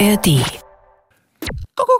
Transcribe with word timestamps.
ARD. 0.00 0.63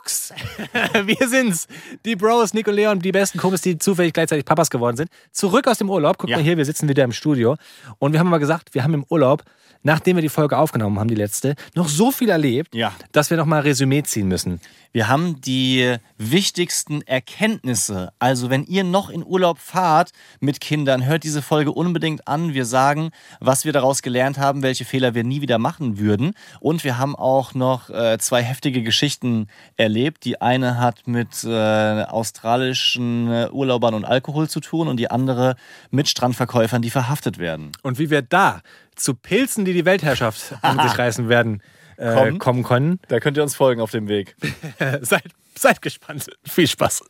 Kuckucks. 0.05 0.33
Wir 1.07 1.29
sind's. 1.29 1.67
Die 2.05 2.17
Bros, 2.17 2.53
Nico 2.55 2.71
Leon, 2.71 2.99
die 3.01 3.13
besten 3.13 3.39
Kumpels, 3.39 3.63
die 3.63 3.79
zufällig 3.79 4.13
gleichzeitig 4.13 4.45
Papas 4.45 4.71
geworden 4.71 4.97
sind. 4.97 5.11
Zurück 5.33 5.67
aus 5.67 5.79
dem 5.79 5.91
Urlaub. 5.91 6.19
Guck 6.19 6.31
Ja. 6.31 6.37
mal 6.37 6.43
hier, 6.43 6.57
wir 6.57 6.65
sitzen 6.65 6.89
wieder 6.89 7.05
im 7.05 7.13
Studio. 7.13 7.57
Und 7.99 8.13
wir 8.13 8.21
haben 8.21 8.29
mal 8.31 8.39
gesagt, 8.39 8.75
wir 8.75 8.85
haben 8.85 8.95
im 8.95 9.05
Urlaub, 9.09 9.43
nachdem 9.83 10.17
wir 10.17 10.23
die 10.23 10.29
Folge 10.29 10.57
aufgenommen 10.59 10.99
haben, 10.99 11.09
die 11.09 11.15
letzte, 11.15 11.55
noch 11.75 11.89
so 11.89 12.11
viel 12.11 12.29
erlebt, 12.31 12.75
Ja. 12.75 12.93
dass 13.13 13.31
wir 13.31 13.37
noch 13.37 13.47
mal 13.47 13.61
Resümee 13.61 14.03
ziehen 14.03 14.29
müssen. 14.29 14.61
Wir 14.93 15.09
haben 15.09 15.41
die 15.41 15.97
wichtigsten 16.19 17.03
Erkenntnisse. 17.03 18.13
Also 18.21 18.49
wenn 18.49 18.63
ihr 18.65 18.85
noch 18.85 19.11
in 19.11 19.25
Urlaub 19.27 19.59
fahrt 19.59 20.13
mit 20.39 20.61
Kindern, 20.61 21.05
hört 21.05 21.25
diese 21.25 21.43
Folge 21.43 21.73
unbedingt 21.73 22.29
an. 22.29 22.55
Wir 22.55 22.65
sagen, 22.65 23.11
was 23.41 23.65
wir 23.65 23.73
daraus 23.73 24.03
gelernt 24.03 24.39
haben, 24.39 24.63
welche 24.63 24.85
Fehler 24.85 25.15
wir 25.15 25.25
nie 25.25 25.41
wieder 25.41 25.59
machen 25.59 25.99
würden. 25.99 26.35
Und 26.61 26.85
wir 26.85 26.97
haben 26.97 27.17
auch 27.17 27.55
noch 27.55 27.91
äh, 27.91 28.19
zwei 28.19 28.43
heftige 28.43 28.83
Geschichten 28.83 29.49
erlebt. 29.77 29.94
Die 29.95 30.41
eine 30.41 30.79
hat 30.79 31.07
mit 31.07 31.45
äh, 31.45 32.03
australischen 32.03 33.31
äh, 33.31 33.49
Urlaubern 33.51 33.95
und 33.95 34.05
Alkohol 34.05 34.49
zu 34.49 34.61
tun 34.61 34.89
und 34.89 34.99
die 34.99 35.11
andere 35.11 35.57
mit 35.91 36.09
Strandverkäufern, 36.09 36.83
die 36.83 36.91
verhaftet 36.91 37.39
werden. 37.39 37.73
Und 37.83 37.99
wie 37.99 38.11
wir 38.11 38.23
da 38.23 38.61
zu 38.97 39.15
Pilzen, 39.15 39.65
die 39.65 39.73
die 39.73 39.85
Weltherrschaft 39.85 40.55
an 40.63 40.81
sich 40.81 40.99
reißen 40.99 41.29
werden, 41.29 41.63
äh, 41.97 42.13
Kommen. 42.13 42.39
kommen 42.39 42.63
können. 42.65 43.01
Da 43.09 43.21
könnt 43.21 43.37
ihr 43.37 43.43
uns 43.43 43.55
folgen 43.55 43.81
auf 43.81 43.93
dem 43.93 44.09
Weg. 44.09 44.37
seid, 45.01 45.25
seid 45.57 45.81
gespannt. 45.81 46.27
Viel 46.45 46.67
Spaß. 46.67 47.05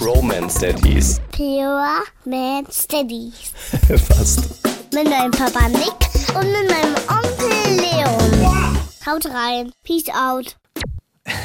Romance 0.00 0.60
Daddies. 0.60 1.20
Pure 1.30 2.02
Man 2.24 2.66
Steadies. 2.70 3.52
Fast. 4.08 4.69
Mit 4.92 5.08
meinem 5.08 5.30
Papa 5.30 5.68
Nick 5.68 5.94
und 6.34 6.50
mit 6.50 6.68
meinem 6.68 6.94
Onkel 7.08 7.76
Leon. 7.76 8.78
Haut 9.06 9.24
rein. 9.26 9.72
Peace 9.84 10.08
out. 10.08 10.56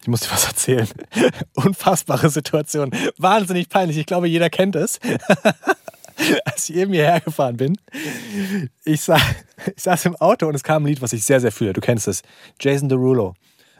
Ich 0.00 0.10
muss 0.10 0.20
dir 0.20 0.30
was 0.30 0.46
erzählen. 0.46 0.88
Unfassbare 1.54 2.30
Situation. 2.30 2.90
Wahnsinnig 3.18 3.68
peinlich. 3.68 3.98
Ich 3.98 4.06
glaube, 4.06 4.26
jeder 4.26 4.48
kennt 4.48 4.74
es. 4.74 4.98
Als 6.46 6.70
ich 6.70 6.76
eben 6.76 6.94
hierher 6.94 7.20
gefahren 7.20 7.58
bin, 7.58 7.76
ich, 8.86 9.02
sa 9.02 9.18
ich 9.76 9.82
saß 9.82 10.06
im 10.06 10.16
Auto 10.16 10.46
und 10.46 10.54
es 10.54 10.62
kam 10.62 10.84
ein 10.84 10.86
Lied, 10.86 11.02
was 11.02 11.12
ich 11.12 11.26
sehr, 11.26 11.40
sehr 11.40 11.52
fühle. 11.52 11.74
Du 11.74 11.82
kennst 11.82 12.08
es. 12.08 12.22
Jason 12.58 12.88
Derulo. 12.88 13.34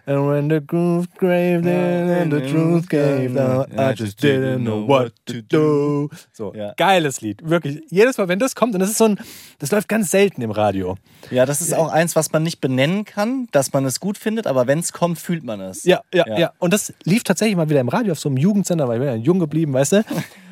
And 0.09 0.27
when 0.27 0.49
the 0.49 0.61
groove 0.67 1.07
gave 1.21 1.69
in 1.69 2.11
and 2.11 2.33
the 2.33 2.41
truth 2.51 2.89
gave 2.89 3.35
down, 3.35 3.67
I 3.79 3.93
just 3.95 4.19
didn't 4.25 4.61
know 4.63 4.89
what 4.89 5.13
to 5.27 5.43
do. 5.43 6.09
So, 6.33 6.55
Ja. 6.55 6.73
geiles 6.79 7.21
Lied. 7.21 7.43
Wirklich. 7.45 7.83
Jedes 7.91 8.17
Mal, 8.17 8.27
wenn 8.29 8.39
das 8.39 8.55
kommt, 8.55 8.73
und 8.73 8.81
das 8.81 8.89
ist 8.89 8.97
so 8.97 9.05
ein, 9.05 9.19
das 9.59 9.71
läuft 9.71 9.87
ganz 9.87 10.11
selten 10.11 10.41
im 10.41 10.51
Radio. 10.51 10.97
Ja, 11.31 11.45
das 11.45 11.61
ist 11.61 11.75
auch 11.75 11.93
eins, 11.93 12.17
was 12.17 12.33
man 12.33 12.43
nicht 12.43 12.63
benennen 12.63 13.05
kann, 13.05 13.49
dass 13.53 13.75
man 13.75 13.85
es 13.85 14.01
gut 14.01 14.17
findet, 14.17 14.47
aber 14.47 14.67
wenn 14.67 14.79
es 14.79 14.95
kommt, 14.95 15.19
fühlt 15.19 15.45
man 15.45 15.61
es. 15.61 15.85
Ja, 15.85 16.01
ja, 16.15 16.25
Ja. 16.27 16.39
ja, 16.39 16.53
Und 16.59 16.73
das 16.73 16.95
lief 17.05 17.23
tatsächlich 17.23 17.57
mal 17.59 17.69
wieder 17.69 17.81
im 17.81 17.89
Radio 17.91 18.13
auf 18.13 18.19
so 18.19 18.31
einem 18.31 18.39
Jugendsender, 18.39 18.89
weil 18.89 18.97
ich 19.03 19.07
bin 19.07 19.15
ja 19.15 19.23
jung 19.23 19.39
geblieben, 19.39 19.75
weißt 19.75 19.93
du? 19.93 20.05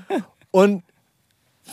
Und 0.50 0.82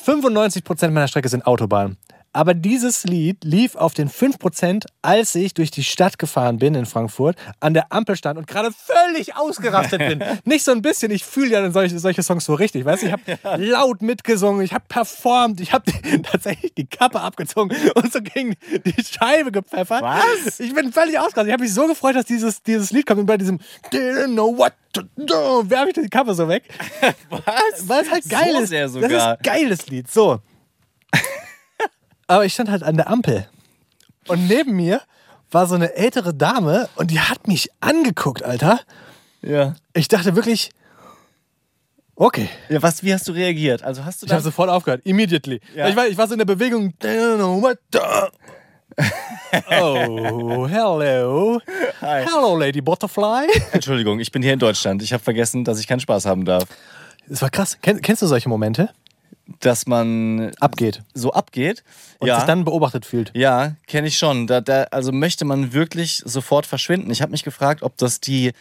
95% 0.05 0.89
meiner 0.91 1.07
Strecke 1.07 1.29
sind 1.29 1.45
Autobahnen. 1.45 1.97
Aber 2.33 2.55
dieses 2.55 3.03
Lied 3.03 3.43
lief 3.43 3.75
auf 3.75 3.93
den 3.93 4.09
5%, 4.09 4.85
als 5.03 5.35
ich 5.35 5.53
durch 5.53 5.69
die 5.69 5.83
Stadt 5.83 6.17
gefahren 6.17 6.57
bin 6.57 6.73
in 6.73 6.85
Frankfurt, 6.87 7.37
an 7.59 7.73
der 7.75 7.91
Ampel 7.93 8.15
stand 8.15 8.39
und 8.39 8.47
gerade 8.47 8.71
völlig 8.71 9.35
ausgerastet 9.35 9.99
bin. 9.99 10.23
Nicht 10.43 10.65
so 10.65 10.71
ein 10.71 10.81
bisschen, 10.81 11.11
ich 11.11 11.23
fühle 11.23 11.51
ja 11.51 11.71
solche, 11.71 11.99
solche 11.99 12.23
Songs 12.23 12.45
so 12.45 12.55
richtig, 12.55 12.85
weißt 12.85 13.03
du? 13.03 13.07
Ich 13.07 13.13
habe 13.13 13.63
laut 13.63 14.01
mitgesungen, 14.01 14.63
ich 14.63 14.73
habe 14.73 14.83
performt, 14.89 15.61
ich 15.61 15.73
habe 15.73 15.91
tatsächlich 16.23 16.73
die 16.73 16.87
Kappe 16.87 17.21
abgezogen 17.21 17.75
und 17.95 18.11
so 18.11 18.19
gegen 18.21 18.55
die 18.83 18.95
Scheibe 19.03 19.51
gepfeffert. 19.51 20.01
Was? 20.01 20.59
Ich 20.59 20.73
bin 20.73 20.91
völlig 20.91 21.19
ausgerastet. 21.19 21.47
Ich 21.47 21.53
habe 21.53 21.63
mich 21.63 21.73
so 21.73 21.88
gefreut, 21.88 22.16
dass 22.16 22.25
dieses, 22.25 22.63
dieses 22.63 22.91
Lied 22.91 23.05
kommt 23.05 23.19
und 23.19 23.25
bei 23.27 23.38
diesem 23.38 23.59
Didn't 23.91 24.33
know 24.33 24.57
what 24.57 24.73
to 24.91 25.03
do, 25.17 25.69
werfe 25.69 25.89
ich 25.89 25.93
die 25.93 26.09
Kappe 26.09 26.33
so 26.33 26.47
weg. 26.47 26.63
Was? 27.29 27.88
Weil 27.88 28.03
es 28.03 28.11
halt 28.11 28.27
geil 28.29 28.53
so 28.53 28.59
ist. 28.61 28.69
Sehr 28.69 28.83
Das 28.83 28.93
sogar. 28.93 29.09
ist 29.11 29.22
ein 29.22 29.38
geiles 29.43 29.88
Lied. 29.88 30.09
So. 30.09 30.39
Aber 32.33 32.45
ich 32.45 32.53
stand 32.53 32.71
halt 32.71 32.81
an 32.81 32.97
der 32.97 33.09
Ampel. 33.11 33.47
Und 34.27 34.47
neben 34.47 34.75
mir 34.75 35.01
war 35.51 35.67
so 35.67 35.75
eine 35.75 35.94
ältere 35.94 36.33
Dame 36.33 36.89
und 36.95 37.11
die 37.11 37.19
hat 37.19 37.47
mich 37.47 37.69
angeguckt, 37.79 38.41
Alter. 38.44 38.79
ja. 39.44 39.75
Ich 39.94 40.07
dachte 40.07 40.35
wirklich, 40.35 40.72
okay. 42.16 42.49
ja. 42.69 42.81
Was, 42.81 43.03
wie 43.03 43.13
hast 43.13 43.27
du 43.27 43.33
reagiert? 43.33 43.83
Also 43.83 44.03
hast 44.03 44.23
du 44.23 44.25
Ich 44.25 44.31
habe 44.31 44.41
sofort 44.41 44.72
aufgehört, 44.72 45.01
immediately. 45.05 45.61
Ja. 45.75 45.88
Ich, 45.89 45.95
war, 45.95 46.07
ich 46.07 46.17
war 46.17 46.27
so 46.27 46.33
in 46.33 46.39
der 46.39 46.45
Bewegung. 46.45 46.95
Oh, 49.69 50.67
hello. 50.67 51.59
Hi. 52.01 52.25
Hello, 52.25 52.57
Lady 52.57 52.81
Butterfly. 52.81 53.45
Entschuldigung, 53.72 54.19
ich 54.19 54.31
bin 54.31 54.41
hier 54.41 54.53
in 54.53 54.59
Deutschland. 54.59 55.03
Ich 55.03 55.13
habe 55.13 55.23
vergessen, 55.23 55.63
dass 55.63 55.79
ich 55.79 55.88
keinen 55.88 55.99
Spaß 55.99 56.25
haben 56.25 56.45
darf. 56.45 56.63
Das 57.27 57.43
war 57.43 57.51
krass. 57.51 57.77
Kenn, 57.81 58.01
kennst 58.01 58.23
du 58.23 58.25
solche 58.25 58.49
Momente? 58.49 58.89
Dass 59.59 59.87
man 59.87 60.51
Abgeht. 60.59 61.03
so 61.13 61.33
abgeht. 61.33 61.83
Und 62.19 62.27
ja. 62.27 62.37
sich 62.37 62.45
dann 62.45 62.63
beobachtet 62.63 63.05
fühlt. 63.05 63.31
Ja, 63.35 63.75
kenne 63.87 64.07
ich 64.07 64.17
schon. 64.17 64.47
Da, 64.47 64.61
da, 64.61 64.83
also 64.83 65.11
möchte 65.11 65.43
man 65.43 65.73
wirklich 65.73 66.21
sofort 66.25 66.65
verschwinden. 66.65 67.11
Ich 67.11 67.21
habe 67.21 67.31
mich 67.31 67.43
gefragt, 67.43 67.83
ob 67.83 67.97
das 67.97 68.21
die 68.21 68.53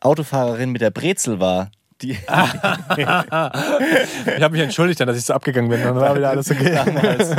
Autofahrerin 0.00 0.70
mit 0.70 0.80
der 0.80 0.90
Brezel 0.90 1.40
war. 1.40 1.70
Die 2.02 2.12
Ich 2.26 2.26
habe 3.06 4.52
mich 4.52 4.60
entschuldigt, 4.60 5.00
dass 5.00 5.16
ich 5.16 5.24
so 5.24 5.34
abgegangen 5.34 5.70
bin. 5.70 5.80
Und 5.80 5.86
dann 5.86 5.96
war 5.96 6.16
wieder 6.16 6.30
alles 6.30 6.50
okay. 6.50 6.72
damals, 6.84 7.30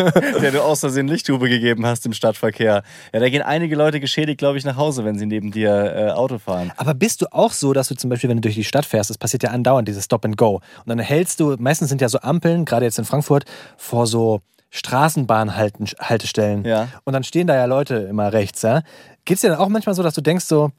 der 0.42 0.52
du 0.52 0.62
aus 0.62 0.82
Versehen 0.82 1.08
Lichthube 1.08 1.50
gegeben 1.50 1.86
hast 1.86 2.06
im 2.06 2.14
Stadtverkehr. 2.14 2.84
Ja, 3.14 3.20
da 3.20 3.30
gehen 3.30 3.42
einige 3.42 3.76
Leute 3.76 4.00
geschädigt, 4.00 4.38
glaube 4.38 4.58
ich, 4.58 4.66
nach 4.66 4.78
Hause, 4.78 5.04
wenn 5.06 5.18
sie 5.18 5.26
neben 5.26 5.52
dir 5.52 5.94
äh, 5.96 6.12
Auto 6.12 6.38
fahren. 6.38 6.72
Aber 6.78 6.94
bist 6.94 7.22
du 7.22 7.26
auch 7.32 7.54
so, 7.54 7.74
dass 7.74 7.88
du 7.88 7.96
zum 7.96 8.10
Beispiel, 8.10 8.30
wenn 8.30 8.38
du 8.38 8.42
durch 8.42 8.56
die 8.56 8.64
Stadt 8.64 8.86
fährst, 8.86 9.10
das 9.10 9.18
passiert 9.18 9.44
ja 9.44 9.50
andauernd, 9.50 9.88
dieses 9.88 10.06
Stop 10.06 10.26
and 10.26 10.38
Go. 10.38 10.56
Und 10.56 10.88
dann 10.88 11.00
hältst 11.00 11.40
du, 11.40 11.56
meistens 11.58 11.90
sind 11.90 12.02
ja 12.02 12.10
so 12.10 12.20
Ampeln, 12.20 12.66
gerade 12.66 12.86
jetzt 12.86 13.00
in 13.00 13.06
Frankfurt, 13.06 13.46
vor 13.78 14.06
so 14.06 14.42
Straßenbahnhaltestellen. 14.72 16.66
Ja. 16.66 16.88
Und 17.04 17.14
dann 17.14 17.24
stehen 17.24 17.48
da 17.48 17.56
ja 17.56 17.66
Leute 17.66 17.96
immer 17.96 18.32
rechts. 18.32 18.62
Ja? 18.62 18.84
Geht 19.26 19.36
es 19.36 19.42
dir 19.42 19.50
dann 19.50 19.60
auch 19.60 19.70
manchmal 19.70 19.96
so, 19.96 20.04
dass 20.04 20.14
du 20.14 20.22
denkst 20.22 20.46
so, 20.46 20.72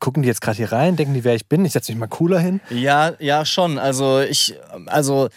gucken 0.00 0.22
die 0.22 0.28
jetzt 0.28 0.40
gerade 0.40 0.56
hier 0.56 0.72
rein, 0.72 0.96
denken 0.96 1.14
die, 1.14 1.24
wer 1.24 1.34
ich 1.34 1.46
bin, 1.46 1.64
ich 1.64 1.72
setze 1.72 1.92
mich 1.92 1.98
mal 1.98 2.06
cooler 2.06 2.38
hin? 2.38 2.60
Ja, 2.70 3.12
ja, 3.18 3.44
schon. 3.44 3.78
Also 3.78 4.20
ich, 4.20 4.54
also 4.86 5.28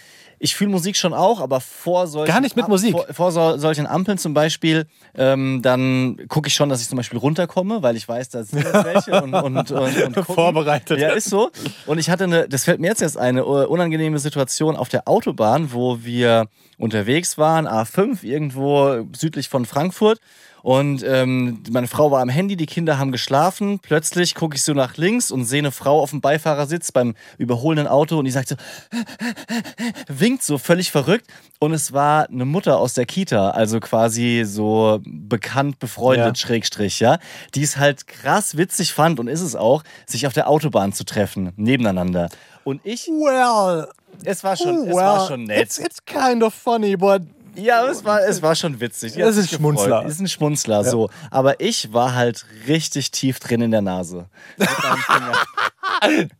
ich 0.43 0.55
fühle 0.55 0.71
Musik 0.71 0.97
schon 0.97 1.13
auch, 1.13 1.39
aber 1.39 1.61
vor 1.61 2.07
solchen 2.07 2.31
Gar 2.31 2.41
nicht 2.41 2.55
mit 2.55 2.67
Musik? 2.67 2.93
Vor, 2.93 3.05
vor 3.11 3.31
so, 3.31 3.57
solchen 3.57 3.85
Ampeln 3.85 4.17
zum 4.17 4.33
Beispiel, 4.33 4.87
ähm, 5.15 5.61
dann 5.61 6.17
gucke 6.29 6.47
ich 6.47 6.55
schon, 6.55 6.67
dass 6.67 6.81
ich 6.81 6.89
zum 6.89 6.97
Beispiel 6.97 7.19
runterkomme, 7.19 7.83
weil 7.83 7.95
ich 7.95 8.07
weiß, 8.07 8.29
da 8.29 8.43
sind 8.43 8.65
welche 8.65 9.21
und, 9.21 9.35
und, 9.35 9.71
und, 9.71 10.17
und. 10.17 10.25
Vorbereitet. 10.25 10.99
Ja, 10.99 11.09
ist 11.09 11.29
so. 11.29 11.51
Und 11.85 11.99
ich 11.99 12.09
hatte 12.09 12.23
eine, 12.23 12.49
das 12.49 12.63
fällt 12.63 12.79
mir 12.79 12.87
jetzt 12.87 13.03
erst 13.03 13.17
eine 13.17 13.41
äh, 13.41 13.43
unangenehme 13.43 14.17
Situation 14.17 14.75
auf 14.75 14.89
der 14.89 15.07
Autobahn, 15.07 15.73
wo 15.73 16.03
wir 16.03 16.47
unterwegs 16.81 17.37
waren, 17.37 17.67
A5, 17.67 18.23
irgendwo 18.23 19.05
südlich 19.15 19.49
von 19.49 19.65
Frankfurt. 19.65 20.19
Und 20.63 21.03
ähm, 21.03 21.63
meine 21.71 21.87
Frau 21.87 22.11
war 22.11 22.21
am 22.21 22.29
Handy, 22.29 22.55
die 22.55 22.67
Kinder 22.67 22.99
haben 22.99 23.11
geschlafen. 23.11 23.79
Plötzlich 23.79 24.35
gucke 24.35 24.55
ich 24.55 24.61
so 24.61 24.73
nach 24.73 24.95
links 24.95 25.31
und 25.31 25.45
sehe 25.45 25.57
eine 25.59 25.71
Frau 25.71 25.99
auf 25.99 26.11
dem 26.11 26.21
Beifahrersitz 26.21 26.91
beim 26.91 27.15
überholenden 27.39 27.87
Auto 27.87 28.19
und 28.19 28.25
die 28.25 28.31
sagt 28.31 28.49
so, 28.49 28.55
winkt 30.07 30.43
so 30.43 30.59
völlig 30.59 30.91
verrückt. 30.91 31.25
Und 31.59 31.73
es 31.73 31.93
war 31.93 32.29
eine 32.29 32.45
Mutter 32.45 32.77
aus 32.77 32.93
der 32.93 33.05
Kita, 33.05 33.51
also 33.51 33.79
quasi 33.79 34.43
so 34.45 34.99
bekannt, 35.03 35.79
befreundet, 35.79 36.37
Ja. 36.37 36.47
Schrägstrich, 36.47 36.99
ja, 36.99 37.17
die 37.55 37.63
es 37.63 37.77
halt 37.77 38.05
krass 38.07 38.57
witzig 38.57 38.93
fand 38.93 39.19
und 39.19 39.27
ist 39.27 39.41
es 39.41 39.55
auch, 39.55 39.83
sich 40.05 40.27
auf 40.27 40.33
der 40.33 40.47
Autobahn 40.47 40.93
zu 40.93 41.05
treffen, 41.05 41.53
nebeneinander. 41.55 42.29
Und 42.63 42.81
ich, 42.83 43.07
Well, 43.07 43.87
es 44.23 44.43
war 44.43 44.55
schon, 44.55 44.87
es 44.87 44.95
war 44.95 45.27
schon 45.27 45.43
nett. 45.43 45.61
It's, 45.63 45.79
it's 45.79 46.05
kind 46.05 46.43
of 46.43 46.53
funny, 46.53 46.95
but 46.95 47.23
Ja, 47.55 47.85
es 47.87 48.03
war, 48.05 48.21
es 48.21 48.41
war 48.41 48.55
schon 48.55 48.79
witzig. 48.79 49.13
Das 49.13 49.35
hat 49.35 49.43
ist 49.43 49.53
ein 49.53 49.57
Schmunzler. 49.57 49.85
gefreut. 49.85 50.11
Ist 50.11 50.19
ein 50.19 50.27
Schmunzler, 50.27 50.83
so. 50.83 51.09
Aber 51.29 51.59
ich 51.59 51.91
war 51.93 52.15
halt 52.15 52.45
richtig 52.67 53.11
tief 53.11 53.39
drin 53.39 53.61
in 53.61 53.71
der 53.71 53.81
Nase. 53.81 54.27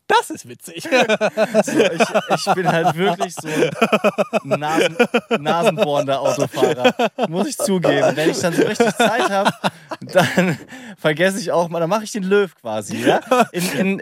Das 0.07 0.29
ist 0.29 0.47
witzig. 0.47 0.88
So, 1.63 1.79
ich, 1.79 2.45
ich 2.47 2.53
bin 2.56 2.67
halt 2.67 2.95
wirklich 2.95 3.35
so 3.35 3.47
ein 3.47 4.59
Nasen, 4.59 4.97
nasenbohrender 5.39 6.19
Autofahrer. 6.19 6.94
Muss 7.29 7.47
ich 7.47 7.57
zugeben. 7.57 8.15
Wenn 8.15 8.29
ich 8.29 8.39
dann 8.39 8.53
so 8.53 8.63
richtig 8.63 8.95
Zeit 8.95 9.29
habe, 9.29 9.51
dann 10.01 10.57
vergesse 10.97 11.39
ich 11.39 11.51
auch 11.51 11.69
mal, 11.69 11.79
dann 11.79 11.89
mache 11.89 12.03
ich 12.03 12.12
den 12.12 12.24
Löw 12.24 12.53
quasi. 12.56 12.97
Ja? 13.06 13.19
In, 13.51 13.71
in, 13.74 14.01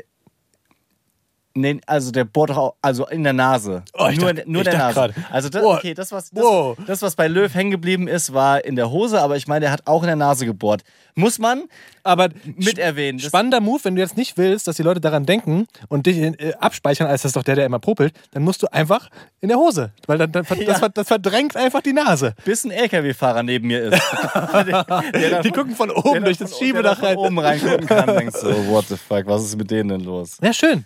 Nee, 1.56 1.82
also 1.88 2.12
der 2.12 2.26
bohrt 2.26 2.52
doch 2.52 2.58
auch, 2.58 2.74
also 2.82 3.08
in 3.08 3.24
der 3.24 3.34
Nase. 3.34 3.82
Oh, 3.98 4.08
nur 4.12 4.34
dachte- 4.34 4.44
nur 4.50 4.64
der 4.64 4.78
Nase. 4.78 4.94
grad. 4.94 5.14
Also 5.32 5.50
das, 5.50 5.64
Oh. 5.64 5.74
okay, 5.74 5.94
das 5.96 6.12
was, 6.12 6.30
das, 6.30 6.44
Wow. 6.44 6.78
das, 6.86 7.02
was 7.02 7.16
bei 7.16 7.28
Löw 7.28 7.54
hängen 7.54 7.72
geblieben 7.72 8.08
ist, 8.08 8.34
war 8.34 8.64
in 8.64 8.76
der 8.76 8.92
Hose, 8.92 9.20
aber 9.20 9.36
ich 9.36 9.48
meine, 9.48 9.62
der 9.62 9.72
hat 9.72 9.82
auch 9.88 10.04
in 10.04 10.08
der 10.08 10.16
Nase 10.16 10.46
gebohrt. 10.46 10.84
Muss 11.16 11.40
man 11.40 11.64
Aber 12.04 12.30
mit 12.56 12.78
erwähnen. 12.78 13.18
Das- 13.18 13.28
spannender 13.28 13.60
Move, 13.62 13.80
wenn 13.84 13.96
du 13.96 14.02
jetzt 14.02 14.16
nicht 14.16 14.38
willst, 14.38 14.68
dass 14.68 14.76
die 14.78 14.84
Leute 14.84 15.02
daran 15.02 15.26
denken 15.26 15.66
und 15.90 16.06
dich 16.06 16.18
äh, 16.18 16.54
abspeichern, 16.60 17.08
als 17.08 17.24
das 17.24 17.30
ist 17.32 17.36
doch 17.36 17.44
der, 17.44 17.56
der 17.56 17.66
immer 17.66 17.80
popelt, 17.80 18.14
dann 18.32 18.44
musst 18.44 18.62
du 18.64 18.72
einfach 18.72 19.10
in 19.42 19.50
der 19.50 19.58
Hose. 19.58 19.92
Weil 20.06 20.20
dann, 20.20 20.32
dann, 20.32 20.46
das, 20.50 20.58
Ja. 20.60 20.74
ver- 20.76 20.90
das 20.90 21.08
verdrängt 21.08 21.58
einfach 21.58 21.82
die 21.82 21.94
Nase. 21.94 22.36
bis 22.46 22.64
ein 22.64 22.72
LKW-Fahrer 22.72 23.42
neben 23.44 23.68
mir 23.68 23.82
ist. 23.92 24.02
der, 24.68 24.86
der 25.14 25.42
Die 25.42 25.52
gucken 25.52 25.76
von 25.76 25.90
oben 25.92 26.24
durch 26.24 26.38
da 26.38 26.46
das 26.46 26.58
Schiebedach 26.58 27.02
rein. 27.02 27.16
von 27.16 27.26
oben 27.26 27.40
reingucken 27.40 27.88
kann, 27.88 28.16
denkst 28.16 28.40
du, 28.42 28.68
what 28.68 28.86
the 28.88 28.96
fuck, 28.98 29.26
was 29.26 29.44
ist 29.44 29.58
mit 29.58 29.72
denen 29.72 29.90
denn 29.90 30.02
los? 30.02 30.38
Ja, 30.42 30.54
schön. 30.54 30.86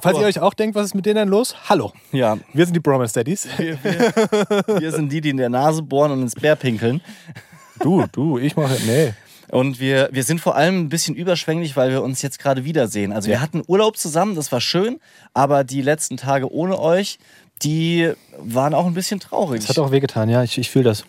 Falls 0.00 0.16
Oh. 0.18 0.20
ihr 0.20 0.26
euch 0.26 0.40
auch 0.40 0.54
denkt, 0.54 0.74
was 0.74 0.86
ist 0.86 0.94
mit 0.94 1.06
denen 1.06 1.16
denn 1.16 1.28
los? 1.28 1.54
Hallo. 1.68 1.92
Ja, 2.12 2.38
Wir 2.52 2.64
sind 2.66 2.74
die 2.74 2.80
Bromance 2.80 3.12
Daddies. 3.14 3.48
wir, 3.56 3.78
wir, 3.82 4.80
wir 4.80 4.92
sind 4.92 5.10
die, 5.12 5.20
die 5.20 5.30
in 5.30 5.36
der 5.36 5.48
Nase 5.48 5.82
bohren 5.82 6.12
und 6.12 6.22
ins 6.22 6.34
Bär 6.34 6.56
pinkeln. 6.56 7.00
Du, 7.80 8.04
du, 8.12 8.38
ich 8.38 8.56
mache. 8.56 8.76
Nee. 8.86 9.12
Und 9.50 9.78
wir, 9.78 10.08
wir 10.12 10.22
sind 10.24 10.40
vor 10.40 10.56
allem 10.56 10.80
ein 10.80 10.88
bisschen 10.88 11.14
überschwänglich, 11.14 11.76
weil 11.76 11.90
wir 11.90 12.02
uns 12.02 12.22
jetzt 12.22 12.38
gerade 12.38 12.64
wiedersehen. 12.64 13.12
Also 13.12 13.28
wir 13.28 13.40
hatten 13.40 13.62
Urlaub 13.66 13.96
zusammen, 13.96 14.34
das 14.34 14.50
war 14.52 14.60
schön, 14.60 14.98
aber 15.34 15.64
die 15.64 15.82
letzten 15.82 16.16
Tage 16.16 16.50
ohne 16.52 16.78
euch, 16.78 17.18
die 17.62 18.12
waren 18.38 18.74
auch 18.74 18.86
ein 18.86 18.94
bisschen 18.94 19.20
traurig. 19.20 19.60
Das 19.60 19.70
hat 19.70 19.78
auch 19.78 19.92
wehgetan, 19.92 20.28
ja, 20.28 20.42
ich, 20.42 20.58
ich 20.58 20.70
fühle 20.70 20.84
das. 20.86 21.04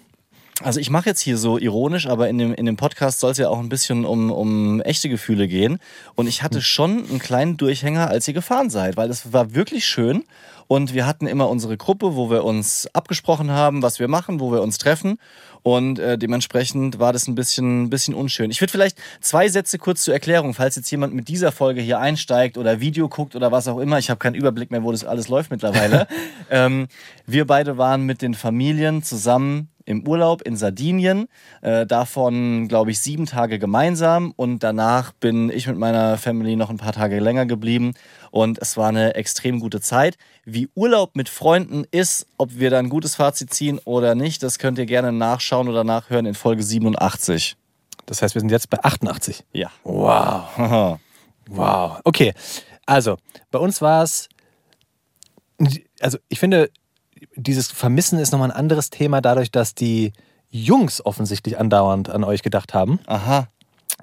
Also 0.62 0.80
ich 0.80 0.90
mache 0.90 1.10
jetzt 1.10 1.19
hier 1.19 1.38
so 1.38 1.57
ironisch, 1.57 2.07
aber 2.07 2.30
in 2.30 2.38
dem, 2.38 2.54
in 2.54 2.66
dem 2.66 2.78
Podcast 2.78 3.19
soll 3.19 3.31
es 3.31 3.38
ja 3.38 3.50
auch 3.50 3.60
ein 3.60 3.68
bisschen 3.68 4.06
um, 4.06 4.31
um 4.31 4.80
echte 4.81 5.10
Gefühle 5.10 5.50
gehen. 5.50 5.80
Und 6.16 6.28
ich 6.28 6.44
hatte 6.44 6.62
schon 6.62 7.06
einen 7.10 7.19
kleinen 7.19 7.57
Durchhänger, 7.57 8.07
als 8.07 8.28
ihr 8.28 8.34
gefahren 8.34 8.69
seid, 8.69 8.96
weil 8.96 9.10
es 9.10 9.34
war 9.34 9.54
wirklich 9.54 9.86
schön. 9.86 10.24
Und 10.68 10.94
wir 10.94 11.06
hatten 11.06 11.28
immer 11.28 11.50
unsere 11.50 11.78
Gruppe, 11.78 12.16
wo 12.16 12.31
wir 12.31 12.44
uns 12.44 12.88
abgesprochen 12.94 13.52
haben, 13.52 13.84
was 13.84 14.00
wir 14.00 14.07
machen, 14.07 14.40
wo 14.40 14.52
wir 14.52 14.62
uns 14.62 14.78
treffen. 14.78 15.19
Und 15.62 16.00
äh, 16.00 16.18
dementsprechend 16.18 17.00
war 17.00 17.12
das 17.12 17.28
ein 17.28 17.36
bisschen, 17.36 17.90
bisschen 17.90 18.13
unschön. 18.13 18.50
Ich 18.50 18.62
würde 18.62 18.72
vielleicht 18.72 18.98
zwei 19.19 19.50
Sätze 19.50 19.78
kurz 19.78 20.04
zur 20.04 20.13
Erklärung, 20.13 20.54
falls 20.54 20.75
jetzt 20.75 20.90
jemand 20.90 21.13
mit 21.13 21.28
dieser 21.28 21.52
Folge 21.52 21.81
hier 21.81 22.00
einsteigt 22.00 22.57
oder 22.57 22.80
Video 22.80 23.10
guckt 23.10 23.36
oder 23.36 23.52
was 23.52 23.68
auch 23.68 23.80
immer. 23.80 24.00
Ich 24.00 24.10
habe 24.10 24.19
keinen 24.19 24.36
Überblick 24.36 24.72
mehr, 24.72 24.84
wo 24.84 24.92
das 24.92 25.04
alles 25.04 25.28
läuft 25.28 25.52
mittlerweile. 25.52 26.07
ähm, 26.50 26.88
wir 27.25 27.46
beide 27.46 27.78
waren 27.78 28.04
mit 28.04 28.22
den 28.22 28.36
Familien 28.36 29.04
zusammen 29.04 29.69
im 29.85 30.07
Urlaub 30.07 30.41
in 30.41 30.55
Sardinien. 30.57 31.27
Äh, 31.61 31.85
davon, 31.85 32.67
glaube 32.67 32.91
ich, 32.91 32.99
sieben 32.99 33.25
Tage 33.25 33.59
gemeinsam. 33.59 34.33
Und 34.35 34.59
danach 34.59 35.11
bin 35.13 35.49
ich 35.49 35.67
mit 35.67 35.77
meiner 35.77 36.17
Family 36.17 36.55
noch 36.55 36.69
ein 36.69 36.77
paar 36.77 36.93
Tage 36.93 37.19
länger 37.19 37.45
geblieben. 37.45 37.93
Und 38.31 38.59
es 38.59 38.77
war 38.77 38.89
eine 38.89 39.15
extrem 39.15 39.59
gute 39.59 39.81
Zeit. 39.81 40.17
Wie 40.43 40.69
Urlaub 40.75 41.15
mit 41.15 41.29
Freunden 41.29 41.85
ist, 41.91 42.27
ob 42.37 42.59
wir 42.59 42.69
da 42.69 42.79
ein 42.79 42.89
gutes 42.89 43.15
Fazit 43.15 43.53
ziehen 43.53 43.79
oder 43.85 44.15
nicht, 44.15 44.43
das 44.43 44.59
könnt 44.59 44.77
ihr 44.77 44.85
gerne 44.85 45.11
nachschauen 45.11 45.69
oder 45.69 45.83
nachhören 45.83 46.25
in 46.25 46.35
Folge 46.35 46.63
87. 46.63 47.55
Das 48.05 48.21
heißt, 48.21 48.35
wir 48.35 48.39
sind 48.39 48.51
jetzt 48.51 48.69
bei 48.69 48.83
88. 48.83 49.43
Ja. 49.53 49.71
Wow. 49.83 50.99
Wow. 51.47 52.01
Okay. 52.03 52.33
Also, 52.87 53.17
bei 53.51 53.59
uns 53.59 53.79
war 53.79 54.01
es. 54.01 54.29
Also, 55.99 56.17
ich 56.27 56.39
finde, 56.39 56.71
dieses 57.36 57.72
Vermissen 57.72 58.19
ist 58.19 58.31
nochmal 58.31 58.51
ein 58.51 58.57
anderes 58.57 58.89
Thema, 58.89 59.22
dadurch, 59.22 59.51
dass 59.51 59.75
die 59.75 60.13
Jungs 60.50 61.06
offensichtlich 61.06 61.60
andauernd 61.60 62.10
an 62.10 62.24
euch 62.24 62.42
gedacht 62.42 62.74
haben. 62.74 63.00
Aha. 63.07 63.48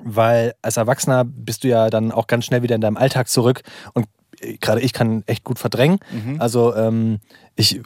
Weil 0.02 0.54
als 0.62 0.76
Erwachsener 0.76 1.24
bist 1.24 1.64
du 1.64 1.68
ja 1.68 1.90
dann 1.90 2.12
auch 2.12 2.26
ganz 2.26 2.44
schnell 2.44 2.62
wieder 2.62 2.74
in 2.74 2.80
deinem 2.80 2.96
Alltag 2.96 3.28
zurück 3.28 3.62
und 3.92 4.06
äh, 4.40 4.56
gerade 4.58 4.80
ich 4.80 4.92
kann 4.92 5.22
echt 5.26 5.44
gut 5.44 5.58
verdrängen. 5.58 5.98
Mhm. 6.10 6.40
Also 6.40 6.74
ähm, 6.74 7.20
ich 7.56 7.80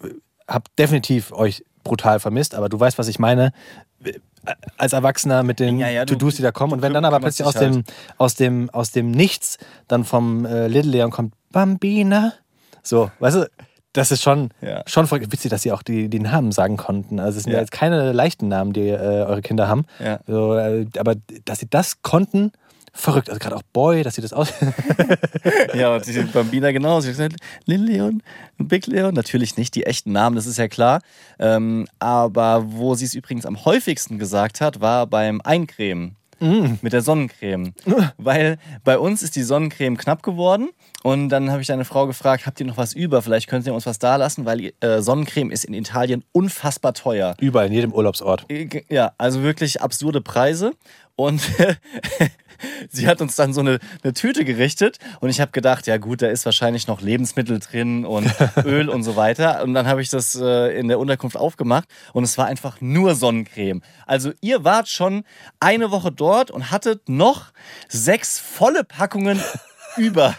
habe 0.48 0.64
definitiv 0.78 1.32
euch 1.32 1.64
brutal 1.84 2.20
vermisst, 2.20 2.54
aber 2.54 2.68
du 2.68 2.78
weißt, 2.78 2.98
was 2.98 3.08
ich 3.08 3.18
meine. 3.18 3.52
Äh, 4.04 4.14
Als 4.76 4.92
Erwachsener 4.92 5.42
mit 5.42 5.58
den 5.58 5.78
Ja, 5.78 5.88
ja, 5.88 6.04
To-Dos, 6.04 6.36
die 6.36 6.42
da 6.42 6.52
kommen. 6.52 6.72
Und 6.72 6.82
wenn 6.82 6.92
dann 6.92 7.04
aber 7.04 7.18
plötzlich 7.20 7.46
aus 7.46 7.56
halt. 7.56 7.74
dem, 7.74 7.84
aus, 8.18 8.34
dem, 8.34 8.70
aus 8.70 8.90
dem 8.90 9.10
Nichts 9.10 9.58
dann 9.88 10.04
vom 10.04 10.44
äh, 10.44 10.68
Little 10.68 10.92
Leon 10.92 11.10
kommt 11.10 11.34
Bambina. 11.50 12.32
So, 12.82 13.10
weißt 13.18 13.36
du, 13.36 13.50
das 13.96 14.10
ist 14.10 14.22
schon, 14.22 14.50
Ja. 14.60 14.82
schon 14.86 15.06
voll 15.06 15.20
witzig, 15.20 15.50
dass 15.50 15.62
sie 15.62 15.72
auch 15.72 15.82
die, 15.82 16.08
die 16.08 16.20
Namen 16.20 16.52
sagen 16.52 16.76
konnten. 16.76 17.18
Also 17.20 17.38
es 17.38 17.44
sind 17.44 17.52
ja, 17.52 17.60
jetzt 17.60 17.72
keine 17.72 18.12
leichten 18.12 18.48
Namen, 18.48 18.72
die 18.72 18.88
äh, 18.88 18.96
eure 18.96 19.42
Kinder 19.42 19.68
haben. 19.68 19.84
Ja. 19.98 20.20
So, 20.26 20.54
äh, 20.56 20.86
aber 20.98 21.14
dass 21.44 21.60
sie 21.60 21.68
das 21.68 22.02
konnten, 22.02 22.52
verrückt. 22.92 23.28
Also 23.28 23.38
gerade 23.38 23.56
auch 23.56 23.62
Boy, 23.72 24.02
dass 24.02 24.14
sie 24.14 24.22
das 24.22 24.32
aus. 24.32 24.52
Ja, 25.74 25.94
und 25.94 26.06
die 26.06 26.12
Bambina 26.22 26.72
genauso. 26.72 27.10
Lil 27.66 27.82
Leon, 27.82 28.22
Big 28.58 28.86
Leon, 28.86 29.14
natürlich 29.14 29.56
nicht 29.56 29.74
die 29.74 29.84
echten 29.84 30.12
Namen, 30.12 30.34
das 30.36 30.46
ist 30.46 30.56
ja 30.56 30.68
klar. 30.68 31.00
Ähm, 31.38 31.86
aber 31.98 32.64
wo 32.66 32.94
sie 32.94 33.04
es 33.04 33.14
übrigens 33.14 33.46
am 33.46 33.64
häufigsten 33.64 34.18
gesagt 34.18 34.60
hat, 34.60 34.80
war 34.80 35.06
beim 35.06 35.40
Eincremen. 35.42 36.16
Mit 36.40 36.92
der 36.92 37.02
Sonnencreme. 37.02 37.72
Weil 38.18 38.58
bei 38.84 38.98
uns 38.98 39.22
ist 39.22 39.36
die 39.36 39.42
Sonnencreme 39.42 39.96
knapp 39.96 40.22
geworden. 40.22 40.70
Und 41.02 41.28
dann 41.28 41.50
habe 41.50 41.60
ich 41.62 41.68
deine 41.68 41.84
Frau 41.84 42.06
gefragt, 42.06 42.46
habt 42.46 42.60
ihr 42.60 42.66
noch 42.66 42.76
was 42.76 42.92
über? 42.92 43.22
Vielleicht 43.22 43.48
könnt 43.48 43.66
ihr 43.66 43.74
uns 43.74 43.86
was 43.86 43.98
da 43.98 44.16
lassen, 44.16 44.44
weil 44.44 44.72
äh, 44.80 45.00
Sonnencreme 45.00 45.50
ist 45.50 45.64
in 45.64 45.74
Italien 45.74 46.24
unfassbar 46.32 46.94
teuer. 46.94 47.36
Überall, 47.40 47.68
in 47.68 47.72
jedem 47.72 47.92
Urlaubsort. 47.92 48.46
Ja, 48.88 49.12
also 49.18 49.42
wirklich 49.42 49.80
absurde 49.80 50.20
Preise. 50.20 50.72
Und 51.14 51.40
sie 52.90 53.06
hat 53.06 53.20
uns 53.20 53.36
dann 53.36 53.52
so 53.52 53.60
eine, 53.60 53.78
eine 54.02 54.12
Tüte 54.12 54.44
gerichtet 54.44 54.98
und 55.20 55.28
ich 55.28 55.40
habe 55.40 55.52
gedacht, 55.52 55.86
ja 55.86 55.96
gut, 55.96 56.22
da 56.22 56.28
ist 56.28 56.44
wahrscheinlich 56.44 56.86
noch 56.86 57.00
Lebensmittel 57.00 57.58
drin 57.58 58.04
und 58.04 58.30
Öl 58.64 58.88
und 58.88 59.02
so 59.02 59.16
weiter. 59.16 59.62
Und 59.62 59.74
dann 59.74 59.86
habe 59.86 60.02
ich 60.02 60.10
das 60.10 60.34
äh, 60.34 60.78
in 60.78 60.88
der 60.88 60.98
Unterkunft 60.98 61.36
aufgemacht 61.36 61.88
und 62.12 62.24
es 62.24 62.38
war 62.38 62.46
einfach 62.46 62.80
nur 62.80 63.14
Sonnencreme. 63.14 63.82
Also 64.06 64.32
ihr 64.40 64.64
wart 64.64 64.88
schon 64.88 65.24
eine 65.60 65.90
Woche 65.90 66.12
dort 66.12 66.50
und 66.50 66.70
hattet 66.70 67.08
noch 67.08 67.52
sechs 67.88 68.38
volle 68.38 68.84
Packungen 68.84 69.40
über. 69.96 70.34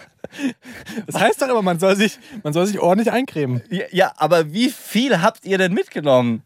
Das 1.05 1.19
heißt 1.19 1.41
doch 1.41 1.47
immer, 1.47 1.61
man 1.61 1.79
soll 1.79 1.95
sich, 1.95 2.19
man 2.43 2.53
soll 2.53 2.65
sich 2.65 2.79
ordentlich 2.79 3.11
eincremen. 3.11 3.61
Ja, 3.69 3.85
Ja, 3.91 4.13
aber 4.17 4.51
wie 4.51 4.69
viel 4.69 5.21
habt 5.21 5.45
ihr 5.45 5.57
denn 5.57 5.73
mitgenommen? 5.73 6.43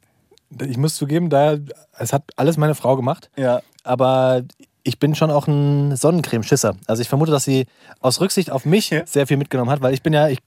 Ich 0.59 0.77
muss 0.77 0.95
zugeben, 0.95 1.29
da, 1.29 1.57
es 1.97 2.13
hat 2.13 2.23
alles 2.35 2.57
meine 2.57 2.75
Frau 2.75 2.95
gemacht. 2.95 3.29
Ja. 3.38 3.62
Aber 3.83 4.44
ich 4.83 5.00
bin 5.00 5.16
schon 5.16 5.31
auch 5.31 5.48
ein 5.48 5.95
Sonnencremeschisser. 5.95 6.75
Also 6.88 7.01
ich 7.01 7.10
vermute, 7.10 7.31
dass 7.31 7.44
sie 7.44 7.66
aus 8.00 8.19
Rücksicht 8.22 8.51
auf 8.51 8.66
mich 8.66 8.89
Ja. 8.89 9.06
sehr 9.06 9.28
viel 9.28 9.38
mitgenommen 9.38 9.69
hat, 9.72 9.81
weil 9.81 9.94
ich 9.94 10.01
bin 10.01 10.13
ja, 10.13 10.28
ich, 10.30 10.39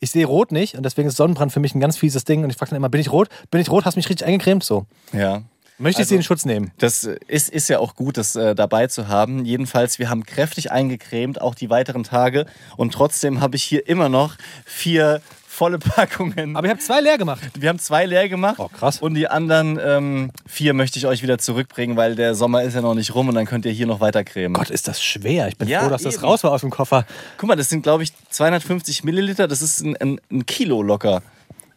ich 0.00 0.10
sehe 0.10 0.26
rot 0.26 0.52
nicht 0.52 0.76
und 0.76 0.82
deswegen 0.84 1.08
ist 1.08 1.16
Sonnenbrand 1.16 1.52
für 1.52 1.60
mich 1.60 1.74
ein 1.74 1.80
ganz 1.80 1.96
fieses 1.96 2.24
Ding 2.24 2.42
und 2.44 2.50
ich 2.50 2.56
frage 2.56 2.70
dann 2.70 2.76
immer, 2.78 2.88
bin 2.88 3.00
ich 3.00 3.12
rot? 3.12 3.28
Bin 3.50 3.60
ich 3.60 3.70
rot? 3.70 3.84
Hast 3.84 3.94
du 3.94 3.98
mich 3.98 4.08
richtig 4.08 4.26
eingecremt? 4.26 4.64
So. 4.64 4.86
Ja. 5.12 5.42
Möchte 5.78 6.02
ich 6.02 6.08
sie 6.08 6.14
in 6.14 6.22
Schutz 6.22 6.44
nehmen? 6.44 6.70
Das 6.78 7.02
ist, 7.26 7.48
ist 7.48 7.68
ja 7.68 7.80
auch 7.80 7.96
gut, 7.96 8.16
das 8.16 8.36
äh, 8.36 8.54
dabei 8.54 8.86
zu 8.86 9.08
haben. 9.08 9.44
Jedenfalls, 9.44 9.98
wir 9.98 10.10
haben 10.10 10.24
kräftig 10.24 10.70
eingecremt, 10.70 11.40
auch 11.40 11.54
die 11.56 11.70
weiteren 11.70 12.04
Tage. 12.04 12.46
Und 12.76 12.92
trotzdem 12.94 13.40
habe 13.40 13.56
ich 13.56 13.64
hier 13.64 13.88
immer 13.88 14.08
noch 14.08 14.36
vier 14.64 15.20
volle 15.52 15.78
Packungen. 15.78 16.56
Aber 16.56 16.66
ich 16.66 16.70
habe 16.70 16.80
zwei 16.80 17.00
leer 17.00 17.18
gemacht. 17.18 17.40
wir 17.58 17.68
haben 17.68 17.78
zwei 17.78 18.06
leer 18.06 18.28
gemacht. 18.28 18.56
Oh, 18.58 18.68
krass. 18.68 19.00
Und 19.00 19.14
die 19.14 19.28
anderen 19.28 19.78
ähm, 19.82 20.30
vier 20.46 20.72
möchte 20.74 20.98
ich 20.98 21.06
euch 21.06 21.22
wieder 21.22 21.38
zurückbringen, 21.38 21.96
weil 21.96 22.14
der 22.14 22.34
Sommer 22.34 22.62
ist 22.62 22.74
ja 22.74 22.80
noch 22.80 22.94
nicht 22.94 23.14
rum 23.14 23.28
und 23.28 23.34
dann 23.34 23.46
könnt 23.46 23.66
ihr 23.66 23.72
hier 23.72 23.86
noch 23.86 24.00
weiter 24.00 24.24
cremen. 24.24 24.54
Gott, 24.54 24.70
ist 24.70 24.88
das 24.88 25.02
schwer. 25.02 25.48
Ich 25.48 25.56
bin 25.56 25.68
Ja, 25.68 25.82
froh, 25.82 25.90
dass 25.90 26.02
das 26.02 26.14
eben. 26.16 26.24
raus 26.24 26.42
war 26.44 26.52
aus 26.52 26.62
dem 26.62 26.70
Koffer. 26.70 27.04
Guck 27.36 27.48
mal, 27.48 27.56
das 27.56 27.68
sind, 27.68 27.82
glaube 27.82 28.02
ich, 28.02 28.12
250 28.30 29.04
Milliliter. 29.04 29.46
Das 29.46 29.62
ist 29.62 29.80
ein, 29.80 29.96
ein, 29.98 30.20
ein 30.30 30.46
Kilo 30.46 30.82
locker. 30.82 31.22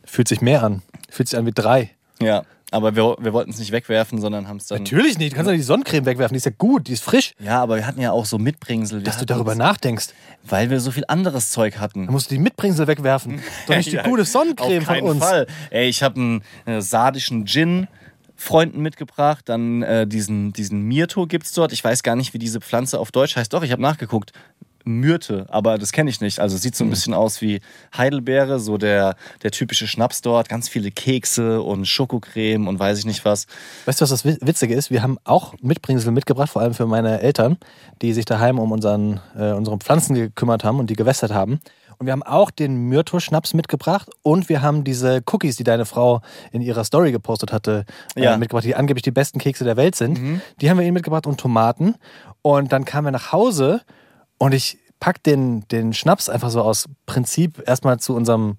Fühlt 0.05 0.27
sich 0.27 0.41
mehr 0.41 0.63
an. 0.63 0.81
Fühlt 1.09 1.29
sich 1.29 1.37
an 1.37 1.45
wie 1.45 1.51
drei. 1.51 1.91
Ja. 2.21 2.43
Aber 2.71 2.95
wir, 2.95 3.15
wir 3.19 3.31
wollten 3.31 3.51
es 3.51 3.59
nicht 3.59 3.71
wegwerfen, 3.71 4.19
sondern 4.19 4.47
haben 4.47 4.57
es 4.57 4.67
dann. 4.67 4.79
Natürlich 4.79 5.17
nicht. 5.17 5.31
Du 5.33 5.35
kannst 5.37 5.49
doch 5.49 5.55
die 5.55 5.61
Sonnencreme 5.61 6.05
wegwerfen. 6.05 6.33
Die 6.33 6.37
ist 6.39 6.45
ja 6.45 6.51
gut, 6.57 6.87
die 6.87 6.93
ist 6.93 7.03
frisch. 7.03 7.33
Ja, 7.39 7.61
aber 7.61 7.75
wir 7.77 7.85
hatten 7.87 8.01
ja 8.01 8.11
auch 8.11 8.25
so 8.25 8.37
Mitbringsel. 8.37 8.99
Wir 8.99 9.03
Dass 9.03 9.15
du 9.15 9.21
hatten 9.21 9.27
darüber 9.27 9.51
uns- 9.51 9.59
nachdenkst. 9.59 10.07
Weil 10.43 10.69
wir 10.69 10.79
so 10.79 10.91
viel 10.91 11.05
anderes 11.07 11.51
Zeug 11.51 11.77
hatten. 11.77 12.05
Dann 12.05 12.11
musst 12.13 12.31
du 12.31 12.35
die 12.35 12.41
Mitbringsel 12.41 12.87
wegwerfen. 12.87 13.39
Doch 13.67 13.75
nicht 13.75 13.91
die 13.91 13.97
gute 13.97 14.25
Sonnencreme 14.25 14.79
auf 14.79 14.83
von 14.85 14.93
keinen 14.95 15.07
uns. 15.07 15.23
Fall. 15.23 15.47
Ey, 15.69 15.87
ich 15.87 16.03
habe 16.03 16.15
einen 16.19 16.43
äh, 16.65 16.81
sardischen 16.81 17.45
Gin 17.45 17.87
Freunden 18.37 18.81
mitgebracht, 18.81 19.47
dann 19.47 19.81
äh, 19.81 20.05
diesen, 20.05 20.51
diesen 20.51 20.81
Myrto 20.81 21.25
gibt's 21.25 21.53
dort. 21.53 21.71
Ich 21.71 21.81
weiß 21.81 22.03
gar 22.03 22.17
nicht, 22.17 22.33
wie 22.33 22.39
diese 22.39 22.59
Pflanze 22.59 22.99
auf 22.99 23.11
Deutsch 23.11 23.37
heißt. 23.37 23.53
Doch, 23.53 23.63
ich 23.63 23.71
habe 23.71 23.81
nachgeguckt. 23.81 24.33
Myrte, 24.85 25.45
aber 25.49 25.77
das 25.77 25.91
kenne 25.91 26.09
ich 26.09 26.21
nicht. 26.21 26.39
Also 26.39 26.55
sieht 26.57 26.75
so 26.75 26.83
ein 26.83 26.89
bisschen 26.89 27.13
aus 27.13 27.41
wie 27.41 27.59
Heidelbeere, 27.97 28.59
so 28.59 28.77
der, 28.77 29.15
der 29.43 29.51
typische 29.51 29.87
Schnaps 29.87 30.21
dort. 30.21 30.47
Ganz 30.47 30.69
viele 30.69 30.91
Kekse 30.91 31.61
und 31.61 31.85
Schokocreme 31.87 32.67
und 32.67 32.79
weiß 32.79 32.99
ich 32.99 33.05
nicht 33.05 33.25
was. 33.25 33.47
Weißt 33.85 33.99
du, 33.99 34.03
was 34.03 34.09
das 34.11 34.25
Wi- 34.25 34.37
Witzige 34.41 34.75
ist? 34.75 34.91
Wir 34.91 35.01
haben 35.01 35.17
auch 35.23 35.55
Mitbringsel 35.61 36.11
mitgebracht, 36.11 36.49
vor 36.51 36.61
allem 36.61 36.73
für 36.73 36.85
meine 36.85 37.19
Eltern, 37.21 37.57
die 38.01 38.13
sich 38.13 38.25
daheim 38.25 38.59
um 38.59 38.71
unseren, 38.71 39.19
äh, 39.37 39.51
unsere 39.51 39.77
Pflanzen 39.77 40.13
gekümmert 40.15 40.63
haben 40.63 40.79
und 40.79 40.89
die 40.89 40.95
gewässert 40.95 41.33
haben. 41.33 41.59
Und 41.97 42.07
wir 42.07 42.11
haben 42.11 42.23
auch 42.23 42.51
den 42.51 42.89
Myrto-Schnaps 42.89 43.53
mitgebracht 43.53 44.09
und 44.21 44.49
wir 44.49 44.61
haben 44.61 44.83
diese 44.83 45.23
Cookies, 45.31 45.55
die 45.55 45.63
deine 45.63 45.85
Frau 45.85 46.21
in 46.51 46.61
ihrer 46.61 46.83
Story 46.83 47.13
gepostet 47.13 47.53
hatte, 47.53 47.85
äh, 48.15 48.23
Ja. 48.23 48.37
mitgebracht, 48.37 48.65
die 48.65 48.75
angeblich 48.75 49.03
die 49.03 49.11
besten 49.11 49.39
Kekse 49.39 49.63
der 49.63 49.77
Welt 49.77 49.95
sind. 49.95 50.19
Die 50.59 50.69
haben 50.69 50.77
wir 50.77 50.83
ihnen 50.85 50.93
mitgebracht 50.93 51.25
und 51.25 51.39
Tomaten. 51.39 51.95
Und 52.41 52.73
dann 52.73 52.83
kamen 52.83 53.07
wir 53.07 53.11
nach 53.11 53.31
Hause 53.31 53.81
und 54.37 54.53
ich 54.53 54.77
packt 54.99 55.25
den, 55.25 55.67
den 55.69 55.93
Schnaps 55.93 56.29
einfach 56.29 56.49
so 56.49 56.61
aus 56.61 56.85
Prinzip 57.05 57.61
erstmal 57.67 57.99
zu 57.99 58.15
unserem 58.15 58.57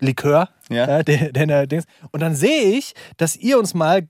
Likör. 0.00 0.48
Ja. 0.68 1.02
den, 1.02 1.32
den, 1.32 1.50
er 1.50 1.66
Dings. 1.66 1.84
Und 2.10 2.20
dann 2.20 2.34
sehe 2.34 2.76
ich, 2.76 2.94
dass 3.16 3.36
ihr 3.36 3.58
uns 3.58 3.74
mal 3.74 4.08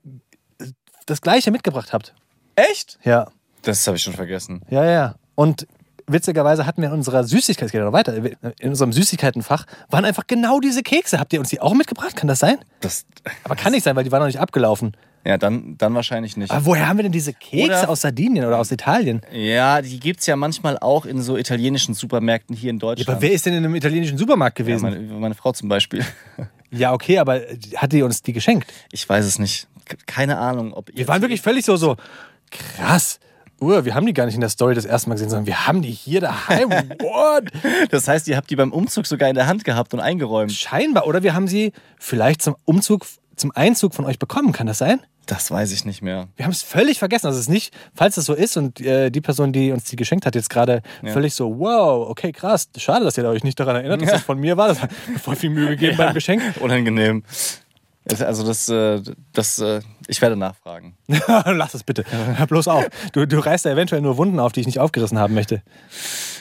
das 1.05 1.21
Gleiche 1.21 1.51
mitgebracht 1.51 1.93
habt. 1.93 2.13
Echt? 2.55 2.97
Ja. 3.03 3.29
Das 3.61 3.85
habe 3.87 3.97
ich 3.97 4.03
schon 4.03 4.13
vergessen. 4.13 4.61
Ja, 4.69 4.85
ja. 4.85 5.15
Und 5.35 5.67
witzigerweise 6.07 6.65
hatten 6.65 6.81
wir 6.81 6.89
in 6.89 6.95
unserer 6.95 7.23
Süßigkeit, 7.23 7.67
es 7.67 7.71
geht 7.71 7.79
ja 7.79 7.85
noch 7.85 7.93
weiter, 7.93 8.15
in 8.15 8.69
unserem 8.69 8.93
Süßigkeitenfach 8.93 9.65
waren 9.89 10.05
einfach 10.05 10.27
genau 10.27 10.59
diese 10.59 10.83
Kekse. 10.83 11.19
Habt 11.19 11.33
ihr 11.33 11.39
uns 11.39 11.49
die 11.49 11.59
auch 11.59 11.73
mitgebracht? 11.73 12.15
Kann 12.15 12.27
das 12.27 12.39
sein? 12.39 12.57
Das, 12.81 13.05
Aber 13.43 13.55
kann 13.55 13.71
nicht 13.71 13.83
sein, 13.83 13.95
weil 13.95 14.03
die 14.03 14.11
waren 14.11 14.19
noch 14.19 14.27
nicht 14.27 14.39
abgelaufen. 14.39 14.95
Ja, 15.25 15.37
dann, 15.37 15.75
dann 15.77 15.93
wahrscheinlich 15.95 16.37
nicht. 16.37 16.51
Aber 16.51 16.65
woher 16.65 16.87
haben 16.87 16.97
wir 16.97 17.03
denn 17.03 17.11
diese 17.11 17.33
Kekse 17.33 17.65
Oder- 17.65 17.89
aus 17.89 18.01
Sardinien 18.01 18.45
oder 18.45 18.59
aus 18.59 18.71
Italien? 18.71 19.21
Ja, 19.31 19.81
die 19.81 19.99
gibt 19.99 20.19
es 20.19 20.27
ja 20.27 20.35
manchmal 20.35 20.77
auch 20.77 21.05
in 21.05 21.21
so 21.21 21.35
italienischen 21.37 21.95
Supermärkten 21.95 22.55
hier 22.55 22.69
in 22.69 22.77
Ja, 22.77 22.81
Deutschland. 22.81 23.09
aber 23.09 23.21
wer 23.21 23.31
ist 23.31 23.45
denn 23.45 23.53
in 23.53 23.65
einem 23.65 23.75
italienischen 23.75 24.17
Supermarkt 24.17 24.59
ja, 24.59 24.65
gewesen? 24.65 24.83
meine, 24.83 24.99
meine 24.99 25.35
Frau 25.35 25.51
zum 25.51 25.67
Beispiel. 25.69 26.05
Ja, 26.71 26.91
okay, 26.91 27.19
aber 27.19 27.41
hat 27.77 27.93
die 27.93 28.01
uns 28.01 28.21
die 28.21 28.33
geschenkt? 28.33 28.73
Ich 28.91 29.07
weiß 29.07 29.23
es 29.23 29.39
nicht. 29.39 29.67
Keine 30.07 30.37
Ahnung, 30.39 30.73
ob 30.73 30.89
ihr. 30.89 30.97
Wir 30.97 31.07
waren 31.07 31.21
wirklich 31.21 31.39
völlig 31.41 31.63
so, 31.63 31.77
so 31.77 31.95
krass. 32.51 33.19
Uh, 33.61 33.85
wir 33.85 33.95
haben 33.95 34.05
die 34.05 34.13
gar 34.13 34.25
nicht 34.25 34.35
in 34.35 34.41
der 34.41 34.49
Story 34.49 34.75
das 34.75 34.83
erste 34.83 35.07
Mal 35.07 35.15
gesehen, 35.15 35.29
sondern 35.29 35.45
wir 35.47 35.65
haben 35.67 35.81
die 35.81 35.91
hier 35.91 36.19
daheim. 36.19 36.69
What? 36.99 37.51
Das 37.91 38.07
heißt, 38.09 38.27
ihr 38.27 38.35
habt 38.35 38.49
die 38.49 38.57
beim 38.57 38.73
Umzug 38.73 39.05
sogar 39.07 39.29
in 39.29 39.35
der 39.35 39.47
Hand 39.47 39.63
gehabt 39.63 39.93
und 39.93 40.01
eingeräumt. 40.01 40.51
Scheinbar. 40.51 41.07
Oder 41.07 41.23
wir 41.23 41.33
haben 41.33 41.47
sie 41.47 41.71
vielleicht 41.97 42.41
zum 42.41 42.57
Umzug, 42.65 43.05
zum 43.37 43.51
Einzug 43.55 43.95
von 43.95 44.03
euch 44.03 44.19
bekommen. 44.19 44.51
Kann 44.51 44.67
das 44.67 44.79
sein? 44.79 44.99
Das 45.27 45.49
weiß 45.51 45.71
ich 45.71 45.85
nicht 45.85 46.01
mehr. 46.01 46.27
Wir 46.35 46.45
haben 46.45 46.51
es 46.51 46.61
völlig 46.63 46.99
vergessen. 46.99 47.27
Also 47.27 47.37
es 47.39 47.45
ist 47.45 47.49
nicht, 47.51 47.73
falls 47.93 48.15
das 48.15 48.25
so 48.25 48.33
ist 48.33 48.57
und 48.57 48.79
äh, 48.81 49.09
die 49.09 49.21
Person, 49.21 49.51
die 49.53 49.71
uns 49.71 49.85
die 49.85 49.95
geschenkt 49.95 50.25
hat, 50.25 50.35
jetzt 50.35 50.49
gerade 50.49 50.81
völlig 51.13 51.33
so, 51.33 51.59
wow, 51.59 52.09
okay, 52.09 52.31
krass. 52.31 52.69
Schade, 52.77 53.05
dass 53.05 53.17
ihr 53.17 53.25
euch 53.27 53.43
nicht 53.43 53.59
daran 53.59 53.75
erinnert, 53.75 54.01
dass 54.01 54.11
das 54.11 54.21
von 54.23 54.39
mir 54.39 54.57
war. 54.57 54.67
Das 54.67 54.81
hat 54.81 54.91
mir 55.07 55.19
voll 55.19 55.35
viel 55.35 55.49
Mühe 55.49 55.69
gegeben 55.69 55.97
beim 55.97 56.13
Geschenk. 56.13 56.41
Unangenehm. 56.59 57.23
Es- 58.05 58.21
Also 58.21 58.45
das, 58.45 58.69
äh, 58.69 59.01
das, 59.33 59.57
äh, 59.59 59.81
ich 60.07 60.21
werde 60.21 60.35
nachfragen. 60.35 60.95
Lass 61.27 61.73
es 61.73 61.83
bitte. 61.83 62.03
Hör 62.37 62.45
bloß 62.45 62.67
auf. 62.67 62.85
Du, 63.13 63.25
du 63.25 63.39
reißt 63.39 63.65
da 63.65 63.71
eventuell 63.71 64.01
nur 64.01 64.17
Wunden 64.17 64.39
auf, 64.39 64.51
die 64.51 64.59
ich 64.59 64.67
nicht 64.67 64.79
aufgerissen 64.79 65.17
haben 65.17 65.33
möchte. 65.33 65.63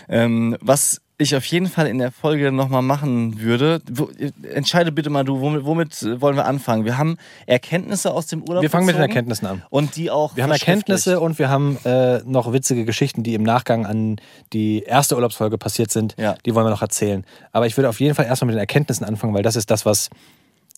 Ähm, 0.08 0.56
was 0.60 1.00
ich 1.16 1.36
auf 1.36 1.44
jeden 1.44 1.68
Fall 1.68 1.86
in 1.86 1.98
der 1.98 2.10
Folge 2.10 2.50
nochmal 2.50 2.82
machen 2.82 3.40
würde, 3.40 3.80
wo, 3.90 4.08
entscheide 4.52 4.90
bitte 4.90 5.10
mal 5.10 5.24
du, 5.24 5.40
womit, 5.40 5.64
womit 5.64 6.20
wollen 6.20 6.34
wir 6.34 6.44
anfangen? 6.44 6.84
Wir 6.84 6.98
haben 6.98 7.18
Erkenntnisse 7.46 8.12
aus 8.12 8.26
dem 8.26 8.42
Urlaub. 8.42 8.62
Wir 8.62 8.70
fangen 8.70 8.86
mit 8.86 8.96
den 8.96 9.02
Erkenntnissen 9.02 9.46
an. 9.46 9.62
Und 9.70 9.94
die 9.96 10.10
auch. 10.10 10.34
Wir 10.34 10.42
haben. 10.42 10.50
Erkenntnisse 10.50 11.20
und 11.20 11.38
wir 11.38 11.48
haben 11.48 11.78
äh, 11.84 12.18
noch 12.24 12.52
witzige 12.52 12.84
Geschichten, 12.84 13.22
die 13.22 13.34
im 13.34 13.44
Nachgang 13.44 13.86
an 13.86 14.16
die 14.52 14.82
erste 14.82 15.14
Urlaubsfolge 15.14 15.56
passiert 15.56 15.90
sind. 15.90 16.16
Ja. 16.18 16.34
Die 16.44 16.54
wollen 16.54 16.66
wir 16.66 16.70
noch 16.70 16.82
erzählen. 16.82 17.24
Aber 17.52 17.66
ich 17.66 17.76
würde 17.76 17.88
auf 17.88 18.00
jeden 18.00 18.14
Fall 18.14 18.26
erstmal 18.26 18.46
mit 18.46 18.54
den 18.54 18.60
Erkenntnissen 18.60 19.04
anfangen, 19.04 19.34
weil 19.34 19.42
das 19.42 19.56
ist 19.56 19.70
das, 19.70 19.86
was, 19.86 20.10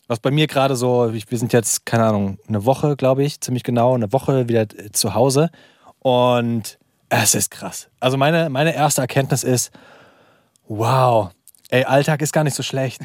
was 0.07 0.19
bei 0.21 0.31
mir 0.31 0.47
gerade 0.47 0.76
so, 0.76 1.11
ich, 1.11 1.31
wir 1.31 1.38
sind 1.38 1.52
jetzt, 1.52 1.87
keine 1.87 2.05
Ahnung, 2.05 2.38
eine 2.47 2.64
Woche, 2.66 2.97
glaube 2.97 3.25
ich, 3.25 3.40
ziemlich 3.40 3.62
genau, 3.62 3.95
eine 3.95 4.12
Woche 4.12 4.49
wieder 4.49 4.62
äh, 4.62 4.90
zu 4.93 5.14
Hause. 5.14 5.50
Und 6.00 6.78
es 7.09 7.35
ist 7.35 7.50
krass. 7.50 7.88
Also 8.00 8.16
meine, 8.16 8.50
meine 8.50 8.75
erste 8.75 9.00
Erkenntnis 9.00 9.45
ist, 9.45 9.71
wow, 10.68 11.30
ey, 11.70 11.85
Alltag 11.85 12.23
ist 12.23 12.32
gar 12.32 12.44
nicht 12.44 12.54
so 12.54 12.62
schlecht. 12.62 13.00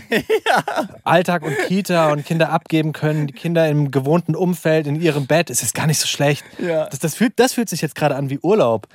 Alltag 1.03 1.43
und 1.43 1.55
Kita 1.67 2.11
und 2.11 2.25
Kinder 2.25 2.49
abgeben 2.51 2.93
können, 2.93 3.27
die 3.27 3.33
Kinder 3.33 3.67
im 3.69 3.91
gewohnten 3.91 4.35
Umfeld, 4.35 4.87
in 4.87 5.01
ihrem 5.01 5.27
Bett, 5.27 5.49
es 5.49 5.63
ist 5.63 5.73
gar 5.73 5.87
nicht 5.87 5.99
so 5.99 6.07
schlecht. 6.07 6.43
Ja. 6.59 6.87
Das, 6.87 6.99
das, 6.99 7.15
fühlt, 7.15 7.33
das 7.37 7.53
fühlt 7.53 7.69
sich 7.69 7.81
jetzt 7.81 7.95
gerade 7.95 8.15
an 8.15 8.29
wie 8.29 8.39
Urlaub. 8.39 8.87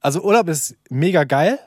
Also 0.00 0.22
Urlaub 0.22 0.48
ist 0.48 0.76
mega 0.90 1.24
geil, 1.24 1.58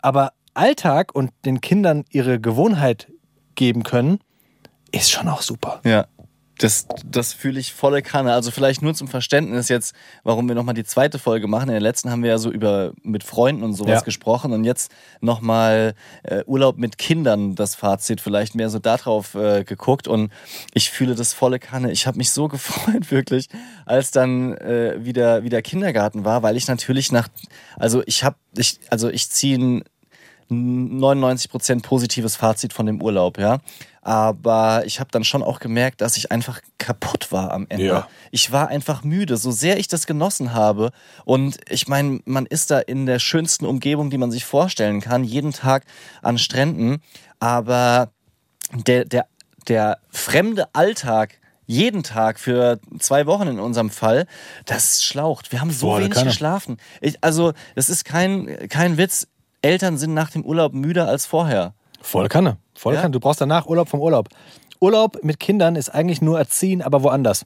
aber 0.00 0.32
Alltag 0.54 1.14
und 1.14 1.32
den 1.44 1.60
Kindern 1.60 2.04
ihre 2.10 2.40
Gewohnheit 2.40 3.08
geben 3.54 3.82
können, 3.82 4.20
ist 4.90 5.10
schon 5.10 5.28
auch 5.28 5.42
super. 5.42 5.80
Ja. 5.84 6.06
Das, 6.58 6.86
das 7.04 7.34
fühle 7.34 7.60
ich 7.60 7.74
volle 7.74 8.00
Kanne. 8.00 8.32
Also 8.32 8.50
vielleicht 8.50 8.80
nur 8.80 8.94
zum 8.94 9.08
Verständnis 9.08 9.68
jetzt, 9.68 9.94
warum 10.24 10.48
wir 10.48 10.54
nochmal 10.54 10.74
die 10.74 10.84
zweite 10.84 11.18
Folge 11.18 11.46
machen. 11.48 11.68
In 11.68 11.72
der 11.74 11.80
letzten 11.80 12.10
haben 12.10 12.22
wir 12.22 12.30
ja 12.30 12.38
so 12.38 12.50
über 12.50 12.92
mit 13.02 13.24
Freunden 13.24 13.62
und 13.62 13.74
sowas 13.74 14.00
Ja. 14.00 14.00
gesprochen 14.00 14.52
und 14.52 14.64
jetzt 14.64 14.90
nochmal 15.20 15.94
äh, 16.22 16.44
Urlaub 16.46 16.78
mit 16.78 16.96
Kindern, 16.96 17.54
das 17.56 17.74
Fazit, 17.74 18.20
vielleicht 18.22 18.54
mehr 18.54 18.70
so 18.70 18.78
darauf 18.78 19.34
äh, 19.34 19.64
geguckt 19.64 20.08
und 20.08 20.32
ich 20.72 20.90
fühle 20.90 21.14
das 21.14 21.34
volle 21.34 21.58
Kanne. 21.58 21.92
Ich 21.92 22.06
habe 22.06 22.16
mich 22.16 22.30
so 22.30 22.48
gefreut, 22.56 23.10
wirklich, 23.10 23.48
als 23.84 24.10
dann 24.10 24.54
äh, 24.56 24.96
wieder, 25.04 25.42
wieder 25.44 25.60
Kindergarten 25.60 26.24
war, 26.24 26.42
weil 26.42 26.56
ich 26.56 26.68
natürlich 26.68 27.12
nach, 27.12 27.28
also 27.76 28.02
ich 28.06 28.24
habe, 28.24 28.36
ich, 28.56 28.80
also 28.88 29.10
ich 29.10 29.28
ziehe 29.28 29.82
99% 30.50 31.82
positives 31.82 32.36
Fazit 32.36 32.72
von 32.72 32.86
dem 32.86 33.02
Urlaub, 33.02 33.38
ja. 33.38 33.58
Aber 34.02 34.84
ich 34.86 35.00
habe 35.00 35.10
dann 35.10 35.24
schon 35.24 35.42
auch 35.42 35.58
gemerkt, 35.58 36.00
dass 36.00 36.16
ich 36.16 36.30
einfach 36.30 36.60
kaputt 36.78 37.32
war 37.32 37.52
am 37.52 37.66
Ende. 37.68 37.86
Ja. 37.86 38.08
Ich 38.30 38.52
war 38.52 38.68
einfach 38.68 39.02
müde, 39.02 39.36
so 39.36 39.50
sehr 39.50 39.78
ich 39.78 39.88
das 39.88 40.06
genossen 40.06 40.54
habe. 40.54 40.92
Und 41.24 41.58
ich 41.68 41.88
meine, 41.88 42.20
man 42.24 42.46
ist 42.46 42.70
da 42.70 42.78
in 42.78 43.06
der 43.06 43.18
schönsten 43.18 43.66
Umgebung, 43.66 44.10
die 44.10 44.18
man 44.18 44.30
sich 44.30 44.44
vorstellen 44.44 45.00
kann, 45.00 45.24
jeden 45.24 45.52
Tag 45.52 45.84
an 46.22 46.38
Stränden. 46.38 47.02
Aber 47.40 48.10
der, 48.72 49.04
der, 49.06 49.26
der 49.66 49.98
fremde 50.10 50.72
Alltag, 50.72 51.40
jeden 51.66 52.04
Tag 52.04 52.38
für 52.38 52.78
zwei 53.00 53.26
Wochen 53.26 53.48
in 53.48 53.58
unserem 53.58 53.90
Fall, 53.90 54.26
das 54.66 55.02
schlaucht. 55.02 55.50
Wir 55.50 55.60
haben 55.60 55.72
so 55.72 55.88
Volle 55.88 56.04
wenig 56.04 56.22
geschlafen. 56.22 56.76
Ich, 57.00 57.16
also, 57.22 57.54
das 57.74 57.88
ist 57.88 58.04
kein, 58.04 58.68
kein 58.68 58.98
Witz. 58.98 59.26
Eltern 59.62 59.96
sind 59.98 60.14
nach 60.14 60.30
dem 60.30 60.44
Urlaub 60.44 60.72
müder 60.74 61.08
als 61.08 61.26
vorher. 61.26 61.74
Voll 62.00 62.28
Kanne. 62.28 62.58
Voll 62.74 62.94
Ja. 62.94 63.00
Kanne. 63.02 63.12
Du 63.12 63.20
brauchst 63.20 63.40
danach 63.40 63.66
Urlaub 63.66 63.88
vom 63.88 64.00
Urlaub. 64.00 64.28
Urlaub 64.80 65.18
mit 65.22 65.40
Kindern 65.40 65.76
ist 65.76 65.88
eigentlich 65.88 66.20
nur 66.22 66.38
erziehen, 66.38 66.82
aber 66.82 67.02
woanders. 67.02 67.44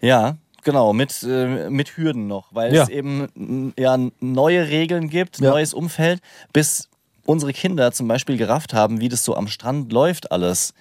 Ja, 0.00 0.36
genau, 0.62 0.92
mit, 0.92 1.22
äh, 1.22 1.70
mit 1.70 1.96
Hürden 1.96 2.26
noch, 2.26 2.48
weil 2.52 2.74
Ja. 2.74 2.82
es 2.84 2.88
eben 2.90 3.28
n- 3.34 3.72
ja, 3.78 3.96
neue 4.20 4.68
Regeln 4.68 5.08
gibt, 5.08 5.40
Ja. 5.40 5.50
neues 5.50 5.74
Umfeld, 5.74 6.20
bis 6.52 6.88
unsere 7.24 7.52
Kinder 7.52 7.90
zum 7.92 8.06
Beispiel 8.08 8.36
gerafft 8.36 8.74
haben, 8.74 9.00
wie 9.00 9.08
das 9.08 9.24
so 9.24 9.34
am 9.34 9.48
Strand 9.48 9.92
läuft 9.92 10.30
alles. 10.30 10.74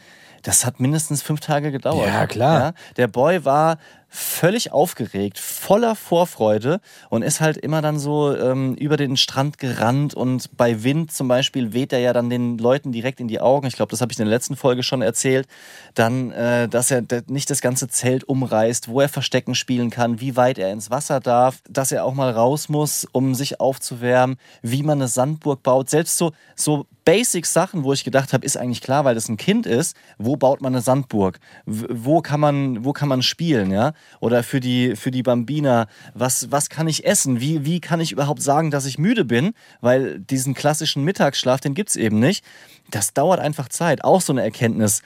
Das 0.44 0.66
hat 0.66 0.80
mindestens 0.80 1.22
fünf 1.22 1.40
Tage 1.40 1.72
gedauert. 1.72 2.08
Ja, 2.08 2.28
klar. 2.28 2.60
Ja, 2.60 2.74
der 2.96 3.08
Boy 3.08 3.44
war 3.44 3.78
völlig 4.10 4.72
aufgeregt, 4.72 5.38
voller 5.38 5.96
Vorfreude 5.96 6.80
und 7.10 7.22
ist 7.22 7.42
halt 7.42 7.58
immer 7.58 7.82
dann 7.82 8.00
so 8.00 8.36
ähm, 8.36 8.76
über 8.76 8.98
den 8.98 9.18
Strand 9.18 9.58
gerannt 9.58 10.14
und 10.14 10.56
bei 10.56 10.84
Wind 10.84 11.12
zum 11.12 11.28
Beispiel 11.28 11.74
weht 11.74 11.92
er 11.92 12.00
ja 12.00 12.14
dann 12.14 12.30
den 12.30 12.58
Leuten 12.58 12.92
direkt 12.92 13.20
in 13.20 13.28
die 13.28 13.42
Augen. 13.42 13.68
Ich 13.68 13.76
glaube, 13.76 13.92
das 13.92 14.02
habe 14.02 14.12
ich 14.12 14.20
in 14.20 14.26
der 14.26 14.34
letzten 14.34 14.56
Folge 14.56 14.84
schon 14.84 15.02
erzählt. 15.02 15.48
Dann, 15.94 16.32
äh, 16.32 16.70
dass 16.70 16.92
er 16.92 17.04
nicht 17.28 17.50
das 17.50 17.62
ganze 17.62 17.88
Zelt 17.90 18.24
umreißt, 18.24 18.88
wo 18.88 19.02
er 19.02 19.10
Verstecken 19.10 19.56
spielen 19.56 19.90
kann, 19.90 20.22
wie 20.22 20.36
weit 20.36 20.58
er 20.58 20.72
ins 20.72 20.90
Wasser 20.90 21.20
darf, 21.20 21.62
dass 21.70 21.92
er 21.92 22.06
auch 22.06 22.14
mal 22.14 22.32
raus 22.32 22.70
muss, 22.70 23.06
um 23.12 23.36
sich 23.36 23.60
aufzuwärmen, 23.60 24.38
wie 24.62 24.84
man 24.84 25.00
eine 25.00 25.08
Sandburg 25.08 25.64
baut. 25.64 25.90
Selbst 25.90 26.18
so, 26.18 26.32
so 26.56 26.86
Basic-Sachen, 27.08 27.86
wo 27.86 27.94
ich 27.94 28.04
gedacht 28.04 28.34
habe, 28.34 28.46
ist 28.46 28.58
eigentlich 28.58 28.82
klar, 28.82 29.06
weil 29.06 29.16
das 29.16 29.30
ein 29.30 29.38
Kind 29.38 29.66
ist, 29.66 29.96
wo 30.18 30.36
baut 30.36 30.60
man 30.60 30.74
eine 30.74 30.82
Sandburg? 30.82 31.40
Wo 31.66 32.22
kann 32.22 32.42
man, 32.42 32.84
wo 32.84 32.92
kann 32.92 33.08
man 33.08 33.22
spielen, 33.22 33.72
ja? 33.72 33.94
Oder 34.20 34.44
für 34.44 34.60
die, 34.60 34.96
für 34.96 35.12
die 35.12 35.24
Bambina, 35.24 35.88
was, 36.14 36.52
was 36.52 36.70
kann 36.70 36.88
ich 36.88 37.06
essen? 37.06 37.40
Wie, 37.40 37.66
wie 37.66 37.80
kann 37.80 38.00
ich 38.00 38.12
überhaupt 38.12 38.42
sagen, 38.42 38.72
dass 38.72 38.86
ich 38.86 38.98
müde 38.98 39.26
bin? 39.26 39.54
Weil 39.82 40.20
diesen 40.20 40.54
klassischen 40.54 41.04
Mittagsschlaf, 41.04 41.60
den 41.60 41.74
gibt's 41.74 41.96
eben 41.96 42.20
nicht. 42.20 42.44
Das 42.92 43.14
dauert 43.14 43.40
einfach 43.40 43.70
Zeit. 43.70 44.04
Auch 44.04 44.22
so 44.22 44.34
eine 44.34 44.44
Erkenntnis. 44.44 45.02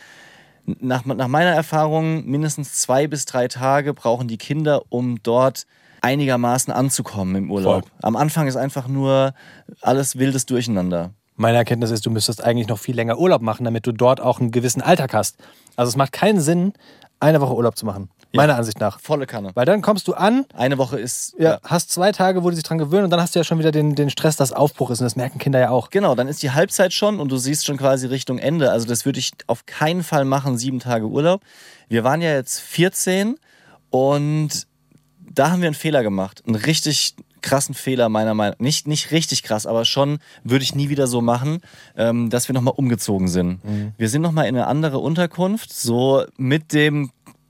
Nach, 0.65 1.05
nach 1.05 1.27
meiner 1.27 1.51
Erfahrung, 1.51 2.25
mindestens 2.25 2.73
zwei 2.73 3.07
bis 3.07 3.25
drei 3.25 3.47
Tage 3.47 3.93
brauchen 3.93 4.27
die 4.27 4.37
Kinder, 4.37 4.83
um 4.89 5.21
dort 5.23 5.65
einigermaßen 6.01 6.73
anzukommen 6.73 7.35
im 7.35 7.51
Urlaub. 7.51 7.83
Voll. 7.83 7.91
Am 8.01 8.15
Anfang 8.15 8.47
ist 8.47 8.55
einfach 8.55 8.87
nur 8.87 9.33
alles 9.81 10.17
wildes 10.17 10.45
Durcheinander. 10.45 11.11
Meine 11.35 11.57
Erkenntnis 11.57 11.91
ist, 11.91 12.05
du 12.05 12.11
müsstest 12.11 12.43
eigentlich 12.43 12.67
noch 12.67 12.77
viel 12.77 12.95
länger 12.95 13.17
Urlaub 13.17 13.41
machen, 13.41 13.63
damit 13.63 13.87
du 13.87 13.91
dort 13.91 14.19
auch 14.21 14.39
einen 14.39 14.51
gewissen 14.51 14.81
Alltag 14.81 15.13
hast. 15.13 15.37
Also 15.75 15.89
es 15.89 15.95
macht 15.95 16.11
keinen 16.11 16.41
Sinn, 16.41 16.73
eine 17.19 17.41
Woche 17.41 17.55
Urlaub 17.55 17.77
zu 17.77 17.85
machen. 17.85 18.09
Meiner 18.33 18.55
Ansicht 18.55 18.79
nach. 18.79 18.99
Volle 18.99 19.27
Kanne. 19.27 19.51
Weil 19.55 19.65
dann 19.65 19.81
kommst 19.81 20.07
du 20.07 20.13
an, 20.13 20.45
Eine 20.53 20.77
Woche 20.77 20.99
ist. 20.99 21.35
ja, 21.37 21.59
hast 21.63 21.91
zwei 21.91 22.11
Tage, 22.11 22.43
wo 22.43 22.49
die 22.49 22.55
sich 22.55 22.63
dran 22.63 22.77
gewöhnen 22.77 23.05
und 23.05 23.09
dann 23.09 23.21
hast 23.21 23.35
du 23.35 23.39
ja 23.39 23.43
schon 23.43 23.59
wieder 23.59 23.71
den, 23.71 23.95
den 23.95 24.09
Stress, 24.09 24.35
dass 24.37 24.53
Aufbruch 24.53 24.89
ist. 24.91 24.99
Und 25.01 25.05
das 25.05 25.15
merken 25.15 25.39
Kinder 25.39 25.59
ja 25.59 25.69
auch. 25.69 25.89
Genau, 25.89 26.15
dann 26.15 26.27
ist 26.27 26.41
die 26.43 26.51
Halbzeit 26.51 26.93
schon 26.93 27.19
und 27.19 27.31
du 27.31 27.37
siehst 27.37 27.65
schon 27.65 27.77
quasi 27.77 28.07
Richtung 28.07 28.37
Ende. 28.37 28.71
Also 28.71 28.87
das 28.87 29.05
würde 29.05 29.19
ich 29.19 29.31
auf 29.47 29.65
keinen 29.65 30.03
Fall 30.03 30.25
machen, 30.25 30.57
sieben 30.57 30.79
Tage 30.79 31.05
Urlaub. 31.07 31.41
Wir 31.89 32.03
waren 32.03 32.21
ja 32.21 32.33
jetzt 32.33 32.59
14 32.59 33.35
und 33.89 34.67
da 35.33 35.51
haben 35.51 35.61
wir 35.61 35.67
einen 35.67 35.75
Fehler 35.75 36.03
gemacht. 36.03 36.43
Einen 36.45 36.55
richtig 36.55 37.15
krassen 37.41 37.73
Fehler 37.73 38.07
meiner 38.09 38.33
Meinung 38.33 38.55
nach. 38.57 38.63
Nicht, 38.63 38.87
nicht 38.87 39.11
richtig 39.11 39.43
krass, 39.43 39.65
aber 39.65 39.83
schon 39.85 40.19
würde 40.43 40.63
ich 40.63 40.75
nie 40.75 40.89
wieder 40.89 41.07
so 41.07 41.21
machen, 41.21 41.61
ähm, 41.97 42.29
dass 42.29 42.47
wir 42.47 42.53
nochmal 42.53 42.75
umgezogen 42.77 43.27
sind. 43.27 43.59
Wir 43.97 44.09
sind 44.09 44.21
nochmal 44.21 44.47
in 44.47 44.55
eine 44.55 44.67
andere 44.67 44.99
Unterkunft, 44.99 45.73
so 45.73 46.23
mit 46.37 46.71
dem 46.73 47.09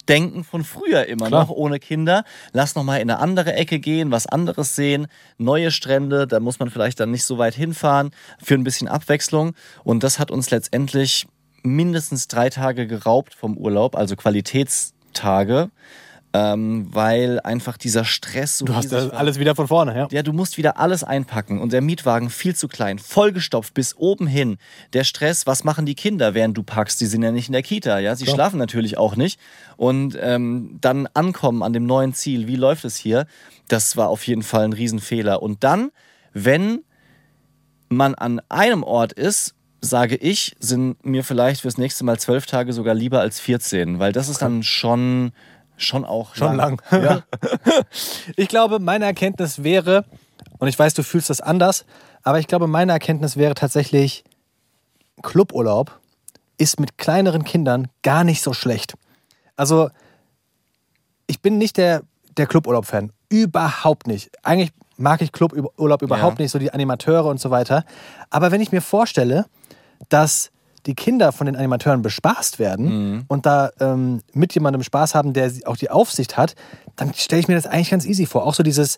Denken 0.10 0.44
von 0.44 0.64
früher 0.64 1.06
immer 1.08 1.28
Klar. 1.28 1.44
noch 1.44 1.50
ohne 1.50 1.80
Kinder. 1.80 2.24
Lass 2.52 2.76
noch 2.76 2.84
mal 2.84 2.98
in 2.98 3.10
eine 3.10 3.20
andere 3.20 3.54
Ecke 3.54 3.80
gehen, 3.80 4.12
was 4.12 4.28
anderes 4.28 4.76
sehen, 4.76 5.08
neue 5.38 5.72
Strände, 5.72 6.28
da 6.28 6.40
muss 6.40 6.60
man 6.60 6.70
vielleicht 6.70 7.00
dann 7.00 7.12
nicht 7.12 7.24
so 7.24 7.38
weit 7.38 7.56
hinfahren, 7.56 8.12
für 8.42 8.56
ein 8.56 8.64
bisschen 8.64 8.88
Abwechslung. 8.88 9.54
Und 9.84 10.04
das 10.04 10.20
hat 10.20 10.32
uns 10.32 10.50
letztendlich 10.52 11.28
mindestens 11.64 12.28
drei 12.28 12.50
Tage 12.50 12.88
geraubt 12.88 13.34
vom 13.34 13.58
Urlaub, 13.58 13.96
also 13.96 14.16
Qualitätstage, 14.16 15.70
ähm, 16.34 16.88
weil 16.92 17.40
einfach 17.42 17.78
dieser 17.78 18.06
Stress 18.06 18.58
so 18.60 18.66
Du 18.66 18.74
hast 18.76 18.92
war. 18.92 19.14
alles 19.14 19.38
wieder 19.40 19.54
von 19.56 19.68
vorne, 19.68 19.98
ja. 19.98 20.08
Ja, 20.12 20.24
du 20.24 20.32
musst 20.32 20.58
wieder 20.58 20.78
alles 20.80 21.04
einpacken 21.04 21.60
und 21.60 21.74
der 21.74 21.82
Mietwagen 21.82 22.30
viel 22.30 22.56
zu 22.56 22.68
klein, 22.68 23.00
vollgestopft 23.00 23.74
bis 23.74 23.96
oben 23.98 24.28
hin. 24.28 24.58
Der 24.94 25.04
Stress, 25.04 25.46
was 25.46 25.64
machen 25.64 25.86
die 25.86 25.96
Kinder, 25.96 26.34
während 26.34 26.58
du 26.58 26.64
packst? 26.64 27.02
Die 27.02 27.06
sind 27.06 27.22
ja 27.24 27.32
nicht 27.32 27.48
in 27.48 27.54
der 27.54 27.64
Kita, 27.64 28.00
ja, 28.00 28.16
sie 28.16 28.24
Klar. 28.24 28.36
schlafen 28.36 28.60
natürlich 28.60 28.98
auch 28.98 29.16
nicht. 29.16 29.40
Und 29.76 30.18
ähm, 30.22 30.78
dann 30.80 31.08
ankommen 31.14 31.64
an 31.64 31.74
dem 31.74 31.86
neuen 31.86 32.14
Ziel, 32.14 32.48
wie 32.48 32.56
läuft 32.56 32.86
es 32.86 32.96
hier? 32.96 33.26
Das 33.68 33.98
war 33.98 34.08
auf 34.10 34.26
jeden 34.26 34.44
Fall 34.44 34.64
ein 34.64 34.74
Riesenfehler. 34.74 35.42
Und 35.42 35.64
dann, 35.64 35.92
wenn 36.34 36.80
man 37.90 38.16
an 38.16 38.42
einem 38.48 38.84
Ort 38.84 39.12
ist, 39.14 39.54
sage 39.82 40.16
ich, 40.16 40.56
sind 40.60 41.04
mir 41.04 41.24
vielleicht 41.24 41.62
fürs 41.62 41.78
nächste 41.78 42.04
Mal 42.06 42.20
zwölf 42.20 42.46
Tage 42.46 42.72
sogar 42.72 42.94
lieber 42.94 43.20
als 43.20 43.40
14, 43.40 44.00
weil 44.00 44.12
das 44.14 44.30
ist 44.30 44.42
dann 44.42 44.62
schon, 44.64 45.32
schon 45.84 46.06
auch 46.06 46.36
Schon 46.36 46.56
lang. 46.56 46.82
Ja. 46.92 47.24
Ich 48.36 48.48
glaube, 48.48 48.80
meine 48.80 49.06
Erkenntnis 49.06 49.64
wäre, 49.64 50.06
und 50.60 50.68
ich 50.68 50.78
weiß, 50.78 50.94
du 50.94 51.04
fühlst 51.04 51.30
das 51.30 51.42
anders, 51.42 51.86
aber 52.24 52.40
ich 52.40 52.48
glaube, 52.48 52.68
meine 52.68 52.92
Erkenntnis 52.92 53.38
wäre 53.38 53.54
tatsächlich, 53.56 54.24
Cluburlaub 55.22 56.00
ist 56.58 56.80
mit 56.80 56.98
kleineren 56.98 57.44
Kindern 57.44 57.88
gar 58.04 58.24
nicht 58.24 58.42
so 58.42 58.54
schlecht. 58.54 58.94
Also, 59.56 59.90
ich 61.28 61.42
bin 61.42 61.58
nicht 61.58 61.78
der, 61.78 62.04
der 62.38 62.46
Cluburlaub-Fan. 62.48 63.12
Überhaupt 63.30 64.08
nicht. 64.08 64.30
Eigentlich 64.44 64.72
mag 64.98 65.22
ich 65.22 65.32
Cluburlaub 65.32 66.02
überhaupt 66.02 66.38
Ja. 66.40 66.44
nicht, 66.44 66.52
so 66.52 66.60
die 66.60 66.72
Animateure 66.74 67.26
und 67.26 67.40
so 67.40 67.50
weiter. 67.50 67.84
Aber 68.30 68.52
wenn 68.52 68.62
ich 68.62 68.72
mir 68.72 68.82
vorstelle, 68.82 69.46
dass 70.10 70.52
die 70.86 70.96
Kinder 70.96 71.32
von 71.32 71.46
den 71.46 71.56
Animateuren 71.56 72.02
bespaßt 72.02 72.60
werden 72.60 73.26
und 73.28 73.46
da 73.46 73.72
ähm, 73.80 74.22
mit 74.34 74.54
jemandem 74.54 74.84
Spaß 74.84 75.16
haben, 75.16 75.34
der 75.34 75.52
auch 75.66 75.78
die 75.78 75.90
Aufsicht 75.90 76.38
hat, 76.38 76.56
dann 76.96 77.14
stelle 77.14 77.40
ich 77.40 77.48
mir 77.48 77.56
das 77.56 77.68
eigentlich 77.68 77.92
ganz 77.92 78.06
easy 78.06 78.26
vor. 78.26 78.46
Auch 78.46 78.54
so 78.54 78.64
dieses, 78.64 78.98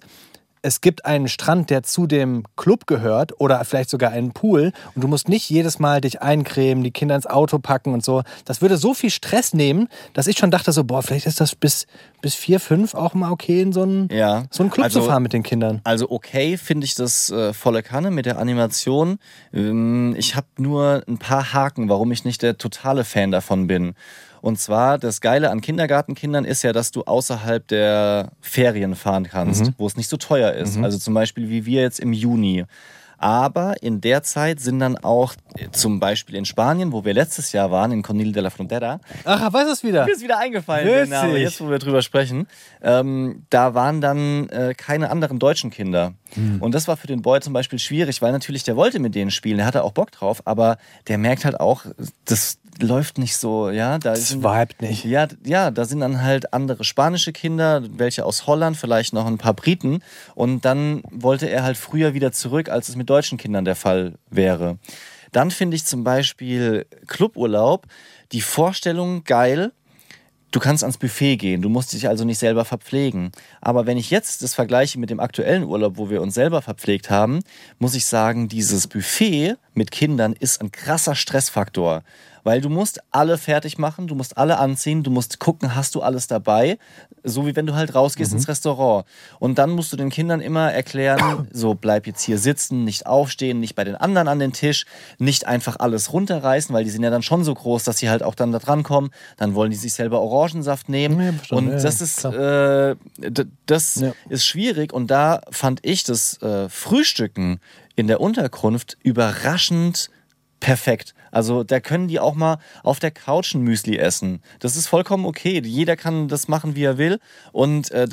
es 0.65 0.79
gibt 0.79 1.05
einen 1.05 1.27
Strand, 1.27 1.69
der 1.69 1.83
zu 1.83 2.07
dem 2.07 2.43
Club 2.55 2.87
gehört 2.87 3.39
oder 3.39 3.63
vielleicht 3.65 3.89
sogar 3.89 4.11
einen 4.11 4.31
Pool 4.31 4.71
und 4.95 5.03
du 5.03 5.09
musst 5.09 5.27
nicht 5.27 5.49
jedes 5.49 5.77
Mal 5.77 5.99
dich 5.99 6.21
eincremen, 6.21 6.85
die 6.85 6.91
Kinder 6.91 7.15
ins 7.15 7.27
Auto 7.27 7.59
packen 7.59 7.93
und 7.93 8.03
so. 8.03 8.23
Das 8.45 8.61
würde 8.61 8.77
so 8.77 8.93
viel 8.93 9.09
Stress 9.09 9.53
nehmen, 9.53 9.89
dass 10.13 10.25
ich 10.27 10.37
schon 10.37 10.51
dachte 10.51 10.71
so, 10.71 10.85
boah, 10.85 11.03
vielleicht 11.03 11.25
ist 11.27 11.41
das 11.41 11.53
bis, 11.53 11.85
bis 12.21 12.33
vier, 12.35 12.61
fünf 12.61 12.95
auch 12.95 13.13
mal 13.13 13.29
okay, 13.31 13.61
in 13.61 13.73
so 13.73 13.81
einen, 13.83 14.07
Ja. 14.09 14.45
so 14.51 14.63
einen 14.63 14.71
Club 14.71 14.85
Also- 14.85 15.01
zu 15.01 15.05
fahren 15.07 15.21
mit 15.21 15.33
den 15.33 15.43
Kindern. 15.43 15.81
Also 15.83 16.09
okay 16.09 16.57
finde 16.57 16.85
ich 16.85 16.95
das 16.95 17.29
äh, 17.29 17.51
volle 17.53 17.83
Kanne 17.83 18.09
mit 18.09 18.25
der 18.25 18.39
Animation. 18.39 19.19
Ähm, 19.53 20.15
ich 20.17 20.37
habe 20.37 20.47
nur 20.57 21.03
ein 21.09 21.17
paar 21.17 21.51
Haken, 21.53 21.89
warum 21.89 22.11
ich 22.13 22.23
nicht 22.23 22.41
der 22.41 22.57
totale 22.57 23.03
Fan 23.03 23.31
davon 23.31 23.67
bin. 23.67 23.95
Und 24.43 24.59
zwar, 24.59 24.97
das 24.97 25.21
Geile 25.21 25.51
an 25.51 25.61
Kindergartenkindern 25.61 26.43
ist 26.43 26.63
ja, 26.63 26.73
dass 26.73 26.91
du 26.91 27.03
außerhalb 27.03 27.65
der 27.65 28.33
Ferien 28.41 28.93
fahren 28.93 29.23
kannst, 29.23 29.71
wo 29.77 29.87
es 29.87 29.95
nicht 29.95 30.09
so 30.09 30.17
teuer 30.17 30.51
ist. 30.51 30.77
Also 30.77 30.97
zum 30.97 31.13
Beispiel 31.13 31.47
wie 31.47 31.65
wir 31.65 31.81
jetzt 31.81 32.01
im 32.01 32.11
Juni. 32.11 32.65
Aber 33.17 33.81
in 33.81 34.01
der 34.01 34.21
Zeit 34.21 34.59
sind 34.59 34.79
dann 34.79 34.97
auch 34.97 35.35
äh, 35.55 35.69
zum 35.71 36.01
Beispiel 36.01 36.35
in 36.35 36.43
Spanien, 36.43 36.91
wo 36.91 37.05
wir 37.05 37.13
letztes 37.13 37.53
Jahr 37.53 37.71
waren, 37.71 37.93
in 37.93 38.01
Conil 38.01 38.33
de 38.33 38.43
la 38.43 38.49
Frontera, 38.49 38.99
Ach, 39.23 39.53
weiß 39.53 39.69
es 39.69 39.81
wieder. 39.81 40.03
mir 40.03 40.11
ist 40.11 40.21
wieder 40.21 40.39
eingefallen, 40.39 40.87
der 40.87 41.05
Name, 41.05 41.29
Witzig. 41.29 41.43
jetzt 41.43 41.61
wo 41.61 41.69
wir 41.69 41.79
drüber 41.79 42.01
sprechen. 42.01 42.47
Ähm, 42.81 43.45
da 43.49 43.73
waren 43.75 44.01
dann 44.01 44.49
äh, 44.49 44.73
keine 44.75 45.09
anderen 45.09 45.39
deutschen 45.39 45.69
Kinder. 45.69 46.15
Hm. 46.33 46.61
Und 46.61 46.75
das 46.75 46.89
war 46.89 46.97
für 46.97 47.07
den 47.07 47.21
Boy 47.21 47.39
zum 47.39 47.53
Beispiel 47.53 47.79
schwierig, 47.79 48.21
weil 48.21 48.33
natürlich 48.33 48.65
der 48.65 48.75
wollte 48.75 48.99
mit 48.99 49.15
denen 49.15 49.31
spielen, 49.31 49.55
der 49.55 49.67
hatte 49.67 49.85
auch 49.85 49.93
Bock 49.93 50.11
drauf, 50.11 50.41
aber 50.43 50.77
der 51.07 51.17
merkt 51.17 51.45
halt 51.45 51.61
auch, 51.61 51.85
das 52.25 52.57
läuft 52.79 53.17
nicht 53.17 53.35
so, 53.37 53.69
ja. 53.69 53.97
Da 53.99 54.11
Das 54.11 54.29
sind- 54.29 54.43
vibet 54.43 54.81
nicht. 54.81 55.03
ja, 55.05 55.27
ja, 55.45 55.71
da 55.71 55.85
sind 55.85 55.99
dann 55.99 56.21
halt 56.21 56.53
andere 56.53 56.83
spanische 56.83 57.31
Kinder, 57.31 57.83
welche 57.97 58.25
aus 58.25 58.47
Holland, 58.47 58.77
vielleicht 58.77 59.13
noch 59.13 59.25
ein 59.27 59.37
paar 59.37 59.53
Briten. 59.53 60.01
Und 60.35 60.65
dann 60.65 61.03
wollte 61.11 61.49
er 61.49 61.63
halt 61.63 61.77
früher 61.77 62.13
wieder 62.13 62.31
zurück, 62.31 62.69
als 62.69 62.89
es 62.89 62.95
mit 62.95 63.09
deutschen 63.09 63.37
Kindern 63.37 63.65
der 63.65 63.75
Fall 63.75 64.15
wäre. 64.29 64.77
Dann 65.31 65.51
finde 65.51 65.75
ich 65.75 65.85
zum 65.85 66.03
Beispiel 66.03 66.85
Cluburlaub, 67.07 67.87
die 68.31 68.41
Vorstellung 68.41 69.23
geil, 69.23 69.71
Du 70.51 70.59
kannst 70.59 70.83
ans 70.83 70.99
Buffet 70.99 71.37
gehen, 71.37 71.63
du 71.63 71.69
musst 71.69 71.93
dich 71.93 72.07
also 72.07 72.25
nicht 72.25 72.37
selber 72.37 72.63
verpflegen. 72.63 73.31
Aber 73.59 73.87
wenn 73.87 73.97
ich 73.97 74.11
jetzt 74.11 74.43
das 74.43 74.53
vergleiche 74.53 74.99
mit 74.99 75.09
dem 75.09 75.19
aktuellen 75.19 75.63
Urlaub, 75.63 75.97
wo 75.97 76.11
wir 76.11 76.21
uns 76.21 76.35
selber 76.35 76.61
verpflegt 76.61 77.09
haben, 77.09 77.39
muss 77.79 77.95
ich 77.95 78.05
sagen, 78.05 78.49
dieses 78.49 78.85
Buffet 78.85 79.55
mit 79.73 79.89
Kindern 79.89 80.33
ist 80.33 80.61
ein 80.61 80.71
krasser 80.71 81.15
Stressfaktor. 81.15 82.03
Weil 82.43 82.59
du 82.61 82.69
musst 82.69 82.99
alle 83.11 83.37
fertig 83.37 83.77
machen, 83.77 84.07
du 84.07 84.15
musst 84.15 84.37
alle 84.37 84.57
anziehen, 84.59 85.03
du 85.03 85.11
musst 85.11 85.39
gucken, 85.39 85.75
hast 85.75 85.95
du 85.95 86.01
alles 86.01 86.27
dabei, 86.27 86.77
so 87.23 87.45
wie 87.47 87.55
wenn 87.55 87.65
du 87.65 87.73
halt 87.73 87.95
rausgehst 87.95 88.33
ins 88.33 88.47
Restaurant. 88.47 89.05
Und 89.39 89.57
dann 89.57 89.69
musst 89.71 89.93
du 89.93 89.97
den 89.97 90.09
Kindern 90.09 90.41
immer 90.41 90.71
erklären, 90.71 91.47
so 91.51 91.73
bleib 91.73 92.05
jetzt 92.07 92.21
hier 92.21 92.37
sitzen, 92.37 92.83
nicht 92.83 93.05
aufstehen, 93.05 93.59
nicht 93.59 93.75
bei 93.75 93.83
den 93.85 93.95
anderen 93.95 94.27
an 94.27 94.39
den 94.39 94.51
Tisch, 94.53 94.85
nicht 95.19 95.47
einfach 95.47 95.77
alles 95.79 96.11
runterreißen, 96.11 96.73
weil 96.75 96.83
die 96.83 96.89
sind 96.89 97.03
ja 97.03 97.09
dann 97.09 97.23
schon 97.23 97.43
so 97.43 97.53
groß, 97.53 97.83
dass 97.85 97.97
sie 97.97 98.09
halt 98.09 98.23
auch 98.23 98.35
dann 98.35 98.51
da 98.51 98.59
dran 98.59 98.83
kommen. 98.83 99.11
Dann 99.37 99.55
wollen 99.55 99.71
die 99.71 99.77
sich 99.77 99.93
selber 99.93 100.19
Orangensaft 100.21 100.89
nehmen. 100.89 101.19
Ja, 101.49 101.57
und 101.57 101.69
Ja, 101.71 101.79
das 101.81 102.01
ist, 102.01 102.25
äh, 102.25 102.95
das 103.65 103.95
Ja. 103.95 104.13
ist 104.29 104.45
schwierig. 104.45 104.91
Und 104.93 105.07
da 105.07 105.41
fand 105.49 105.79
ich 105.83 106.03
das 106.03 106.41
äh, 106.41 106.67
Frühstücken 106.67 107.59
in 107.95 108.07
der 108.07 108.19
Unterkunft 108.19 108.97
überraschend 109.03 110.09
perfekt. 110.63 111.13
Also 111.29 111.65
da 111.65 111.81
können 111.81 112.07
die 112.07 112.21
auch 112.21 112.35
mal 112.35 112.57
auf 112.83 112.99
der 112.99 113.11
Couch 113.11 113.53
ein 113.53 113.63
Müsli 113.63 113.97
essen. 113.97 114.41
Das 114.59 114.77
ist 114.77 114.87
vollkommen 114.87 115.25
okay. 115.25 115.61
Jeder 115.61 115.97
kann 115.97 116.29
das 116.29 116.47
machen, 116.47 116.77
wie 116.77 116.85
er 116.85 116.97
will. 116.97 117.19
Und 117.51 117.91
äh, 117.91 118.07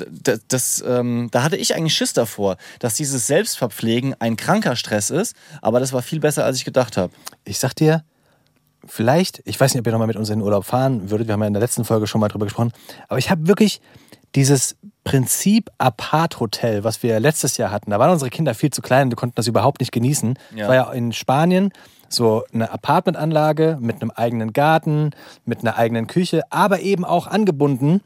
das, 0.49 0.83
ähm, 0.85 1.29
da 1.31 1.43
hatte 1.43 1.55
ich 1.55 1.75
eigentlich 1.75 1.95
Schiss 1.95 2.11
davor, 2.11 2.57
dass 2.79 2.95
dieses 2.95 3.25
Selbstverpflegen 3.25 4.15
ein 4.19 4.35
kranker 4.35 4.75
Stress 4.75 5.11
ist. 5.11 5.33
Aber 5.61 5.79
das 5.79 5.93
war 5.93 6.01
viel 6.01 6.19
besser, 6.19 6.43
als 6.43 6.57
ich 6.57 6.65
gedacht 6.65 6.97
habe. 6.97 7.13
Ich 7.45 7.57
sag 7.57 7.73
dir, 7.73 8.03
vielleicht, 8.85 9.41
ich 9.45 9.57
weiß 9.57 9.73
nicht, 9.73 9.79
ob 9.79 9.87
ihr 9.87 9.93
nochmal 9.93 10.07
mit 10.07 10.17
uns 10.17 10.29
in 10.29 10.39
den 10.39 10.43
Urlaub 10.43 10.65
fahren 10.65 11.09
würdet, 11.09 11.27
wir 11.27 11.33
haben 11.33 11.41
ja 11.41 11.47
in 11.47 11.53
der 11.53 11.61
letzten 11.61 11.85
Folge 11.85 12.07
schon 12.07 12.19
mal 12.19 12.27
drüber 12.27 12.47
gesprochen, 12.47 12.73
aber 13.07 13.19
ich 13.19 13.29
habe 13.29 13.47
wirklich 13.47 13.79
dieses 14.35 14.75
Prinzip 15.03 15.69
Apart-Hotel, 15.77 16.83
was 16.83 17.03
wir 17.03 17.19
letztes 17.19 17.57
Jahr 17.57 17.71
hatten, 17.71 17.91
da 17.91 17.99
waren 17.99 18.11
unsere 18.11 18.29
Kinder 18.29 18.55
viel 18.55 18.71
zu 18.71 18.81
klein, 18.81 19.09
die 19.09 19.15
konnten 19.15 19.35
das 19.35 19.47
überhaupt 19.47 19.79
nicht 19.79 19.91
genießen. 19.91 20.37
Ja. 20.55 20.63
Es 20.63 20.67
war 20.67 20.75
ja 20.75 20.91
in 20.91 21.13
Spanien 21.13 21.71
so 22.13 22.43
eine 22.53 22.71
Apartmentanlage 22.71 23.77
mit 23.79 24.01
einem 24.01 24.11
eigenen 24.11 24.53
Garten, 24.53 25.11
mit 25.45 25.61
einer 25.61 25.77
eigenen 25.77 26.07
Küche, 26.07 26.43
aber 26.49 26.81
eben 26.81 27.05
auch 27.05 27.27
angebunden 27.27 28.01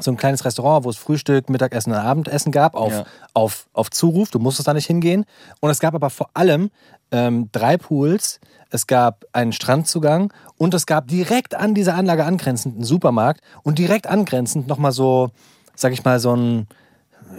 so 0.00 0.10
ein 0.10 0.16
kleines 0.16 0.44
Restaurant, 0.46 0.84
wo 0.84 0.90
es 0.90 0.96
Frühstück, 0.96 1.50
Mittagessen 1.50 1.92
und 1.92 1.98
Abendessen 1.98 2.50
gab, 2.50 2.74
auf, 2.74 2.92
Ja. 2.92 3.04
auf, 3.34 3.66
auf 3.74 3.90
Zuruf. 3.90 4.30
Du 4.30 4.38
musstest 4.38 4.66
da 4.66 4.72
nicht 4.72 4.86
hingehen. 4.86 5.26
Und 5.60 5.68
es 5.70 5.80
gab 5.80 5.94
aber 5.94 6.08
vor 6.08 6.30
allem 6.32 6.70
ähm, 7.10 7.50
drei 7.52 7.76
Pools. 7.76 8.40
Es 8.70 8.86
gab 8.86 9.26
einen 9.32 9.52
Strandzugang 9.52 10.32
und 10.56 10.72
es 10.72 10.86
gab 10.86 11.08
direkt 11.08 11.54
an 11.54 11.74
dieser 11.74 11.94
Anlage 11.94 12.24
angrenzend 12.24 12.76
einen 12.76 12.84
Supermarkt 12.84 13.42
und 13.64 13.78
direkt 13.78 14.06
angrenzend 14.06 14.66
nochmal 14.66 14.92
so, 14.92 15.28
sag 15.74 15.92
ich 15.92 16.02
mal, 16.04 16.18
so 16.20 16.34
ein, 16.34 16.68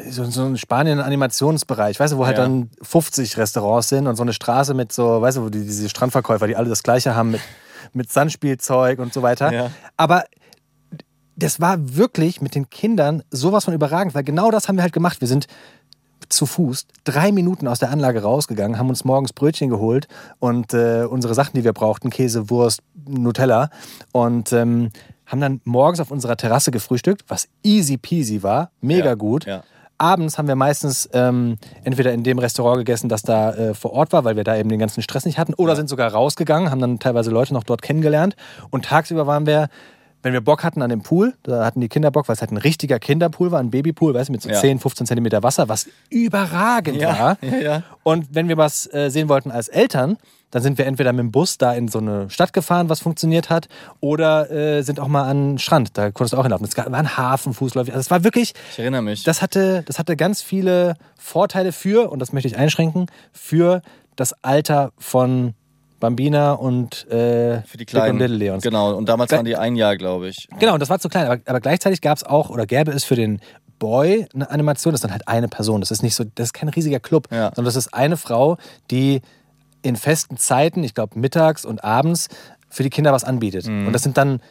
so, 0.10 0.26
so 0.26 0.43
ein 0.46 0.58
Spanien-Animationsbereich, 0.58 2.00
weißt 2.00 2.13
du, 2.13 2.17
wo 2.17 2.26
halt 2.26 2.38
Ja. 2.38 2.43
dann 2.43 2.69
50 2.82 3.38
Restaurants 3.38 3.89
sind 3.89 4.08
und 4.08 4.15
so 4.15 4.24
eine 4.24 4.34
Straße 4.34 4.74
mit 4.74 4.91
so, 4.91 5.22
weißt 5.22 5.38
du, 5.38 5.43
wo 5.43 5.50
die, 5.50 5.62
diese 5.63 5.89
Strandverkäufer, 5.89 6.48
die 6.48 6.56
alle 6.56 6.69
das 6.69 6.84
Gleiche 6.84 7.15
haben 7.15 7.32
mit, 7.32 7.41
mit 7.93 8.12
Sandspielzeug 8.12 9.00
und 9.00 9.13
so 9.13 9.22
weiter. 9.22 9.52
Ja. 9.52 9.72
Aber 9.98 10.24
das 11.36 11.60
war 11.60 11.96
wirklich 11.96 12.41
mit 12.41 12.56
den 12.56 12.69
Kindern 12.69 13.24
sowas 13.32 13.65
von 13.65 13.74
überragend, 13.74 14.13
weil 14.15 14.24
genau 14.24 14.52
das 14.52 14.67
haben 14.67 14.76
wir 14.76 14.84
halt 14.84 14.93
gemacht. 14.93 15.19
Wir 15.22 15.28
sind 15.28 15.48
zu 16.30 16.46
Fuß 16.46 16.86
drei 17.04 17.32
Minuten 17.32 17.67
aus 17.67 17.80
der 17.80 17.91
Anlage 17.91 18.22
rausgegangen, 18.24 18.78
haben 18.80 18.89
uns 18.89 19.04
morgens 19.04 19.34
Brötchen 19.34 19.69
geholt 19.69 20.08
und 20.39 20.74
äh, 20.74 21.06
unsere 21.10 21.34
Sachen, 21.34 21.54
die 21.56 21.63
wir 21.63 21.74
brauchten, 21.74 22.10
Käse, 22.10 22.50
Wurst, 22.50 22.82
Nutella 23.08 23.69
und 24.13 24.54
ähm, 24.54 24.89
haben 25.26 25.41
dann 25.41 25.62
morgens 25.65 26.00
auf 26.00 26.12
unserer 26.12 26.38
Terrasse 26.38 26.72
gefrühstückt, 26.72 27.24
was 27.28 27.48
easy 27.63 27.98
peasy 27.98 28.41
war, 28.41 28.72
mega 28.82 29.06
Ja, 29.08 29.13
gut. 29.15 29.46
ja. 29.46 29.63
Abends 30.04 30.38
haben 30.38 30.50
wir 30.50 30.58
meistens 30.58 31.10
ähm, 31.13 31.56
entweder 31.86 32.12
in 32.12 32.24
dem 32.24 32.38
Restaurant 32.38 32.78
gegessen, 32.78 33.08
das 33.08 33.22
da 33.22 33.54
äh, 33.54 33.74
vor 33.74 33.94
Ort 33.94 34.12
war, 34.12 34.26
weil 34.26 34.36
wir 34.36 34.44
da 34.44 34.58
eben 34.58 34.68
den 34.68 34.78
ganzen 34.78 35.02
Stress 35.02 35.24
nicht 35.24 35.38
hatten, 35.38 35.54
oder 35.54 35.78
sind 35.78 35.88
sogar 35.88 36.12
rausgegangen, 36.12 36.70
haben 36.70 36.82
dann 36.82 37.00
teilweise 37.00 37.32
Leute 37.32 37.54
noch 37.54 37.63
dort 37.63 37.82
kennengelernt. 37.82 38.36
Und 38.70 38.84
tagsüber 38.84 39.28
waren 39.28 39.46
wir 39.46 39.70
wenn 40.24 40.34
wir 40.34 40.42
Bock 40.42 40.64
hatten 40.64 40.82
an 40.82 40.90
dem 40.90 41.04
Pool, 41.04 41.34
da 41.44 41.64
hatten 41.66 41.80
die 41.82 41.90
Kinder 41.90 42.10
Bock, 42.10 42.28
weil 42.28 42.34
es 42.36 42.42
halt 42.42 42.52
ein 42.52 42.58
richtiger 42.58 42.98
Kinderpool 43.00 43.52
war, 43.52 43.60
ein 43.60 43.70
Babypool, 43.70 44.14
weißt 44.14 44.30
du, 44.30 44.32
mit 44.32 44.42
so 44.42 44.50
Ja. 44.50 44.60
10, 44.60 44.80
15 44.80 45.06
Zentimeter 45.06 45.44
Wasser, 45.44 45.70
was 45.70 45.88
überragend 46.10 47.02
Ja, 47.02 47.20
war. 47.20 47.38
ja, 47.42 47.58
ja. 47.60 47.84
Und 48.04 48.28
wenn 48.32 48.48
wir 48.48 48.58
was 48.58 48.92
äh, 48.94 49.10
sehen 49.10 49.30
wollten 49.30 49.52
als 49.52 49.68
Eltern, 49.68 50.18
dann 50.52 50.62
sind 50.62 50.78
wir 50.78 50.86
entweder 50.86 51.12
mit 51.14 51.20
dem 51.20 51.32
Bus 51.32 51.58
da 51.58 51.74
in 51.74 51.88
so 51.88 52.00
eine 52.00 52.30
Stadt 52.30 52.54
gefahren, 52.54 52.88
was 52.90 53.00
funktioniert 53.00 53.50
hat, 53.50 53.68
oder 54.00 54.50
äh, 54.52 54.82
sind 54.84 55.00
auch 55.00 55.08
mal 55.08 55.24
an 55.24 55.54
den 55.54 55.58
Strand, 55.60 55.98
da 55.98 56.12
konntest 56.12 56.34
du 56.34 56.38
auch 56.38 56.44
hinlaufen. 56.44 56.66
Es 56.68 56.78
war 56.78 56.86
ein 56.94 57.18
Hafen, 57.18 57.54
fußläufig. 57.54 57.94
Also 57.94 58.02
es 58.02 58.12
war 58.12 58.24
wirklich, 58.24 58.54
Ich 58.72 58.80
erinnere 58.80 59.02
mich. 59.02 59.24
das 59.24 59.42
hatte, 59.42 59.84
das 59.88 59.98
hatte 60.00 60.16
ganz 60.16 60.42
viele 60.42 60.96
Vorteile 61.18 61.72
für, 61.72 62.12
und 62.12 62.20
das 62.20 62.34
möchte 62.34 62.48
ich 62.48 62.58
einschränken, 62.58 63.08
für 63.32 63.82
das 64.16 64.34
Alter 64.44 64.92
von 65.00 65.56
Bambina 66.04 66.52
und 66.54 67.08
äh, 67.10 67.62
für 67.63 67.78
die 67.78 67.86
kleinen. 67.86 68.13
und 68.16 68.20
Little 68.20 68.36
Leons. 68.38 68.62
Genau, 68.62 68.94
und 68.96 69.08
damals 69.08 69.30
Ge- 69.30 69.38
waren 69.38 69.46
die 69.46 69.56
ein 69.56 69.76
Jahr, 69.78 69.96
glaube 69.96 70.28
ich. 70.28 70.48
Genau, 70.60 70.74
und 70.74 70.80
das 70.82 70.89
war 70.89 71.00
zu 71.00 71.08
klein. 71.08 71.26
Aber, 71.28 71.39
aber 71.46 71.60
gleichzeitig 71.62 72.02
gab 72.02 72.18
es 72.18 72.24
auch 72.26 72.50
oder 72.50 72.66
gäbe 72.66 72.92
es 72.92 73.06
für 73.06 73.16
den 73.16 73.39
Boy 73.80 74.28
eine 74.36 74.50
Animation, 74.50 74.92
das 74.92 75.00
ist 75.00 75.04
dann 75.06 75.12
halt 75.12 75.28
eine 75.28 75.48
Person. 75.48 75.80
Das 75.82 75.92
ist 75.92 76.04
nicht 76.04 76.13
so, 76.16 76.24
das 76.36 76.48
ist 76.48 76.54
kein 76.54 76.68
riesiger 76.70 77.00
Club, 77.00 77.28
Ja. 77.32 77.48
sondern 77.56 77.66
das 77.66 77.76
ist 77.78 77.94
eine 77.94 78.18
Frau, 78.18 78.58
die 78.92 79.22
in 79.82 79.96
festen 79.96 80.38
Zeiten, 80.38 80.84
ich 80.84 80.94
glaube 80.94 81.18
mittags 81.20 81.63
und 81.66 81.84
abends, 81.84 82.28
für 82.70 82.84
die 82.84 82.89
Kinder 82.89 83.12
was 83.13 83.24
anbietet. 83.24 83.66
Mhm. 83.68 83.88
Und 83.88 83.94
das 83.94 84.04
sind 84.04 84.18
dann 84.18 84.42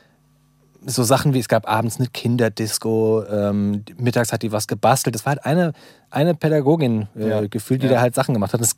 so 0.85 1.03
Sachen 1.05 1.33
wie, 1.35 1.39
es 1.39 1.49
gab 1.49 1.69
abends 1.69 1.99
eine 1.99 2.09
Kinderdisco, 2.09 3.25
ähm, 3.31 3.85
mittags 3.99 4.33
hat 4.33 4.43
die 4.43 4.53
was 4.53 4.67
gebastelt. 4.67 5.15
Das 5.15 5.25
war 5.27 5.33
halt 5.35 5.45
eine, 5.45 5.73
eine 6.11 6.35
Pädagogin 6.35 7.09
äh, 7.17 7.29
Ja. 7.29 7.47
gefühlt, 7.47 7.83
die 7.83 7.87
Ja. 7.87 7.95
da 7.95 8.01
halt 8.01 8.15
Sachen 8.15 8.33
gemacht 8.35 8.53
hat. 8.53 8.61
Das 8.61 8.75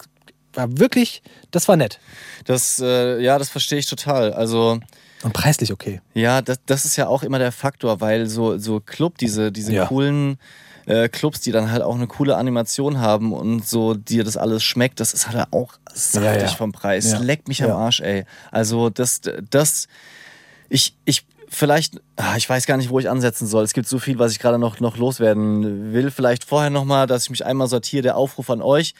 war 0.57 0.79
wirklich, 0.79 1.23
das 1.51 1.69
war 1.69 1.77
nett. 1.77 1.99
Das, 2.45 2.81
äh, 2.81 3.21
ja, 3.21 3.38
das 3.38 3.49
verstehe 3.49 3.79
ich 3.79 3.87
total. 3.87 4.33
Also, 4.33 4.79
Und 5.23 5.33
preislich 5.33 5.73
okay. 5.73 6.01
ja, 6.14 6.43
das, 6.43 6.59
das 6.67 6.85
ist 6.85 6.97
ja 6.97 7.07
auch 7.09 7.23
immer 7.23 7.38
der 7.38 7.53
Faktor, 7.53 8.01
weil 8.01 8.27
so, 8.29 8.59
so 8.59 8.81
Club, 8.81 9.19
diese, 9.19 9.51
diese 9.53 9.73
Ja. 9.73 9.87
coolen 9.87 10.38
äh, 10.87 11.09
Clubs, 11.09 11.40
die 11.40 11.51
dann 11.51 11.71
halt 11.73 11.83
auch 11.83 11.95
eine 11.95 12.07
coole 12.07 12.37
Animation 12.37 12.99
haben 13.01 13.33
und 13.33 13.67
so 13.67 13.95
dir 13.95 14.23
das 14.23 14.37
alles 14.37 14.62
schmeckt, 14.62 15.01
das 15.01 15.14
ist 15.14 15.29
halt 15.31 15.47
auch 15.51 15.73
saftig 15.95 16.43
ja. 16.51 16.57
vom 16.57 16.73
Preis. 16.73 17.12
Ja. 17.12 17.19
Leckt 17.19 17.49
mich 17.49 17.61
Ja. 17.61 17.67
am 17.69 17.73
Arsch, 17.81 18.01
ey. 18.01 18.25
Also, 18.51 18.90
das, 18.90 19.23
das, 19.51 19.88
ich, 20.69 20.95
ich, 21.07 21.25
vielleicht, 21.49 22.01
ah, 22.17 22.37
ich 22.37 22.49
weiß 22.51 22.67
gar 22.67 22.77
nicht, 22.77 22.90
wo 22.90 22.99
ich 22.99 23.09
ansetzen 23.09 23.47
soll. 23.47 23.64
Es 23.64 23.73
gibt 23.73 23.88
so 23.88 23.99
viel, 23.99 24.19
was 24.19 24.33
ich 24.33 24.38
gerade 24.40 24.59
noch, 24.59 24.79
noch 24.81 24.97
loswerden 24.99 25.93
will. 25.95 26.11
Vielleicht 26.11 26.45
vorher 26.45 26.69
nochmal, 26.71 27.07
dass 27.07 27.25
ich 27.25 27.31
mich 27.31 27.47
einmal 27.47 27.67
sortiere, 27.69 28.03
der 28.03 28.17
Aufruf 28.17 28.51
an 28.51 28.61
euch. 28.61 28.95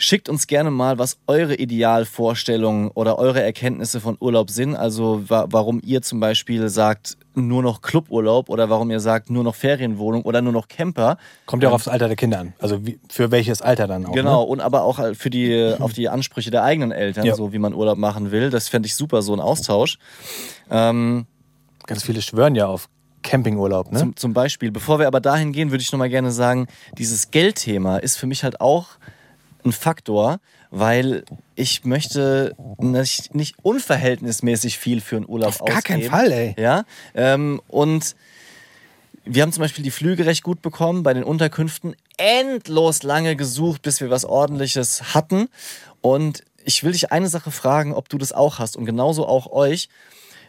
Schickt 0.00 0.28
uns 0.28 0.46
gerne 0.46 0.70
mal, 0.70 0.96
was 0.98 1.18
eure 1.26 1.56
Idealvorstellungen 1.56 2.88
oder 2.92 3.18
eure 3.18 3.42
Erkenntnisse 3.42 4.00
von 4.00 4.16
Urlaub 4.20 4.48
sind. 4.48 4.76
Also 4.76 5.28
wa 5.28 5.46
warum 5.50 5.80
ihr 5.84 6.02
zum 6.02 6.20
Beispiel 6.20 6.68
sagt, 6.68 7.16
nur 7.34 7.62
noch 7.64 7.82
Cluburlaub 7.82 8.48
oder 8.48 8.70
warum 8.70 8.92
ihr 8.92 9.00
sagt, 9.00 9.28
nur 9.28 9.42
noch 9.42 9.56
Ferienwohnung 9.56 10.22
oder 10.22 10.40
nur 10.40 10.52
noch 10.52 10.68
Camper. 10.68 11.18
Kommt 11.46 11.64
ja 11.64 11.70
auch 11.70 11.74
aufs 11.74 11.88
Alter 11.88 12.06
der 12.06 12.16
Kinder 12.16 12.38
an. 12.38 12.52
Also 12.60 12.86
wie, 12.86 13.00
für 13.08 13.32
welches 13.32 13.60
Alter 13.60 13.88
dann 13.88 14.06
auch. 14.06 14.12
Genau, 14.12 14.42
Ne? 14.42 14.46
und 14.48 14.60
aber 14.60 14.82
auch 14.84 14.98
halt 14.98 15.16
für 15.16 15.30
die, 15.30 15.74
auf 15.80 15.92
die 15.92 16.08
Ansprüche 16.08 16.52
der 16.52 16.62
eigenen 16.62 16.92
Eltern, 16.92 17.26
Ja. 17.26 17.34
so 17.34 17.52
wie 17.52 17.58
man 17.58 17.74
Urlaub 17.74 17.98
machen 17.98 18.30
will. 18.30 18.50
Das 18.50 18.68
fände 18.68 18.86
ich 18.86 18.94
super, 18.94 19.20
so 19.22 19.32
ein 19.32 19.40
Austausch. 19.40 19.98
Ähm, 20.70 21.26
Ganz 21.86 22.04
viele 22.04 22.22
schwören 22.22 22.54
ja 22.54 22.66
auf 22.66 22.88
Campingurlaub, 23.22 23.90
ne? 23.90 23.98
Zum, 23.98 24.14
zum 24.16 24.32
Beispiel. 24.32 24.70
Bevor 24.70 24.98
wir 25.00 25.06
aber 25.08 25.20
dahin 25.20 25.52
gehen, 25.52 25.70
würde 25.72 25.82
ich 25.82 25.90
noch 25.90 25.98
mal 25.98 26.08
gerne 26.08 26.30
sagen, 26.30 26.68
dieses 26.98 27.30
Geldthema 27.32 27.96
ist 27.98 28.16
für 28.16 28.26
mich 28.28 28.44
halt 28.44 28.60
auch 28.60 28.86
ein 29.68 29.72
Faktor, 29.72 30.40
weil 30.70 31.24
ich 31.54 31.84
möchte 31.84 32.54
nicht, 32.78 33.34
nicht 33.34 33.56
unverhältnismäßig 33.62 34.78
viel 34.78 35.00
für 35.00 35.16
einen 35.16 35.28
Urlaub 35.28 35.60
Auf 35.60 35.64
gar 35.64 35.82
keinen 35.82 36.02
ausgeben. 36.02 36.10
Fall, 36.10 36.32
ey. 36.32 36.54
Ja, 36.58 36.84
ähm, 37.14 37.60
und 37.68 38.16
wir 39.24 39.42
haben 39.42 39.52
zum 39.52 39.62
Beispiel 39.62 39.84
die 39.84 39.90
Flüge 39.90 40.26
recht 40.26 40.42
gut 40.42 40.62
bekommen 40.62 41.02
bei 41.02 41.12
den 41.12 41.24
Unterkünften. 41.24 41.94
Endlos 42.16 43.02
lange 43.02 43.36
gesucht, 43.36 43.82
bis 43.82 44.00
wir 44.00 44.10
was 44.10 44.24
Ordentliches 44.24 45.14
hatten. 45.14 45.48
Und 46.00 46.44
ich 46.64 46.82
will 46.82 46.92
dich 46.92 47.12
eine 47.12 47.28
Sache 47.28 47.50
fragen, 47.50 47.94
ob 47.94 48.08
du 48.08 48.18
das 48.18 48.32
auch 48.32 48.58
hast 48.58 48.76
und 48.76 48.86
genauso 48.86 49.26
auch 49.26 49.50
euch. 49.52 49.88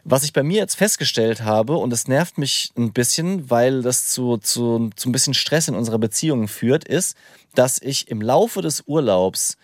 Was 0.03 0.23
ich 0.23 0.33
bei 0.33 0.43
mir 0.43 0.57
jetzt 0.57 0.75
festgestellt 0.75 1.43
habe, 1.43 1.77
und 1.77 1.91
es 1.93 2.07
nervt 2.07 2.38
mich 2.38 2.71
ein 2.77 2.93
bisschen, 2.93 3.49
weil 3.49 3.81
das 3.81 4.07
zu, 4.09 4.38
zu, 4.38 4.89
zu 4.95 5.09
ein 5.09 5.12
bisschen 5.12 5.33
Stress 5.33 5.67
in 5.67 5.75
unserer 5.75 5.99
Beziehung 5.99 6.47
führt, 6.47 6.85
ist, 6.85 7.15
dass 7.55 7.81
ich 7.81 8.09
im 8.09 8.21
Laufe 8.21 8.62
des 8.62 8.83
Urlaubs 8.88 9.57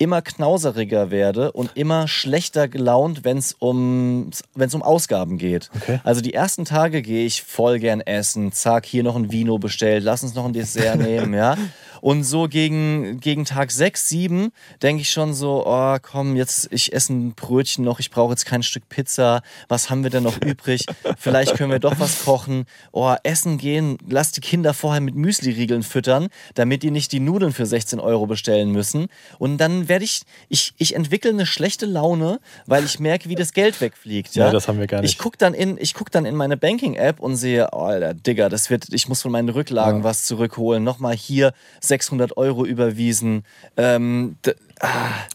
immer 0.00 0.22
knauseriger 0.22 1.10
werde 1.10 1.52
und 1.52 1.72
immer 1.74 2.08
schlechter 2.08 2.68
gelaunt, 2.68 3.22
wenn 3.22 3.36
es 3.36 3.52
um, 3.52 4.30
wenn's 4.54 4.74
um 4.74 4.82
Ausgaben 4.82 5.36
geht. 5.36 5.68
Okay. 5.76 6.00
Also 6.04 6.22
die 6.22 6.32
ersten 6.32 6.64
Tage 6.64 7.02
gehe 7.02 7.26
ich 7.26 7.42
voll 7.42 7.78
gern 7.78 8.00
essen, 8.00 8.50
zack, 8.50 8.86
hier 8.86 9.02
noch 9.02 9.14
ein 9.14 9.30
Vino 9.30 9.58
bestellt, 9.58 10.02
lass 10.02 10.22
uns 10.22 10.34
noch 10.34 10.46
ein 10.46 10.54
Dessert 10.54 10.98
nehmen, 11.00 11.34
ja. 11.34 11.56
Und 12.00 12.24
so 12.24 12.48
gegen, 12.48 13.20
gegen 13.20 13.44
Tag 13.44 13.70
6, 13.70 14.08
7 14.08 14.52
denke 14.82 15.02
ich 15.02 15.10
schon 15.10 15.34
so, 15.34 15.64
oh 15.66 15.96
komm, 16.00 16.36
jetzt, 16.36 16.68
ich 16.72 16.92
esse 16.92 17.12
ein 17.12 17.34
Brötchen 17.34 17.84
noch, 17.84 18.00
ich 18.00 18.10
brauche 18.10 18.30
jetzt 18.32 18.46
kein 18.46 18.62
Stück 18.62 18.88
Pizza, 18.88 19.42
was 19.68 19.90
haben 19.90 20.02
wir 20.02 20.10
denn 20.10 20.22
noch 20.22 20.40
übrig? 20.44 20.86
Vielleicht 21.18 21.54
können 21.56 21.70
wir 21.70 21.78
doch 21.78 21.98
was 22.00 22.24
kochen. 22.24 22.64
Oh, 22.92 23.14
essen 23.22 23.58
gehen, 23.58 23.98
lass 24.08 24.32
die 24.32 24.40
Kinder 24.40 24.74
vorher 24.74 25.00
mit 25.00 25.14
Müsli-Riegeln 25.14 25.82
füttern, 25.82 26.28
damit 26.54 26.82
die 26.82 26.90
nicht 26.90 27.12
die 27.12 27.20
Nudeln 27.20 27.52
für 27.52 27.66
16 27.66 28.00
Euro 28.00 28.26
bestellen 28.26 28.70
müssen. 28.72 29.08
Und 29.38 29.58
dann 29.58 29.88
werde 29.88 30.04
ich, 30.04 30.22
ich, 30.48 30.72
ich 30.78 30.94
entwickle 30.94 31.30
eine 31.30 31.46
schlechte 31.46 31.86
Laune, 31.86 32.40
weil 32.66 32.84
ich 32.84 32.98
merke, 32.98 33.28
wie 33.28 33.34
das 33.34 33.52
Geld 33.52 33.80
wegfliegt. 33.80 34.34
Ja, 34.34 34.46
Ja, 34.46 34.52
das 34.52 34.68
haben 34.68 34.78
wir 34.78 34.86
gar 34.86 35.02
nicht. 35.02 35.10
Ich 35.12 35.18
gucke 35.18 35.36
dann, 35.38 35.54
in, 35.54 35.76
ich 35.78 35.94
guck 35.94 36.10
dann 36.10 36.24
in 36.24 36.34
meine 36.36 36.56
Banking-App 36.56 37.20
und 37.20 37.36
sehe, 37.36 37.68
oh, 37.72 37.80
Alter, 37.80 38.14
Digga, 38.14 38.48
das 38.48 38.70
wird, 38.70 38.86
ich 38.92 39.08
muss 39.08 39.22
von 39.22 39.32
meinen 39.32 39.48
Rücklagen 39.48 39.98
Ja. 40.00 40.04
was 40.04 40.24
zurückholen. 40.24 40.82
Nochmal 40.84 41.14
hier 41.16 41.52
600 41.90 42.36
Euro 42.38 42.64
überwiesen. 42.64 43.44
Ähm, 43.76 44.36
d- 44.46 44.54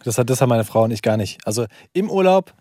Das 0.04 0.18
hat, 0.18 0.30
das 0.30 0.42
haben 0.42 0.50
meine 0.50 0.64
Frau 0.64 0.84
und 0.86 0.92
ich 0.92 1.04
gar 1.04 1.18
nicht. 1.18 1.40
Also 1.46 1.66
im 1.94 2.10
Urlaub 2.10 2.54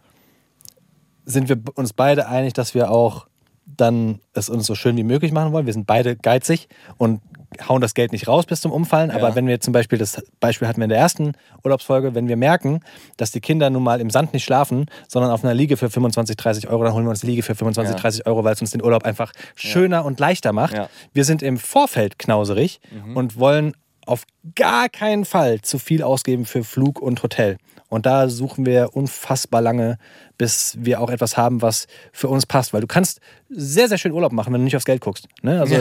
sind 1.24 1.48
wir 1.48 1.56
uns 1.74 1.92
beide 1.94 2.28
einig, 2.28 2.52
dass 2.52 2.74
wir 2.74 2.90
auch 2.90 3.26
dann 3.66 4.20
es 4.34 4.50
uns 4.50 4.66
so 4.66 4.74
schön 4.74 4.96
wie 4.98 5.04
möglich 5.04 5.32
machen 5.32 5.52
wollen. 5.52 5.64
Wir 5.64 5.72
sind 5.72 5.86
beide 5.86 6.16
geizig 6.16 6.68
und 6.98 7.22
hauen 7.68 7.80
das 7.80 7.94
Geld 7.94 8.12
nicht 8.12 8.28
raus 8.28 8.44
bis 8.46 8.60
zum 8.60 8.72
Umfallen. 8.72 9.10
Aber 9.10 9.28
Ja. 9.30 9.34
wenn 9.36 9.46
wir 9.46 9.58
zum 9.60 9.72
Beispiel, 9.72 9.96
das 9.96 10.22
Beispiel 10.40 10.68
hatten 10.68 10.80
wir 10.80 10.84
in 10.84 10.90
der 10.90 10.98
ersten 10.98 11.32
Urlaubsfolge, 11.62 12.14
wenn 12.14 12.28
wir 12.28 12.36
merken, 12.36 12.80
dass 13.16 13.30
die 13.30 13.40
Kinder 13.40 13.70
nun 13.70 13.82
mal 13.82 14.00
im 14.02 14.10
Sand 14.10 14.34
nicht 14.34 14.44
schlafen, 14.44 14.86
sondern 15.08 15.30
auf 15.30 15.44
einer 15.44 15.54
Liege 15.54 15.76
für 15.78 15.88
25, 15.88 16.36
30 16.36 16.68
Euro, 16.68 16.84
dann 16.84 16.92
holen 16.92 17.06
wir 17.06 17.10
uns 17.10 17.22
eine 17.22 17.30
Liege 17.30 17.42
für 17.42 17.54
25, 17.54 17.94
Ja. 17.94 18.00
30 18.00 18.26
Euro, 18.26 18.44
weil 18.44 18.52
es 18.52 18.60
uns 18.60 18.72
den 18.72 18.82
Urlaub 18.82 19.04
einfach 19.04 19.32
schöner 19.54 20.04
und 20.04 20.20
leichter 20.20 20.52
macht. 20.52 20.74
Ja. 20.74 20.90
Wir 21.14 21.24
sind 21.24 21.42
im 21.42 21.56
Vorfeld 21.58 22.18
knauserig 22.18 22.80
und 23.14 23.38
wollen 23.38 23.74
auf 24.06 24.24
gar 24.54 24.88
keinen 24.88 25.24
Fall 25.24 25.60
zu 25.60 25.78
viel 25.78 26.02
ausgeben 26.02 26.44
für 26.44 26.64
Flug 26.64 27.00
und 27.00 27.22
Hotel. 27.22 27.56
Und 27.88 28.06
da 28.06 28.28
suchen 28.28 28.66
wir 28.66 28.90
unfassbar 28.96 29.60
lange, 29.62 29.98
bis 30.36 30.76
wir 30.80 31.00
auch 31.00 31.10
etwas 31.10 31.36
haben, 31.36 31.62
was 31.62 31.86
für 32.12 32.28
uns 32.28 32.44
passt. 32.44 32.72
Weil 32.72 32.80
du 32.80 32.86
kannst 32.88 33.20
sehr, 33.48 33.88
sehr 33.88 33.98
schön 33.98 34.10
Urlaub 34.12 34.32
machen, 34.32 34.52
wenn 34.52 34.60
du 34.60 34.64
nicht 34.64 34.74
aufs 34.76 34.84
Geld 34.84 35.00
guckst. 35.00 35.28
Ne? 35.42 35.60
Also, 35.60 35.76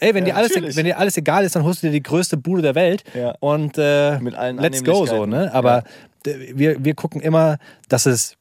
ey, 0.00 0.14
wenn, 0.14 0.24
dir 0.24 0.36
alles, 0.36 0.54
natürlich. 0.54 0.76
wenn 0.76 0.86
dir 0.86 0.98
alles 0.98 1.16
egal 1.16 1.44
ist, 1.44 1.54
dann 1.54 1.64
holst 1.64 1.82
du 1.82 1.88
dir 1.88 1.92
die 1.92 2.02
größte 2.02 2.36
Bude 2.38 2.62
der 2.62 2.74
Welt 2.74 3.04
Ja. 3.14 3.34
und 3.40 3.76
äh, 3.76 4.18
Mit 4.20 4.34
allen 4.36 4.56
let's 4.58 4.82
go 4.82 5.04
so. 5.04 5.26
Ne? 5.26 5.52
Aber 5.52 5.84
d- 6.24 6.52
wir, 6.54 6.82
wir 6.82 6.94
gucken 6.94 7.20
immer, 7.20 7.58
dass 7.88 8.06
es 8.06 8.36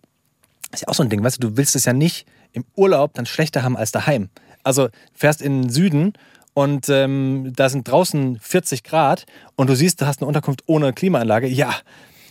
ist 0.72 0.82
ja 0.82 0.88
auch 0.88 0.94
so 0.96 1.04
ein 1.04 1.10
Ding, 1.10 1.24
weißt 1.24 1.42
du, 1.44 1.50
du 1.50 1.58
willst 1.58 1.76
es 1.76 1.86
ja 1.86 1.94
nicht 1.94 2.26
im 2.54 2.64
Urlaub 2.76 3.14
dann 3.16 3.26
schlechter 3.26 3.64
haben 3.64 3.76
als 3.76 3.92
daheim. 3.92 4.30
Also 4.64 4.90
fährst 5.14 5.42
in 5.42 5.64
den 5.64 5.70
Süden 5.70 6.14
und 6.58 6.89
ähm, 6.89 7.54
da 7.56 7.70
sind 7.70 7.88
draußen 7.88 8.39
40 8.39 8.84
Grad 8.84 9.28
und 9.56 9.70
du 9.70 9.76
siehst, 9.76 10.02
du 10.02 10.08
hast 10.08 10.22
eine 10.22 10.28
Unterkunft 10.28 10.63
ohne 10.65 10.91
Klimaanlage. 10.91 11.46
Ja, 11.48 11.76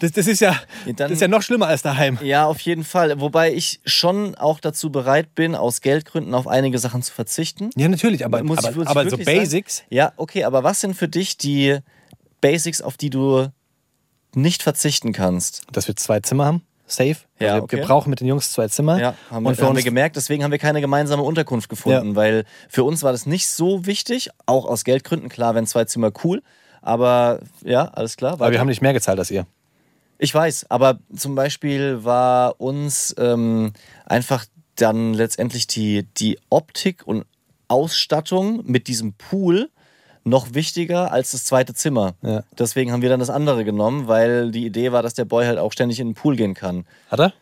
das, 0.01 0.11
das, 0.11 0.27
ist, 0.27 0.41
ja, 0.41 0.51
Ja, 0.85 0.93
dann- 0.95 0.97
das 0.97 1.11
ist 1.13 1.21
ja 1.21 1.29
noch 1.29 1.43
schlimmer 1.43 1.69
als 1.69 1.83
daheim. 1.83 2.19
Ja, 2.23 2.45
auf 2.47 2.59
jeden 2.61 2.83
Fall. 2.83 3.21
Wobei 3.21 3.55
ich 3.55 3.79
schon 3.85 4.35
auch 4.35 4.59
dazu 4.59 4.91
bereit 4.91 5.37
bin, 5.37 5.55
aus 5.55 5.81
Geldgründen 5.81 6.35
auf 6.35 6.49
einige 6.49 6.79
Sachen 6.81 7.03
zu 7.03 7.13
verzichten. 7.15 7.71
Ja, 7.77 7.87
natürlich, 7.89 8.25
aber, 8.25 8.43
Muss 8.43 8.59
ich- 8.59 8.67
aber, 8.67 8.75
muss 8.77 8.85
ich 8.85 8.91
aber 8.91 9.05
so 9.05 9.11
wirklich 9.13 9.27
sagen? 9.27 9.39
Basics. 9.39 9.85
Ja, 9.91 10.13
okay, 10.17 10.43
aber 10.43 10.65
was 10.65 10.81
sind 10.81 10.95
für 10.97 11.07
dich 11.09 11.39
die 11.39 11.79
Basics, 12.41 12.83
auf 12.83 12.97
die 12.97 13.11
du 13.11 13.47
nicht 14.35 14.65
verzichten 14.65 15.13
kannst? 15.13 15.63
Dass 15.71 15.87
wir 15.87 15.95
zwei 15.95 16.19
Zimmer 16.19 16.47
haben, 16.47 16.63
safe. 16.87 17.17
Ja, 17.39 17.57
wir, 17.57 17.63
okay. 17.65 17.77
wir 17.77 17.85
brauchen 17.85 18.11
mit 18.11 18.21
den 18.21 18.29
Jungs 18.29 18.53
zwei 18.53 18.69
Zimmer. 18.69 18.99
Ja, 18.99 19.15
haben, 19.31 19.45
wir, 19.45 19.51
und 19.51 19.57
für 19.57 19.63
haben 19.63 19.71
uns 19.71 19.79
wir 19.79 19.85
gemerkt, 19.85 20.17
deswegen 20.17 20.45
haben 20.45 20.53
wir 20.53 20.59
keine 20.59 20.81
gemeinsame 20.81 21.23
Unterkunft 21.23 21.69
gefunden, 21.69 22.11
Ja. 22.11 22.17
weil 22.17 22.45
für 22.69 22.85
uns 22.85 23.03
war 23.03 23.13
das 23.13 23.27
nicht 23.27 23.49
so 23.49 23.87
wichtig, 23.87 24.31
auch 24.47 24.65
aus 24.65 24.85
Geldgründen. 24.85 25.29
Klar, 25.29 25.55
wenn 25.55 25.67
zwei 25.67 25.85
Zimmer 25.85 26.11
cool, 26.25 26.43
aber 26.83 27.41
ja, 27.65 27.87
alles 27.89 28.17
klar. 28.17 28.33
aber 28.35 28.47
wir 28.47 28.51
weiter. 28.53 28.61
haben 28.61 28.69
nicht 28.69 28.83
mehr 28.83 28.93
gezahlt 28.93 29.19
als 29.19 29.31
ihr. 29.31 29.47
Ich 30.19 30.35
weiß, 30.35 30.67
aber 30.71 30.99
zum 31.15 31.35
Beispiel 31.35 32.05
war 32.05 32.61
uns 32.61 33.15
ähm, 33.19 33.73
einfach 34.07 34.47
dann 34.77 35.13
letztendlich 35.15 35.67
die, 35.67 36.05
die 36.17 36.39
Optik 36.49 37.07
und 37.07 37.27
Ausstattung 37.69 38.63
mit 38.65 38.89
diesem 38.89 39.13
Pool 39.15 39.71
noch 40.27 40.55
wichtiger 40.55 41.13
als 41.13 41.31
das 41.31 41.45
zweite 41.45 41.73
Zimmer. 41.73 42.15
Ja. 42.23 42.43
Deswegen 42.59 42.93
haben 42.93 43.01
wir 43.01 43.09
dann 43.09 43.21
das 43.21 43.31
andere 43.31 43.65
genommen, 43.65 44.09
weil 44.09 44.51
die 44.51 44.67
Idee 44.67 44.93
war, 44.93 45.03
dass 45.03 45.15
der 45.15 45.25
Boy 45.25 45.47
halt 45.47 45.59
auch 45.59 45.73
ständig 45.73 46.01
in 46.01 46.09
den 46.09 46.15
Pool 46.15 46.37
gehen 46.37 46.55
kann. 46.55 46.85
Hat 47.09 47.21
er? 47.21 47.33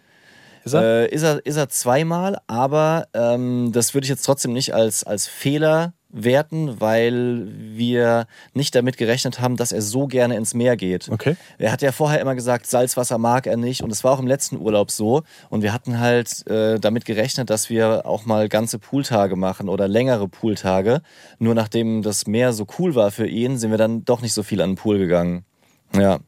Ist 0.64 0.75
er? 0.75 0.83
Äh, 0.83 1.09
ist, 1.09 1.23
er, 1.23 1.44
ist 1.44 1.57
er 1.57 1.68
zweimal, 1.68 2.38
aber 2.47 3.09
ähm, 3.14 3.73
das 3.73 3.94
würde 3.94 4.05
ich 4.05 4.11
jetzt 4.11 4.25
trotzdem 4.25 4.53
nicht 4.53 4.75
als, 4.75 5.03
als 5.03 5.27
Fehler 5.27 5.94
werten, 6.14 6.81
weil 6.81 7.48
wir 7.50 8.27
nicht 8.55 8.74
damit 8.74 8.96
gerechnet 8.96 9.40
haben, 9.40 9.57
dass 9.57 9.72
er 9.72 9.83
so 9.83 10.07
gerne 10.07 10.37
ins 10.37 10.55
Meer 10.55 10.77
geht. 10.77 11.09
Okay. 11.09 11.37
Er 11.59 11.72
hat 11.72 11.83
ja 11.83 11.92
vorher 11.92 12.20
immer 12.20 12.35
gesagt, 12.35 12.66
Salzwasser 12.66 13.18
mag 13.18 13.46
er 13.46 13.57
nicht 13.57 13.83
und 13.83 13.90
es 13.90 14.05
war 14.05 14.12
auch 14.12 14.20
im 14.20 14.27
letzten 14.27 14.57
Urlaub 14.57 14.90
so 14.90 15.22
und 15.50 15.62
wir 15.62 15.72
hatten 15.72 15.98
halt 15.98 16.46
äh, 16.46 16.79
damit 16.79 17.05
gerechnet, 17.05 17.50
dass 17.50 17.68
wir 17.68 18.07
auch 18.07 18.27
mal 18.27 18.48
ganze 18.48 18.79
Pooltage 18.79 19.37
machen 19.37 19.68
oder 19.68 19.88
längere 19.88 20.29
Pooltage. 20.29 21.03
Nur 21.38 21.55
nachdem 21.55 22.03
das 22.03 22.27
Meer 22.27 22.53
so 22.53 22.66
cool 22.79 22.94
war 22.94 23.11
für 23.11 23.27
ihn, 23.27 23.59
sind 23.59 23.70
wir 23.70 23.79
dann 23.79 24.05
doch 24.05 24.22
nicht 24.22 24.33
so 24.33 24.42
viel 24.42 24.61
an 24.61 24.70
den 24.70 24.77
Pool 24.77 24.98
gegangen. 24.98 25.44
Ja. 25.92 26.20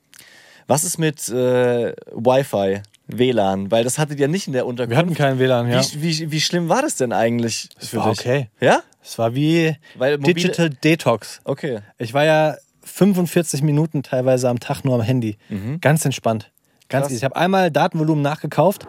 Was 0.67 0.83
ist 0.83 0.99
mit 0.99 1.29
äh, 1.29 1.93
Wi-Fi, 2.13 2.83
WLAN? 3.07 3.71
Weil 3.71 3.85
das 3.85 3.99
hattet 3.99 4.19
ihr 4.19 4.29
nicht 4.29 4.47
in 4.47 4.53
der 4.53 4.67
Unterkunft. 4.67 4.91
Wir 4.91 4.99
hatten 4.99 5.15
keinen 5.15 5.39
WLAN, 5.39 5.71
ja. 5.71 5.81
Wie, 5.95 6.03
wie, 6.03 6.33
wie 6.33 6.41
schlimm 6.41 6.69
war 6.69 6.83
das 6.83 6.97
denn 6.97 7.13
eigentlich 7.13 7.69
für 7.79 7.99
war 7.99 8.11
okay. 8.11 8.49
Ja? 8.61 8.83
Es 9.03 9.19
war 9.19 9.35
wie 9.35 9.77
Weil 9.97 10.19
Digital 10.19 10.71
Detox. 10.71 11.41
Okay. 11.45 11.81
Ich 11.99 12.13
war 12.13 12.25
ja 12.25 12.57
45 12.83 13.63
Minuten 13.63 14.03
teilweise 14.03 14.49
am 14.49 14.61
Tag 14.61 14.85
nur 14.85 14.95
am 14.95 15.03
Handy. 15.03 15.37
Ganz 15.81 16.05
entspannt. 16.05 16.51
Ganz. 16.89 17.11
Ich 17.11 17.25
habe 17.25 17.37
einmal 17.37 17.71
Datenvolumen 17.71 18.23
nachgekauft. 18.23 18.87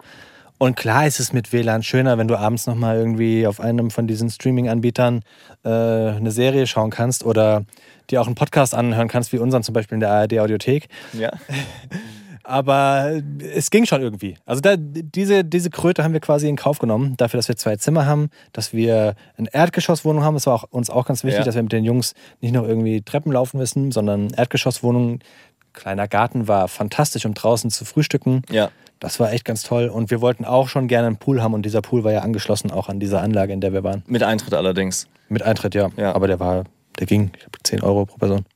Und 0.60 0.74
klar 0.74 1.06
ist 1.06 1.20
es 1.20 1.32
mit 1.32 1.52
WLAN 1.52 1.84
schöner, 1.84 2.18
wenn 2.18 2.26
du 2.26 2.36
abends 2.36 2.66
nochmal 2.66 2.96
irgendwie 2.96 3.46
auf 3.46 3.60
einem 3.60 3.92
von 3.92 4.08
diesen 4.08 4.28
Streaming-Anbietern 4.28 5.22
äh, 5.64 5.68
eine 5.68 6.32
Serie 6.32 6.66
schauen 6.66 6.90
kannst 6.90 7.24
oder 7.24 7.64
dir 8.10 8.20
auch 8.20 8.26
einen 8.26 8.34
Podcast 8.34 8.74
anhören 8.74 9.06
kannst, 9.06 9.32
wie 9.32 9.38
unseren 9.38 9.62
zum 9.62 9.72
Beispiel 9.72 9.94
in 9.94 10.00
der 10.00 10.10
ARD-Audiothek. 10.10 10.88
Ja. 11.12 11.30
Aber 12.48 13.20
es 13.54 13.70
ging 13.70 13.84
schon 13.84 14.00
irgendwie. 14.00 14.36
Also 14.46 14.62
da, 14.62 14.76
diese, 14.78 15.44
diese 15.44 15.68
Kröte 15.68 16.02
haben 16.02 16.14
wir 16.14 16.20
quasi 16.20 16.48
in 16.48 16.56
Kauf 16.56 16.78
genommen, 16.78 17.14
dafür, 17.18 17.36
dass 17.36 17.48
wir 17.48 17.56
zwei 17.56 17.76
Zimmer 17.76 18.06
haben, 18.06 18.30
dass 18.54 18.72
wir 18.72 19.14
eine 19.36 19.52
Erdgeschosswohnung 19.52 20.24
haben. 20.24 20.32
Das 20.32 20.46
war 20.46 20.54
auch, 20.54 20.64
uns 20.70 20.88
auch 20.88 21.04
ganz 21.04 21.24
wichtig, 21.24 21.40
Ja. 21.40 21.44
dass 21.44 21.56
wir 21.56 21.62
mit 21.62 21.72
den 21.72 21.84
Jungs 21.84 22.14
nicht 22.40 22.52
noch 22.54 22.66
irgendwie 22.66 23.02
Treppen 23.02 23.32
laufen 23.32 23.58
müssen, 23.58 23.92
sondern 23.92 24.30
Erdgeschosswohnung. 24.30 25.18
Kleiner 25.74 26.08
Garten 26.08 26.48
war 26.48 26.68
fantastisch, 26.68 27.26
um 27.26 27.34
draußen 27.34 27.70
zu 27.70 27.84
frühstücken. 27.84 28.40
Ja. 28.50 28.70
Das 28.98 29.20
war 29.20 29.30
echt 29.30 29.44
ganz 29.44 29.62
toll. 29.62 29.88
Und 29.88 30.10
wir 30.10 30.22
wollten 30.22 30.46
auch 30.46 30.68
schon 30.68 30.88
gerne 30.88 31.06
einen 31.06 31.18
Pool 31.18 31.42
haben 31.42 31.52
und 31.52 31.66
dieser 31.66 31.82
Pool 31.82 32.02
war 32.02 32.12
ja 32.12 32.20
angeschlossen 32.20 32.70
auch 32.70 32.88
an 32.88 32.98
dieser 32.98 33.20
Anlage, 33.20 33.52
in 33.52 33.60
der 33.60 33.74
wir 33.74 33.84
waren. 33.84 34.02
Mit 34.06 34.22
Eintritt 34.22 34.54
allerdings. 34.54 35.06
Mit 35.28 35.42
Eintritt, 35.42 35.74
ja. 35.74 35.90
Ja. 35.98 36.14
Aber 36.14 36.26
der 36.26 36.40
war, 36.40 36.64
der 36.98 37.06
ging, 37.06 37.30
ich 37.34 37.40
glaube, 37.40 37.58
10 37.62 37.82
Euro 37.82 38.06
pro 38.06 38.16
Person. 38.16 38.46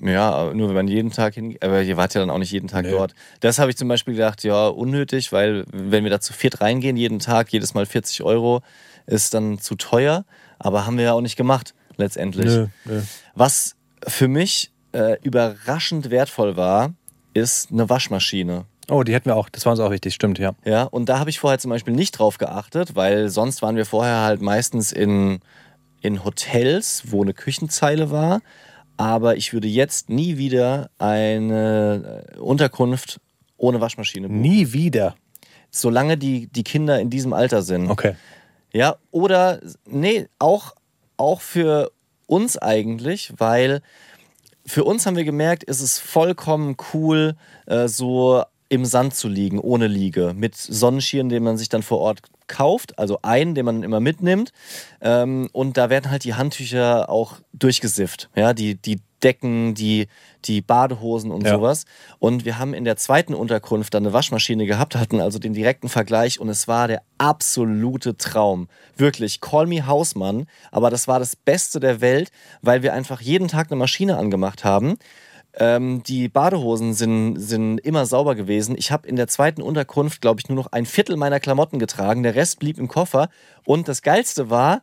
Ja, 0.00 0.52
nur 0.54 0.68
wenn 0.68 0.76
man 0.76 0.88
jeden 0.88 1.10
Tag 1.10 1.34
hin. 1.34 1.56
Aber 1.60 1.82
ihr 1.82 1.96
wart 1.96 2.14
ja 2.14 2.20
dann 2.20 2.30
auch 2.30 2.38
nicht 2.38 2.52
jeden 2.52 2.68
Tag 2.68 2.84
Nö. 2.84 2.92
dort. 2.92 3.14
Das 3.40 3.58
habe 3.58 3.70
ich 3.70 3.76
zum 3.76 3.88
Beispiel 3.88 4.14
gedacht, 4.14 4.44
ja, 4.44 4.68
unnötig, 4.68 5.32
weil 5.32 5.64
wenn 5.72 6.04
wir 6.04 6.10
da 6.10 6.20
zu 6.20 6.32
viert 6.32 6.60
reingehen, 6.60 6.96
jeden 6.96 7.18
Tag, 7.18 7.50
jedes 7.52 7.74
Mal 7.74 7.86
40 7.86 8.22
Euro, 8.22 8.62
ist 9.06 9.34
dann 9.34 9.58
zu 9.58 9.74
teuer. 9.74 10.24
Aber 10.58 10.86
haben 10.86 10.96
wir 10.98 11.04
ja 11.04 11.12
auch 11.12 11.20
nicht 11.20 11.36
gemacht, 11.36 11.74
letztendlich. 11.96 12.46
Nö, 12.46 12.66
nö. 12.84 13.02
Was 13.34 13.76
für 14.06 14.28
mich 14.28 14.70
äh, 14.92 15.16
überraschend 15.22 16.10
wertvoll 16.10 16.56
war, 16.56 16.94
ist 17.34 17.70
eine 17.70 17.88
Waschmaschine. 17.88 18.64
Oh, 18.90 19.02
die 19.02 19.12
hätten 19.12 19.26
wir 19.26 19.36
auch. 19.36 19.48
Das 19.48 19.66
war 19.66 19.72
uns 19.72 19.80
auch 19.80 19.90
wichtig, 19.90 20.14
stimmt, 20.14 20.38
ja. 20.38 20.52
Ja, 20.64 20.84
und 20.84 21.08
da 21.08 21.18
habe 21.18 21.30
ich 21.30 21.38
vorher 21.38 21.58
zum 21.58 21.70
Beispiel 21.70 21.94
nicht 21.94 22.12
drauf 22.12 22.38
geachtet, 22.38 22.96
weil 22.96 23.28
sonst 23.28 23.60
waren 23.60 23.76
wir 23.76 23.84
vorher 23.84 24.22
halt 24.22 24.40
meistens 24.40 24.92
in, 24.92 25.40
in 26.00 26.24
Hotels, 26.24 27.02
wo 27.06 27.22
eine 27.22 27.34
Küchenzeile 27.34 28.10
war. 28.10 28.40
Aber 28.98 29.36
ich 29.36 29.52
würde 29.52 29.68
jetzt 29.68 30.10
nie 30.10 30.36
wieder 30.36 30.90
eine 30.98 32.26
äh, 32.34 32.38
Unterkunft 32.38 33.20
ohne 33.56 33.80
Waschmaschine 33.80 34.28
buchen. 34.28 34.40
Nie 34.40 34.72
wieder. 34.72 35.14
Solange 35.70 36.18
die, 36.18 36.48
die 36.48 36.64
Kinder 36.64 37.00
in 37.00 37.08
diesem 37.08 37.32
Alter 37.32 37.62
sind. 37.62 37.90
Okay. 37.90 38.14
Ja, 38.72 38.96
oder 39.10 39.60
nee, 39.86 40.26
auch, 40.38 40.74
auch 41.16 41.40
für 41.40 41.90
uns 42.26 42.58
eigentlich, 42.58 43.32
weil 43.36 43.80
für 44.66 44.84
uns 44.84 45.06
haben 45.06 45.16
wir 45.16 45.24
gemerkt, 45.24 45.64
ist 45.64 45.80
es 45.80 45.98
vollkommen 45.98 46.76
cool, 46.92 47.36
äh, 47.66 47.88
so 47.88 48.42
im 48.68 48.84
Sand 48.84 49.14
zu 49.14 49.28
liegen, 49.28 49.58
ohne 49.58 49.86
Liege, 49.86 50.34
mit 50.36 50.54
Sonnenschirm, 50.56 51.28
den 51.28 51.42
man 51.42 51.56
sich 51.56 51.68
dann 51.68 51.82
vor 51.82 52.00
Ort 52.00 52.20
kauft, 52.48 52.98
also 52.98 53.18
einen, 53.22 53.54
den 53.54 53.64
man 53.64 53.82
immer 53.82 54.00
mitnimmt. 54.00 54.52
Ähm, 55.00 55.48
und 55.52 55.76
da 55.76 55.90
werden 55.90 56.10
halt 56.10 56.24
die 56.24 56.34
Handtücher 56.34 57.08
auch 57.08 57.36
durchgesifft. 57.52 58.30
Ja, 58.34 58.52
die, 58.54 58.74
die 58.74 59.00
Decken, 59.22 59.74
die, 59.74 60.06
die 60.44 60.60
Badehosen 60.60 61.30
und 61.30 61.44
Ja. 61.44 61.54
sowas. 61.56 61.84
Und 62.18 62.44
wir 62.44 62.58
haben 62.58 62.74
in 62.74 62.84
der 62.84 62.96
zweiten 62.96 63.34
Unterkunft 63.34 63.94
dann 63.94 64.04
eine 64.04 64.12
Waschmaschine 64.12 64.66
gehabt, 64.66 64.94
hatten 64.96 65.20
also 65.20 65.38
den 65.38 65.54
direkten 65.54 65.88
Vergleich 65.88 66.38
und 66.40 66.48
es 66.48 66.68
war 66.68 66.88
der 66.88 67.02
absolute 67.18 68.16
Traum. 68.16 68.68
Wirklich, 68.96 69.40
call 69.40 69.66
me 69.66 69.86
Hausmann, 69.86 70.46
aber 70.70 70.90
das 70.90 71.08
war 71.08 71.18
das 71.18 71.34
Beste 71.36 71.80
der 71.80 72.00
Welt, 72.00 72.30
weil 72.62 72.82
wir 72.82 72.92
einfach 72.94 73.20
jeden 73.20 73.48
Tag 73.48 73.70
eine 73.70 73.76
Maschine 73.78 74.16
angemacht 74.16 74.64
haben. 74.64 74.96
Ähm, 75.54 76.02
die 76.04 76.28
Badehosen 76.28 76.94
sind, 76.94 77.36
sind 77.40 77.78
immer 77.78 78.06
sauber 78.06 78.34
gewesen. 78.34 78.76
Ich 78.78 78.92
habe 78.92 79.08
in 79.08 79.16
der 79.16 79.26
zweiten 79.28 79.62
Unterkunft, 79.62 80.20
glaube 80.20 80.40
ich, 80.40 80.48
nur 80.48 80.56
noch 80.56 80.70
ein 80.72 80.86
Viertel 80.86 81.16
meiner 81.16 81.40
Klamotten 81.40 81.78
getragen. 81.78 82.22
Der 82.22 82.34
Rest 82.34 82.58
blieb 82.60 82.78
im 82.78 82.86
Koffer. 82.88 83.28
Und 83.64 83.86
das 83.88 84.00
Geilste 84.02 84.48
war, 84.50 84.80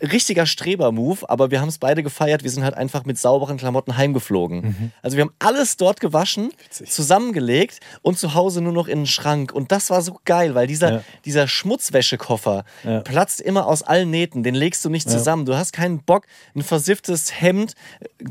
richtiger 0.00 0.46
Streber-Move, 0.46 1.28
aber 1.28 1.50
wir 1.50 1.60
haben 1.60 1.68
es 1.68 1.78
beide 1.78 2.02
gefeiert. 2.02 2.42
Wir 2.44 2.50
sind 2.50 2.64
halt 2.64 2.74
einfach 2.74 3.04
mit 3.04 3.18
sauberen 3.18 3.56
Klamotten 3.58 3.96
heimgeflogen. 3.96 4.92
Also 5.02 5.16
wir 5.16 5.24
haben 5.24 5.34
alles 5.38 5.76
dort 5.76 6.00
gewaschen, 6.00 6.52
zusammengelegt 6.70 7.80
und 8.02 8.18
zu 8.18 8.34
Hause 8.34 8.60
nur 8.62 8.72
noch 8.72 8.88
in 8.88 9.00
den 9.00 9.06
Schrank. 9.06 9.52
Und 9.52 9.70
das 9.72 9.90
war 9.90 10.02
so 10.02 10.18
geil, 10.24 10.54
weil 10.54 10.66
dieser, 10.66 10.92
Ja. 10.92 11.02
dieser 11.24 11.46
Schmutzwäschekoffer 11.48 12.64
Ja. 12.84 13.00
platzt 13.00 13.40
immer 13.40 13.66
aus 13.66 13.82
allen 13.82 14.10
Nähten. 14.10 14.42
Den 14.42 14.54
legst 14.54 14.84
du 14.84 14.88
nicht 14.90 15.08
zusammen. 15.10 15.44
Du 15.44 15.54
hast 15.56 15.72
keinen 15.72 15.98
Bock, 16.02 16.26
ein 16.54 16.62
versifftes 16.62 17.40
Hemd 17.40 17.74
äh, 18.00 18.24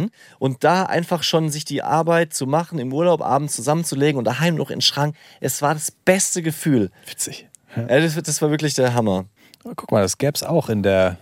zusammenzurollen 0.00 0.10
und 0.38 0.64
da 0.64 0.84
einfach 0.84 1.22
schon 1.22 1.50
sich 1.50 1.64
die 1.64 1.82
Arbeit 1.82 2.34
zu 2.34 2.46
machen, 2.46 2.78
im 2.78 2.92
Urlaub 2.92 3.22
abends 3.22 3.56
zusammenzulegen 3.56 4.18
und 4.18 4.24
daheim 4.24 4.54
noch 4.54 4.70
in 4.70 4.76
den 4.76 4.80
Schrank. 4.82 5.16
Es 5.40 5.62
war 5.62 5.74
das 5.74 5.90
beste 5.90 6.42
Gefühl. 6.42 6.90
Witzig. 7.06 7.48
Ja, 7.76 8.00
das, 8.00 8.14
das 8.14 8.42
war 8.42 8.50
wirklich 8.50 8.74
der 8.74 8.94
Hammer. 8.94 9.26
Guck 9.62 9.92
mal, 9.92 10.02
das 10.02 10.18
gäbe 10.18 10.32
es 10.34 10.42
auch 10.42 10.68
in 10.68 10.82
der, 10.82 11.18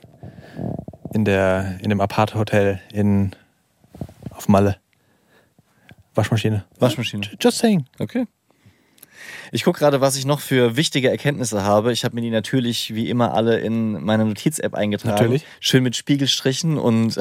in 1.12 1.24
der, 1.24 1.78
in 1.82 1.90
dem 1.90 2.00
Apart-Hotel 2.00 2.80
in, 2.92 3.34
auf 4.30 4.48
Malle. 4.48 4.76
Waschmaschine. 6.14 6.64
Waschmaschine. 6.78 7.28
Just 7.40 7.58
saying. 7.58 7.86
Okay. 7.98 8.26
Ich 9.50 9.64
gucke 9.64 9.78
gerade, 9.78 10.00
was 10.00 10.16
ich 10.16 10.24
noch 10.24 10.40
für 10.40 10.76
wichtige 10.76 11.10
Erkenntnisse 11.10 11.62
habe. 11.62 11.92
Ich 11.92 12.04
habe 12.04 12.14
mir 12.14 12.20
die 12.20 12.30
natürlich 12.30 12.94
wie 12.94 13.08
immer 13.08 13.34
alle 13.34 13.58
in 13.58 14.02
meine 14.04 14.24
Notiz-App 14.24 14.74
eingetragen. 14.74 15.16
Natürlich. 15.16 15.46
Schön 15.60 15.82
mit 15.82 15.96
Spiegelstrichen 15.96 16.78
und 16.78 17.18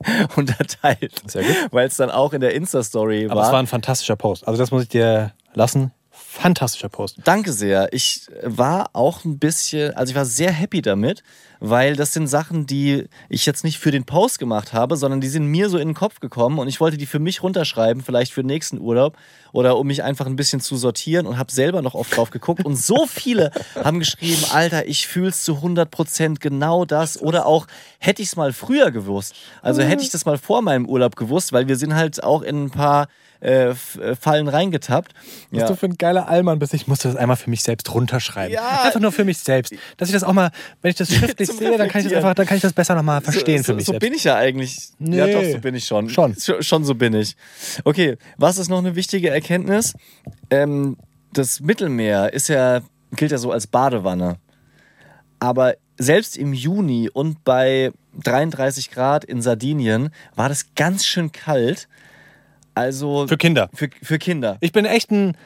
unterteilt. 0.36 1.22
Sehr 1.26 1.42
gut. 1.42 1.56
Weil 1.70 1.86
es 1.86 1.96
dann 1.96 2.10
auch 2.10 2.32
in 2.32 2.40
der 2.40 2.54
Insta-Story 2.54 3.28
Aber 3.30 3.42
es 3.42 3.52
war 3.52 3.58
ein 3.58 3.66
fantastischer 3.66 4.16
Post. 4.16 4.46
Also 4.46 4.58
das 4.58 4.70
muss 4.70 4.82
ich 4.82 4.88
dir 4.88 5.32
lassen. 5.54 5.92
Fantastischer 6.10 6.88
Post. 6.88 7.18
Danke 7.24 7.52
sehr. 7.52 7.92
Ich 7.92 8.26
war 8.42 8.90
auch 8.92 9.24
ein 9.24 9.38
bisschen, 9.38 9.94
also 9.94 10.10
ich 10.10 10.16
war 10.16 10.24
sehr 10.24 10.52
happy 10.52 10.82
damit, 10.82 11.22
weil 11.60 11.96
das 11.96 12.12
sind 12.12 12.26
Sachen, 12.26 12.66
die 12.66 13.06
ich 13.28 13.46
jetzt 13.46 13.64
nicht 13.64 13.78
für 13.78 13.90
den 13.90 14.04
Post 14.04 14.38
gemacht 14.38 14.72
habe, 14.72 14.96
sondern 14.96 15.20
die 15.20 15.28
sind 15.28 15.46
mir 15.46 15.68
so 15.68 15.78
in 15.78 15.88
den 15.88 15.94
Kopf 15.94 16.20
gekommen 16.20 16.58
und 16.58 16.68
ich 16.68 16.80
wollte 16.80 16.96
die 16.96 17.06
für 17.06 17.18
mich 17.18 17.42
runterschreiben, 17.42 18.02
vielleicht 18.02 18.32
für 18.32 18.42
den 18.42 18.48
nächsten 18.48 18.78
Urlaub 18.78 19.16
oder 19.52 19.78
um 19.78 19.86
mich 19.86 20.02
einfach 20.02 20.26
ein 20.26 20.36
bisschen 20.36 20.60
zu 20.60 20.76
sortieren 20.76 21.26
und 21.26 21.38
habe 21.38 21.50
selber 21.52 21.82
noch 21.82 21.94
oft 21.94 22.16
drauf 22.16 22.30
geguckt 22.30 22.64
und 22.64 22.76
so 22.76 23.06
viele 23.06 23.50
haben 23.82 23.98
geschrieben, 23.98 24.44
Alter, 24.52 24.86
ich 24.86 25.06
fühl's 25.06 25.44
zu 25.44 25.56
100 25.56 25.90
Prozent 25.90 26.40
genau 26.40 26.84
das 26.84 27.20
oder 27.20 27.46
auch 27.46 27.66
hätte 27.98 28.22
ich 28.22 28.28
es 28.28 28.36
mal 28.36 28.52
früher 28.52 28.90
gewusst. 28.90 29.34
Also 29.62 29.82
hätte 29.82 30.02
ich 30.02 30.10
das 30.10 30.26
mal 30.26 30.38
vor 30.38 30.62
meinem 30.62 30.86
Urlaub 30.86 31.16
gewusst, 31.16 31.52
weil 31.52 31.68
wir 31.68 31.76
sind 31.76 31.94
halt 31.94 32.22
auch 32.22 32.42
in 32.42 32.64
ein 32.64 32.70
paar 32.70 33.08
äh, 33.40 33.70
äh, 33.70 33.74
Fallen 34.18 34.48
reingetappt. 34.48 35.12
Was 35.50 35.68
du 35.68 35.76
für 35.76 35.86
ein 35.86 35.98
geiler 35.98 36.28
Allmann 36.28 36.58
bist. 36.58 36.72
Ich 36.72 36.86
musste 36.86 37.08
das 37.08 37.16
einmal 37.16 37.36
für 37.36 37.50
mich 37.50 37.62
selbst 37.62 37.92
runterschreiben. 37.92 38.52
Ja. 38.52 38.82
Einfach 38.82 39.00
nur 39.00 39.12
für 39.12 39.24
mich 39.24 39.38
selbst. 39.38 39.74
Dass 39.98 40.08
ich 40.08 40.14
das 40.14 40.24
auch 40.24 40.32
mal, 40.32 40.50
wenn 40.82 40.90
ich 40.90 40.96
das 40.96 41.10
schriftlich 41.14 41.45
Zum 41.48 41.58
sehe, 41.58 41.76
dann 41.78 41.88
kann 41.88 42.00
ich 42.00 42.08
das 42.08 42.14
einfach, 42.16 42.34
dann 42.34 42.46
kann 42.46 42.56
ich 42.56 42.62
das 42.62 42.72
besser 42.72 42.94
nochmal 42.94 43.20
verstehen 43.20 43.58
so, 43.58 43.64
für 43.64 43.72
so, 43.72 43.76
mich 43.76 43.84
so 43.86 43.92
selbst. 43.92 44.04
bin 44.06 44.14
ich 44.14 44.24
ja 44.24 44.36
eigentlich. 44.36 44.78
Nee. 44.98 45.16
Ja, 45.18 45.26
doch, 45.26 45.44
so 45.44 45.58
bin 45.58 45.74
ich 45.74 45.84
schon. 45.84 46.08
Schon. 46.08 46.34
Sch- 46.34 46.62
Schon 46.62 46.84
so 46.84 46.94
bin 46.94 47.14
ich. 47.14 47.36
Okay, 47.84 48.16
was 48.36 48.58
ist 48.58 48.68
noch 48.68 48.78
eine 48.78 48.94
wichtige 48.96 49.30
Erkenntnis? 49.30 49.94
Ähm, 50.50 50.96
das 51.32 51.60
Mittelmeer 51.60 52.32
ist 52.32 52.48
ja, 52.48 52.80
gilt 53.12 53.30
ja 53.32 53.38
so 53.38 53.52
als 53.52 53.66
Badewanne. 53.66 54.36
Aber 55.38 55.74
selbst 55.98 56.36
im 56.36 56.52
Juni 56.52 57.08
und 57.12 57.44
bei 57.44 57.92
33 58.24 58.90
Grad 58.90 59.24
in 59.24 59.42
Sardinien 59.42 60.10
war 60.34 60.48
das 60.48 60.74
ganz 60.74 61.04
schön 61.04 61.32
kalt. 61.32 61.88
Also 62.74 63.26
Für 63.26 63.36
Kinder. 63.38 63.70
Für, 63.74 63.88
für 64.02 64.18
Kinder. 64.18 64.56
Ich 64.60 64.72
bin 64.72 64.84
echt 64.84 65.10
ein, 65.10 65.36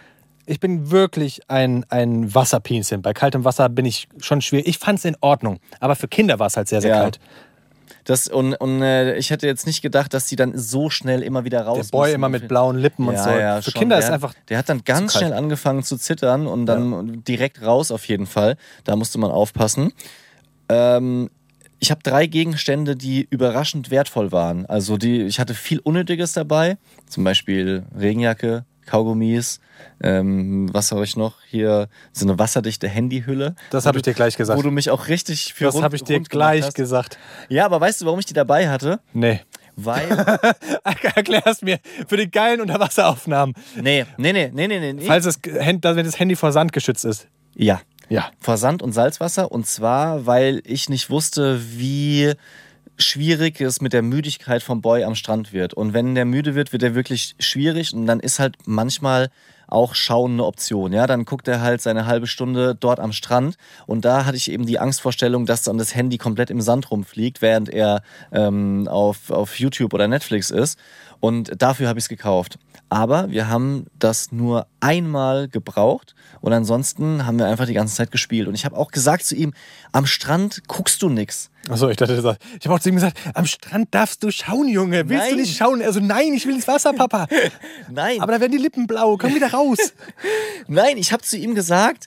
ich 0.51 0.59
bin 0.59 0.91
wirklich 0.91 1.43
ein, 1.49 1.87
ein 1.91 2.35
Wasserpinchen. 2.35 3.03
Bei 3.03 3.13
kaltem 3.13 3.45
Wasser 3.45 3.69
bin 3.69 3.85
ich 3.87 4.09
schon 4.21 4.41
schwierig. 4.43 4.67
Ich 4.67 4.79
fand 4.79 4.99
es 4.99 5.05
in 5.05 5.17
Ordnung. 5.21 5.61
Aber 5.79 5.95
für 5.95 6.09
Kinder 6.09 6.39
war 6.41 6.49
es 6.49 6.57
halt 6.57 6.69
sehr, 6.69 6.81
sehr 6.81 6.91
Ja. 6.91 7.01
kalt. 7.03 7.21
Das, 8.05 8.27
und 8.29 8.55
und 8.55 8.83
äh, 8.83 9.17
ich 9.17 9.31
hätte 9.31 9.47
jetzt 9.47 9.67
nicht 9.67 9.83
gedacht, 9.83 10.13
dass 10.15 10.27
die 10.27 10.35
dann 10.35 10.57
so 10.59 10.91
schnell 10.91 11.23
immer 11.23 11.45
wieder 11.45 11.63
raus 11.63 11.89
Der 11.91 11.97
Boy 11.97 12.09
müssen. 12.09 12.15
immer 12.17 12.29
mit 12.31 12.49
blauen 12.49 12.79
Lippen 12.79 13.07
und 13.07 13.15
ja, 13.15 13.23
so. 13.23 13.31
Ja, 13.31 13.63
Für 13.63 13.71
schon. 13.71 13.79
Kinder 13.81 13.97
der, 13.99 14.07
ist 14.07 14.11
einfach. 14.13 14.35
Der 14.49 14.59
hat 14.59 14.69
dann 14.69 14.83
ganz 14.85 15.17
schnell 15.17 15.33
angefangen 15.33 15.83
zu 15.85 15.97
zittern 15.97 16.47
und 16.47 16.67
dann 16.67 17.23
direkt 17.25 17.63
raus 17.63 17.93
auf 17.93 18.07
jeden 18.09 18.27
Fall. 18.27 18.57
Da 18.85 18.97
musste 18.97 19.19
man 19.19 19.31
aufpassen. 19.31 19.93
Ähm, 20.69 21.31
ich 21.79 21.91
habe 21.91 22.03
drei 22.03 22.27
Gegenstände, 22.27 22.97
die 22.97 23.27
überraschend 23.31 23.91
wertvoll 23.91 24.33
waren. 24.33 24.67
Also 24.67 24.97
die, 24.97 25.23
ich 25.23 25.39
hatte 25.39 25.55
viel 25.55 25.79
Unnötiges 25.79 26.33
dabei, 26.33 26.77
zum 27.07 27.25
Beispiel 27.25 27.85
Regenjacke, 27.99 28.65
Kaugummis. 28.87 29.61
Ähm, 30.03 30.69
was 30.73 30.93
habe 30.93 31.05
ich 31.05 31.16
noch? 31.16 31.35
Hier 31.47 31.88
so 32.12 32.27
eine 32.27 32.38
wasserdichte 32.38 32.88
Handyhülle. 32.88 33.55
Das 33.71 33.87
habe 33.87 33.99
ich 33.99 34.03
dir 34.03 34.14
gleich 34.14 34.37
gesagt. 34.37 34.59
Wo 34.59 34.62
du 34.62 34.71
mich 34.71 34.90
auch 34.90 35.09
richtig 35.09 35.55
für 35.55 35.64
Das 35.64 35.81
habe 35.81 35.97
ich 35.97 36.05
dir 36.05 36.21
gleich 36.21 36.64
hast. 36.64 36.75
gesagt. 36.75 37.19
Ja, 37.49 37.64
aber 37.66 37.81
weißt 37.81 38.01
du, 38.01 38.07
warum 38.07 38.19
ich 38.19 38.27
die 38.27 38.35
dabei 38.35 38.69
hatte? 38.69 39.01
Nee. 39.12 39.40
Weil. 39.77 40.09
Erklär's 41.14 41.62
mir. 41.62 41.79
Für 42.07 42.16
die 42.16 42.31
geilen 42.31 42.61
Unterwasseraufnahmen. 42.61 43.55
nee, 43.77 44.05
nee, 44.16 44.33
nee, 44.33 44.51
nee, 44.53 44.66
nee, 44.66 44.93
nee. 44.93 45.05
Falls 45.07 45.25
das, 45.25 45.38
wenn 45.45 45.81
das 45.81 46.19
Handy 46.19 46.37
vor 46.37 46.53
Sand 46.53 46.73
geschützt 46.73 47.05
ist. 47.05 47.27
Ja. 47.55 47.81
Ja. 48.09 48.31
vor 48.40 48.57
Sand 48.57 48.83
und 48.83 48.93
Salzwasser. 48.93 49.53
Und 49.53 49.66
zwar, 49.66 50.27
weil 50.27 50.62
ich 50.64 50.88
nicht 50.88 51.11
wusste, 51.11 51.61
wie 51.79 52.33
schwierig 53.01 53.61
es 53.61 53.81
mit 53.81 53.93
der 53.93 54.03
Müdigkeit 54.03 54.63
vom 54.63 54.81
Boy 54.81 55.05
am 55.05 55.15
Strand 55.15 55.53
wird. 55.53 55.75
Und 55.75 55.93
wenn 55.93 56.15
der 56.15 56.25
müde 56.25 56.55
wird, 56.55 56.73
wird 56.73 56.83
er 56.83 56.95
wirklich 56.95 57.35
schwierig. 57.39 57.93
Und 57.95 58.07
dann 58.07 58.21
ist 58.21 58.39
halt 58.39 58.57
manchmal 58.67 59.31
auch 59.67 59.95
Schauen 59.95 60.33
eine 60.33 60.45
Option. 60.45 60.93
Ja, 60.93 61.07
dann 61.07 61.25
guckt 61.25 61.49
er 61.49 61.61
halt 61.61 61.81
seine 61.81 62.07
halbe 62.07 62.27
Stunde 62.27 62.75
dort 62.75 63.01
am 63.01 63.13
Strand. 63.13 63.57
Und 63.87 64.05
da 64.05 64.25
hatte 64.27 64.37
ich 64.37 64.51
eben 64.51 64.67
die 64.67 64.79
Angstvorstellung, 64.79 65.47
dass 65.47 65.63
dann 65.63 65.79
das 65.79 65.95
Handy 65.95 66.19
komplett 66.19 66.51
im 66.51 66.61
Sand 66.61 66.91
rumfliegt, 66.91 67.41
während 67.41 67.69
er 67.69 68.03
ähm, 68.33 68.89
auf, 68.89 69.31
auf 69.31 69.59
YouTube 69.59 69.95
oder 69.95 70.09
Netflix 70.09 70.51
ist. 70.51 70.79
Und 71.21 71.63
dafür 71.63 71.89
habe 71.89 71.99
ich 71.99 72.05
es 72.05 72.09
gekauft. 72.09 72.59
Aber 72.90 73.31
wir 73.31 73.48
haben 73.48 73.87
das 73.98 74.33
nur 74.33 74.66
einmal 74.81 75.48
gebraucht 75.48 76.16
und 76.40 76.53
ansonsten 76.53 77.24
haben 77.24 77.38
wir 77.38 77.46
einfach 77.46 77.66
die 77.66 77.72
ganze 77.72 77.94
Zeit 77.94 78.11
gespielt. 78.11 78.48
Und 78.48 78.55
ich 78.55 78.64
habe 78.64 78.76
auch 78.76 78.90
gesagt 78.90 79.24
zu 79.24 79.37
ihm, 79.37 79.55
am 79.92 80.07
Strand 80.07 80.62
guckst 80.66 81.00
du 81.00 81.09
nix. 81.09 81.50
Achso, 81.68 81.88
ich 81.88 81.96
dachte, 81.96 82.14
ich 82.14 82.66
habe 82.66 82.74
auch 82.74 82.81
zu 82.81 82.88
ihm 82.88 82.96
gesagt, 82.96 83.16
am 83.35 83.46
Strand 83.46 83.94
darfst 83.94 84.24
du 84.24 84.33
schauen, 84.33 84.66
Junge. 84.66 85.09
Willst 85.09 85.24
Nein. 85.24 85.35
du 85.35 85.40
nicht 85.40 85.57
schauen? 85.57 85.83
Also 85.83 86.00
nein, 86.00 86.33
ich 86.33 86.46
will 86.46 86.55
ins 86.57 86.66
Wasser, 86.66 86.92
Papa. 86.92 87.29
Nein, 87.90 88.20
Aber 88.20 88.33
da 88.33 88.40
werden 88.40 88.53
die 88.53 88.59
Lippen 88.59 88.88
blau. 88.88 89.16
Komm 89.16 89.35
wieder 89.37 89.53
raus. 89.53 89.79
nein, 90.66 90.96
ich 90.96 91.12
habe 91.12 91.22
zu 91.22 91.37
ihm 91.37 91.55
gesagt, 91.55 92.07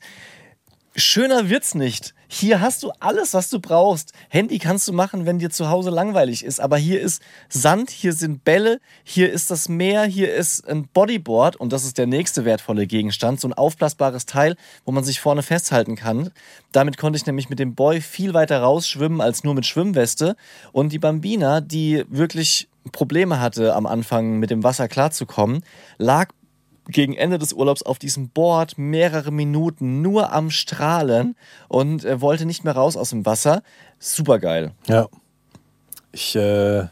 schöner 0.95 1.49
wird's 1.49 1.75
nicht. 1.75 2.13
Hier 2.27 2.62
hast 2.62 2.82
du 2.82 2.91
alles, 2.99 3.34
was 3.34 3.49
du 3.49 3.60
brauchst. 3.60 4.12
Handy 4.29 4.58
kannst 4.58 4.88
du 4.88 4.93
machen, 4.93 5.25
wenn 5.25 5.38
dir 5.38 5.51
zu 5.51 5.69
Hause 5.69 5.91
langweilig 5.91 6.43
ist. 6.43 6.60
Aber 6.60 6.77
hier 6.77 6.99
ist 6.99 7.21
Sand, 7.47 7.91
hier 7.91 8.13
sind 8.13 8.43
Bälle, 8.43 8.79
hier 9.03 9.32
ist 9.32 9.51
das 9.51 9.69
Meer, 9.69 10.06
hier 10.06 10.34
ist 10.34 10.67
ein 10.67 10.88
Bodyboard 10.88 11.56
und 11.56 11.71
das 11.71 11.84
ist 11.84 11.97
der 11.97 12.08
nächste 12.08 12.43
wertvolle 12.43 12.88
Gegenstand, 12.88 13.39
so 13.39 13.47
ein 13.47 13.53
aufblasbares 13.53 14.25
Teil, 14.25 14.56
wo 14.84 14.91
man 14.91 15.03
sich 15.03 15.19
vorne 15.19 15.43
festhalten 15.43 15.95
kann. 15.95 16.32
Damit 16.71 16.97
konnte 16.97 17.17
ich 17.17 17.25
nämlich 17.25 17.49
mit 17.49 17.60
dem 17.60 17.75
Boy 17.75 18.01
viel 18.01 18.34
weiter 18.34 18.62
rausschwimmen 18.62 19.21
als 19.21 19.43
nur 19.43 19.53
mit 19.53 19.67
Schwimmweste. 19.67 20.36
Und 20.71 20.91
die 20.91 20.99
Bambina, 20.99 21.62
die 21.62 22.03
wirklich 22.10 22.67
Probleme 22.91 23.39
hatte 23.39 23.75
am 23.75 23.86
Anfang 23.86 24.39
mit 24.39 24.49
dem 24.49 24.63
Wasser 24.63 24.88
klarzukommen, 24.88 25.63
lag 25.97 26.29
gegen 26.87 27.15
Ende 27.15 27.37
des 27.39 27.53
Urlaubs 27.53 27.83
auf 27.83 27.99
diesem 27.99 28.29
Board 28.29 28.77
mehrere 28.77 29.31
Minuten 29.31 30.01
nur 30.01 30.33
am 30.33 30.49
Strahlen 30.49 31.35
und 31.69 32.03
äh, 32.03 32.19
wollte 32.21 32.45
nicht 32.45 32.63
mehr 32.63 32.75
raus 32.75 32.97
aus 32.97 33.11
dem 33.11 33.25
Wasser. 33.25 33.63
Super 33.99 34.39
geil. 34.39 34.71
Ja. 34.87 35.07
Ich 36.11 36.35
äh, 36.35 36.87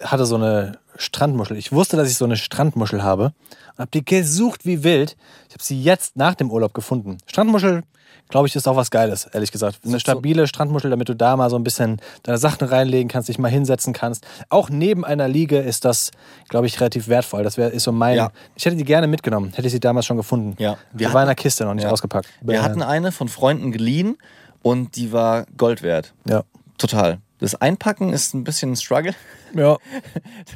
hatte 0.00 0.26
so 0.26 0.34
eine 0.34 0.79
Strandmuschel. 0.96 1.56
Ich 1.56 1.72
wusste, 1.72 1.96
dass 1.96 2.10
ich 2.10 2.16
so 2.16 2.24
eine 2.24 2.36
Strandmuschel 2.36 3.02
habe 3.02 3.32
und 3.72 3.78
habe 3.78 3.90
die 3.92 4.04
gesucht 4.04 4.64
wie 4.66 4.82
wild. 4.84 5.16
Ich 5.48 5.54
habe 5.54 5.62
sie 5.64 5.80
jetzt 5.82 6.16
nach 6.16 6.34
dem 6.34 6.50
Urlaub 6.50 6.74
gefunden. 6.74 7.18
Strandmuschel, 7.26 7.82
glaube 8.28 8.46
ich, 8.46 8.54
ist 8.54 8.68
auch 8.68 8.76
was 8.76 8.90
Geiles, 8.90 9.26
ehrlich 9.32 9.50
gesagt. 9.52 9.80
Eine 9.84 9.98
stabile 10.00 10.46
Strandmuschel, 10.46 10.90
damit 10.90 11.08
du 11.08 11.14
da 11.14 11.36
mal 11.36 11.50
so 11.50 11.56
ein 11.56 11.64
bisschen 11.64 12.00
deine 12.22 12.38
Sachen 12.38 12.66
reinlegen 12.68 13.08
kannst, 13.08 13.28
dich 13.28 13.38
mal 13.38 13.48
hinsetzen 13.50 13.92
kannst. 13.92 14.26
Auch 14.48 14.68
neben 14.70 15.04
einer 15.04 15.26
Liege 15.28 15.58
ist 15.58 15.84
das, 15.84 16.10
glaube 16.48 16.66
ich, 16.66 16.78
relativ 16.80 17.08
wertvoll. 17.08 17.42
Das 17.42 17.56
wär, 17.56 17.70
ist 17.72 17.84
so 17.84 17.92
mein. 17.92 18.16
Ja. 18.16 18.30
Ich 18.54 18.64
hätte 18.66 18.76
die 18.76 18.84
gerne 18.84 19.06
mitgenommen. 19.06 19.52
Hätte 19.54 19.66
ich 19.66 19.72
sie 19.72 19.80
damals 19.80 20.06
schon 20.06 20.16
gefunden. 20.16 20.54
Ja. 20.58 20.76
Die 20.92 21.00
Wir 21.00 21.12
war 21.12 21.22
in 21.22 21.26
der 21.26 21.34
Kiste 21.34 21.64
noch 21.64 21.74
nicht 21.74 21.84
Ja. 21.84 21.90
ausgepackt. 21.90 22.28
Wir 22.40 22.62
hatten 22.62 22.82
eine 22.82 23.10
von 23.12 23.28
Freunden 23.28 23.72
geliehen 23.72 24.16
und 24.62 24.96
die 24.96 25.12
war 25.12 25.46
Gold 25.56 25.82
wert. 25.82 26.12
Ja. 26.28 26.42
Total. 26.78 27.18
Das 27.40 27.54
Einpacken 27.54 28.12
ist 28.12 28.34
ein 28.34 28.44
bisschen 28.44 28.72
ein 28.72 28.76
Struggle. 28.76 29.14
Ja. 29.54 29.78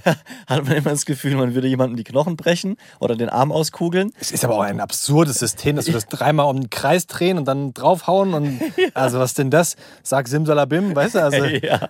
Da 0.04 0.16
hat 0.46 0.64
man 0.64 0.72
immer 0.76 0.90
das 0.90 1.06
Gefühl, 1.06 1.34
man 1.36 1.54
würde 1.54 1.66
jemandem 1.68 1.96
die 1.96 2.04
Knochen 2.04 2.36
brechen 2.36 2.76
oder 3.00 3.16
den 3.16 3.28
Arm 3.28 3.52
auskugeln. 3.52 4.12
Es 4.20 4.30
ist 4.32 4.44
aber 4.44 4.56
auch 4.56 4.60
ein 4.62 4.80
absurdes 4.80 5.38
System, 5.38 5.76
dass 5.76 5.86
wir 5.86 5.94
das 5.94 6.06
dreimal 6.06 6.46
um 6.46 6.60
den 6.60 6.70
Kreis 6.70 7.06
drehen 7.06 7.38
und 7.38 7.46
dann 7.46 7.72
draufhauen 7.74 8.34
und 8.34 8.60
also 8.94 9.18
was 9.18 9.34
denn 9.34 9.50
das? 9.50 9.76
Sag 10.02 10.28
Simsalabim, 10.28 10.94
weißt 10.94 11.14
du? 11.14 11.22
Also 11.22 11.44
Ja. 11.62 11.88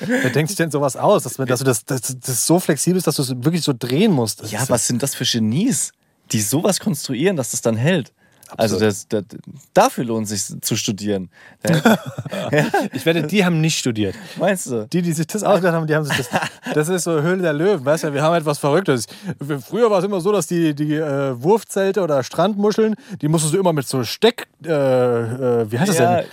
wer 0.00 0.30
denkt 0.30 0.48
sich 0.50 0.56
denn 0.56 0.70
sowas 0.70 0.96
aus, 0.96 1.22
dass, 1.22 1.38
wir- 1.38 1.46
dass 1.46 1.60
du 1.60 1.64
das, 1.64 1.84
das, 1.84 2.00
das 2.18 2.46
so 2.46 2.58
flexibel 2.58 2.98
ist, 2.98 3.06
dass 3.06 3.16
du 3.16 3.22
es 3.22 3.30
wirklich 3.30 3.62
so 3.62 3.72
drehen 3.78 4.12
musst? 4.12 4.42
Das 4.42 4.50
Ja, 4.50 4.68
was 4.68 4.86
sind 4.86 5.02
das 5.02 5.14
für 5.14 5.24
Genies, 5.24 5.92
die 6.32 6.40
sowas 6.40 6.80
konstruieren, 6.80 7.36
dass 7.36 7.50
das 7.52 7.60
dann 7.60 7.76
hält? 7.76 8.12
Also 8.56 8.78
das, 8.78 9.08
das, 9.08 9.24
dafür 9.74 10.04
lohnt 10.04 10.30
es 10.30 10.46
sich 10.46 10.60
zu 10.62 10.76
studieren. 10.76 11.30
Ich 12.92 13.06
wette, 13.06 13.22
die 13.22 13.44
haben 13.44 13.60
nicht 13.60 13.78
studiert. 13.78 14.14
Meinst 14.38 14.66
du? 14.66 14.86
Die, 14.92 15.02
die 15.02 15.12
sich 15.12 15.26
das 15.26 15.42
ausgedacht 15.42 15.74
haben, 15.74 15.86
die 15.86 15.94
haben 15.94 16.04
sich 16.04 16.16
das. 16.16 16.28
Das 16.74 16.88
ist 16.88 17.04
so 17.04 17.20
Höhle 17.20 17.42
der 17.42 17.52
Löwen, 17.52 17.84
weißt 17.84 18.04
du? 18.04 18.14
Wir 18.14 18.22
haben 18.22 18.34
etwas 18.34 18.58
Verrücktes. 18.58 19.06
Früher 19.66 19.90
war 19.90 19.98
es 19.98 20.04
immer 20.04 20.20
so, 20.20 20.32
dass 20.32 20.46
die, 20.46 20.74
die 20.74 20.94
äh, 20.94 21.40
Wurfzelte 21.42 22.00
oder 22.02 22.22
Strandmuscheln, 22.22 22.94
die 23.20 23.28
musstest 23.28 23.54
du 23.54 23.58
immer 23.58 23.72
mit 23.72 23.86
so 23.86 24.04
Steck. 24.04 24.46
Äh, 24.64 24.70
äh, 24.70 25.70
wie 25.70 25.78
heißt 25.78 25.90
das 25.90 25.98
Ja. 25.98 26.16
denn? 26.16 26.26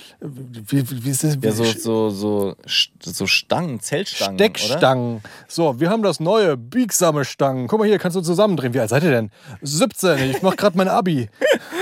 Wie, 0.68 1.04
wie, 1.06 1.10
ist 1.10 1.24
das? 1.24 1.38
Ja, 1.42 1.52
so, 1.52 1.64
so, 1.64 2.10
so, 2.10 2.56
so 3.02 3.28
Stangen, 3.28 3.80
Zeltstangen. 3.80 4.36
Oder? 4.36 4.46
Steckstangen. 4.46 5.22
So, 5.48 5.80
wir 5.80 5.90
haben 5.90 6.04
das 6.04 6.20
neue, 6.20 6.56
biegsame 6.58 7.26
Stangen. 7.26 7.68
Guck 7.68 7.80
mal 7.80 7.88
hier, 7.88 8.00
kannst 8.00 8.16
du 8.16 8.22
zusammendrehen. 8.22 8.74
Wie 8.74 8.80
alt 8.80 8.90
seid 8.90 9.04
ihr 9.04 9.12
denn? 9.12 9.32
17, 9.62 10.32
ich 10.32 10.42
mach 10.42 10.56
gerade 10.56 10.78
mein 10.78 10.88
Abi. 10.88 11.30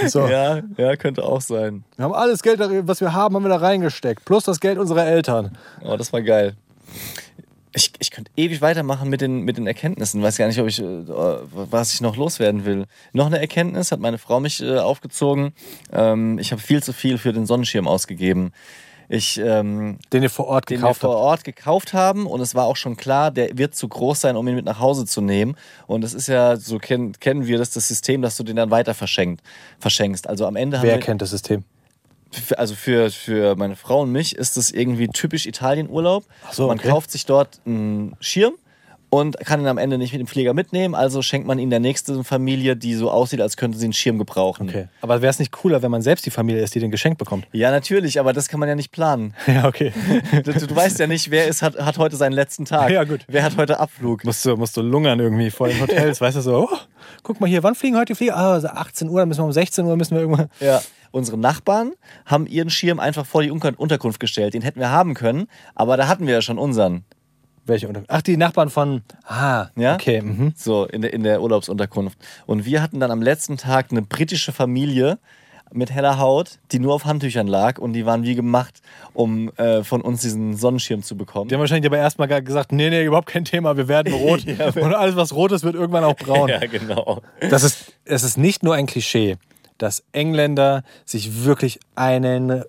So, 0.08 0.27
Ja, 0.30 0.62
ja, 0.78 0.96
könnte 0.96 1.24
auch 1.24 1.42
sein. 1.42 1.84
wir 1.96 2.06
haben 2.06 2.14
alles 2.14 2.42
Geld, 2.42 2.60
was 2.60 3.02
wir 3.02 3.14
haben, 3.14 3.36
haben 3.36 3.44
wir 3.44 3.50
da 3.50 3.58
reingesteckt. 3.58 4.26
Plus 4.26 4.44
das 4.44 4.60
Geld 4.60 4.78
unserer 4.78 5.06
Eltern. 5.06 5.58
Oh, 5.84 5.98
das 5.98 6.14
war 6.14 6.22
geil. 6.22 6.56
Ich, 7.74 7.92
ich 8.00 8.10
könnte 8.10 8.32
ewig 8.36 8.62
weitermachen 8.62 9.10
mit 9.10 9.22
den, 9.22 9.42
mit 9.42 9.58
den 9.58 9.68
Erkenntnissen. 9.68 10.24
Weiß 10.24 10.38
gar 10.38 10.48
nicht, 10.48 10.60
ob 10.60 10.68
ich, 10.68 10.80
äh, 10.80 10.86
was 11.08 11.94
ich 11.94 12.02
noch 12.02 12.16
loswerden 12.16 12.66
will. 12.66 12.86
Noch 13.14 13.28
eine 13.28 13.40
Erkenntnis 13.40 13.92
hat 13.92 14.00
meine 14.00 14.18
Frau 14.18 14.40
mich 14.40 14.64
äh, 14.64 14.80
aufgezogen. 14.80 15.54
Ähm, 15.92 16.40
ich 16.40 16.52
habe 16.52 16.62
viel 16.62 16.82
zu 16.82 16.92
viel 16.92 17.18
für 17.18 17.34
den 17.34 17.46
Sonnenschirm 17.46 17.88
ausgegeben. 17.88 18.52
Ich, 19.10 19.40
ähm, 19.40 20.00
Den 20.12 20.24
ihr 20.24 20.30
vor 20.30 20.48
Ort 20.48 20.70
den 20.70 20.78
wir 20.78 20.82
gekauft 20.82 21.02
vor 21.02 21.12
habt. 21.12 21.22
Ort 21.24 21.44
gekauft 21.46 21.94
haben 21.94 22.28
und 22.28 22.42
es 22.42 22.56
war 22.56 22.66
auch 22.66 22.76
schon 22.76 22.98
klar, 22.98 23.32
der 23.32 23.58
wird 23.58 23.74
zu 23.74 23.88
groß 23.88 24.20
sein, 24.20 24.36
um 24.36 24.46
ihn 24.48 24.56
mit 24.56 24.66
nach 24.66 24.80
Hause 24.80 25.06
zu 25.06 25.22
nehmen. 25.22 25.56
Und 25.88 26.04
es 26.04 26.14
ist 26.14 26.28
ja, 26.28 26.58
so 26.58 26.78
kennen, 26.78 27.14
kennen 27.14 27.48
wir 27.48 27.58
das, 27.58 27.72
das 27.72 27.88
System, 27.88 28.22
dass 28.22 28.36
du 28.36 28.44
den 28.44 28.58
dann 28.58 28.70
weiter 28.70 28.94
verschenkt, 28.94 29.42
verschenkst. 29.80 30.28
Also 30.28 30.46
am 30.46 30.58
Ende 30.58 30.78
haben 30.80 30.86
Wer 30.86 30.96
wir, 30.96 31.00
kennt 31.02 31.22
das 31.22 31.30
System? 31.30 31.64
also 32.58 32.76
für, 32.76 33.10
für 33.10 33.56
meine 33.56 33.78
Frau 33.78 34.02
und 34.02 34.12
mich 34.12 34.36
ist 34.36 34.58
das 34.58 34.72
irgendwie 34.72 35.08
typisch 35.08 35.46
Italienurlaub. 35.46 36.26
So, 36.52 36.68
Man 36.68 36.78
okay. 36.78 36.90
kauft 36.90 37.12
sich 37.12 37.26
dort 37.26 37.62
einen 37.66 38.16
Schirm 38.20 38.56
und 39.10 39.38
kann 39.40 39.62
ihn 39.62 39.68
am 39.68 39.78
Ende 39.78 39.98
nicht 39.98 40.12
mit 40.12 40.20
dem 40.20 40.28
Flieger 40.28 40.54
mitnehmen, 40.54 40.94
also 40.96 41.22
schenkt 41.22 41.48
man 41.48 41.60
ihn 41.60 41.70
der 41.70 41.80
nächsten 41.80 42.24
Familie, 42.24 42.76
die 42.76 42.94
so 42.96 43.10
aussieht, 43.10 43.40
als 43.42 43.56
könnte 43.56 43.78
sie 43.78 43.86
einen 43.86 43.94
Schirm 43.94 44.18
gebrauchen. 44.18 44.68
Okay. 44.68 44.88
Aber 45.02 45.22
wäre 45.22 45.30
es 45.30 45.40
nicht 45.40 45.52
cooler, 45.52 45.82
wenn 45.82 45.92
man 45.92 46.02
selbst 46.02 46.26
die 46.26 46.30
Familie 46.30 46.62
ist, 46.62 46.76
die 46.76 46.80
den 46.80 46.92
geschenkt 46.92 47.18
bekommt? 47.18 47.48
Ja, 47.54 47.72
natürlich, 47.72 48.20
aber 48.20 48.34
das 48.34 48.50
kann 48.50 48.60
man 48.60 48.68
ja 48.70 48.76
nicht 48.76 48.92
planen. 48.92 49.34
Ja, 49.48 49.66
okay. 49.66 49.94
Du, 50.44 50.52
du 50.54 50.76
weißt 50.76 51.00
ja 51.00 51.08
nicht, 51.08 51.32
wer 51.32 51.48
ist, 51.48 51.62
hat, 51.62 51.78
hat 51.78 51.98
heute 51.98 52.16
seinen 52.16 52.34
letzten 52.34 52.66
Tag. 52.66 52.90
Ja, 52.92 53.04
gut. 53.06 53.22
Wer 53.28 53.44
hat 53.44 53.56
heute 53.58 53.80
Abflug? 53.80 54.24
musst, 54.26 54.46
du, 54.46 54.56
musst 54.58 54.76
du 54.78 54.82
lungern 54.82 55.20
irgendwie 55.20 55.50
vor 55.52 55.68
den 55.68 55.80
Hotels, 55.80 56.20
weißt 56.22 56.38
du 56.38 56.42
so, 56.42 56.70
oh, 56.72 56.78
guck 57.24 57.40
mal 57.40 57.48
hier, 57.48 57.64
wann 57.64 57.76
fliegen 57.76 57.96
heute 57.98 58.14
die 58.14 58.16
Flieger? 58.16 58.36
Ah, 58.38 58.60
so 58.60 58.68
18 58.68 59.10
Uhr, 59.10 59.20
dann 59.20 59.30
müssen 59.30 59.40
wir 59.42 59.46
um 59.46 59.52
16 59.54 59.86
Uhr, 59.86 59.96
müssen 59.96 60.16
wir 60.16 60.22
irgendwann... 60.22 60.50
Ja. 60.60 60.82
Unsere 61.12 61.38
Nachbarn 61.38 61.94
haben 62.26 62.46
ihren 62.48 62.70
Schirm 62.70 63.00
einfach 63.00 63.26
vor 63.26 63.42
die 63.42 63.50
Unter- 63.50 63.74
Unterkunft 63.80 64.20
gestellt. 64.20 64.54
Den 64.54 64.62
hätten 64.62 64.80
wir 64.82 64.92
haben 64.92 65.14
können, 65.14 65.48
aber 65.74 65.96
da 65.96 66.10
hatten 66.10 66.28
wir 66.28 66.34
ja 66.34 66.42
schon 66.42 66.58
unseren. 66.58 67.06
Welche 67.68 67.88
Unter 67.88 68.04
Ach, 68.08 68.22
die 68.22 68.38
Nachbarn 68.38 68.70
von... 68.70 69.02
Ah, 69.26 69.68
Ja? 69.76 69.96
okay. 69.96 70.22
Mhm. 70.22 70.54
So, 70.56 70.86
in 70.86 71.02
der, 71.02 71.14
in 71.14 71.24
der 71.24 71.42
Urlaubsunterkunft. 71.42 72.18
Und 72.46 72.66
wir 72.66 72.82
hatten 72.82 73.00
dann 73.00 73.12
am 73.12 73.22
letzten 73.22 73.58
Tag 73.58 73.88
eine 73.92 74.02
britische 74.02 74.52
Familie 74.52 75.20
mit 75.74 75.92
heller 75.92 76.18
Haut, 76.18 76.60
die 76.72 76.80
nur 76.80 76.94
auf 76.94 77.04
Handtüchern 77.04 77.46
lag 77.46 77.78
und 77.78 77.92
die 77.92 78.06
waren 78.06 78.24
wie 78.24 78.36
gemacht, 78.36 78.82
um 79.14 79.52
äh, 79.58 79.84
von 79.84 80.00
uns 80.02 80.22
diesen 80.22 80.56
Sonnenschirm 80.56 81.04
zu 81.04 81.18
bekommen. 81.18 81.50
Die 81.50 81.56
haben 81.56 81.60
wahrscheinlich 81.60 81.86
aber 81.90 81.98
erstmal 81.98 82.30
gesagt, 82.42 82.72
nee, 82.72 82.90
nee, 82.90 83.04
überhaupt 83.04 83.28
kein 83.28 83.44
Thema, 83.44 83.76
wir 83.76 83.90
werden 83.90 84.14
rot. 84.22 84.46
Und 84.48 84.94
alles, 84.94 85.18
was 85.18 85.34
rot 85.34 85.52
ist, 85.52 85.66
wird 85.66 85.76
irgendwann 85.76 86.06
auch 86.06 86.16
braun. 86.16 86.48
Ja, 86.50 86.60
genau. 86.60 87.22
Das 87.50 87.64
ist, 87.64 87.92
es 88.06 88.24
ist 88.24 88.38
nicht 88.38 88.64
nur 88.64 88.76
ein 88.76 88.86
Klischee, 88.86 89.36
dass 89.78 90.04
Engländer 90.14 90.84
sich 91.04 91.44
wirklich 91.44 91.80
einen 91.96 92.64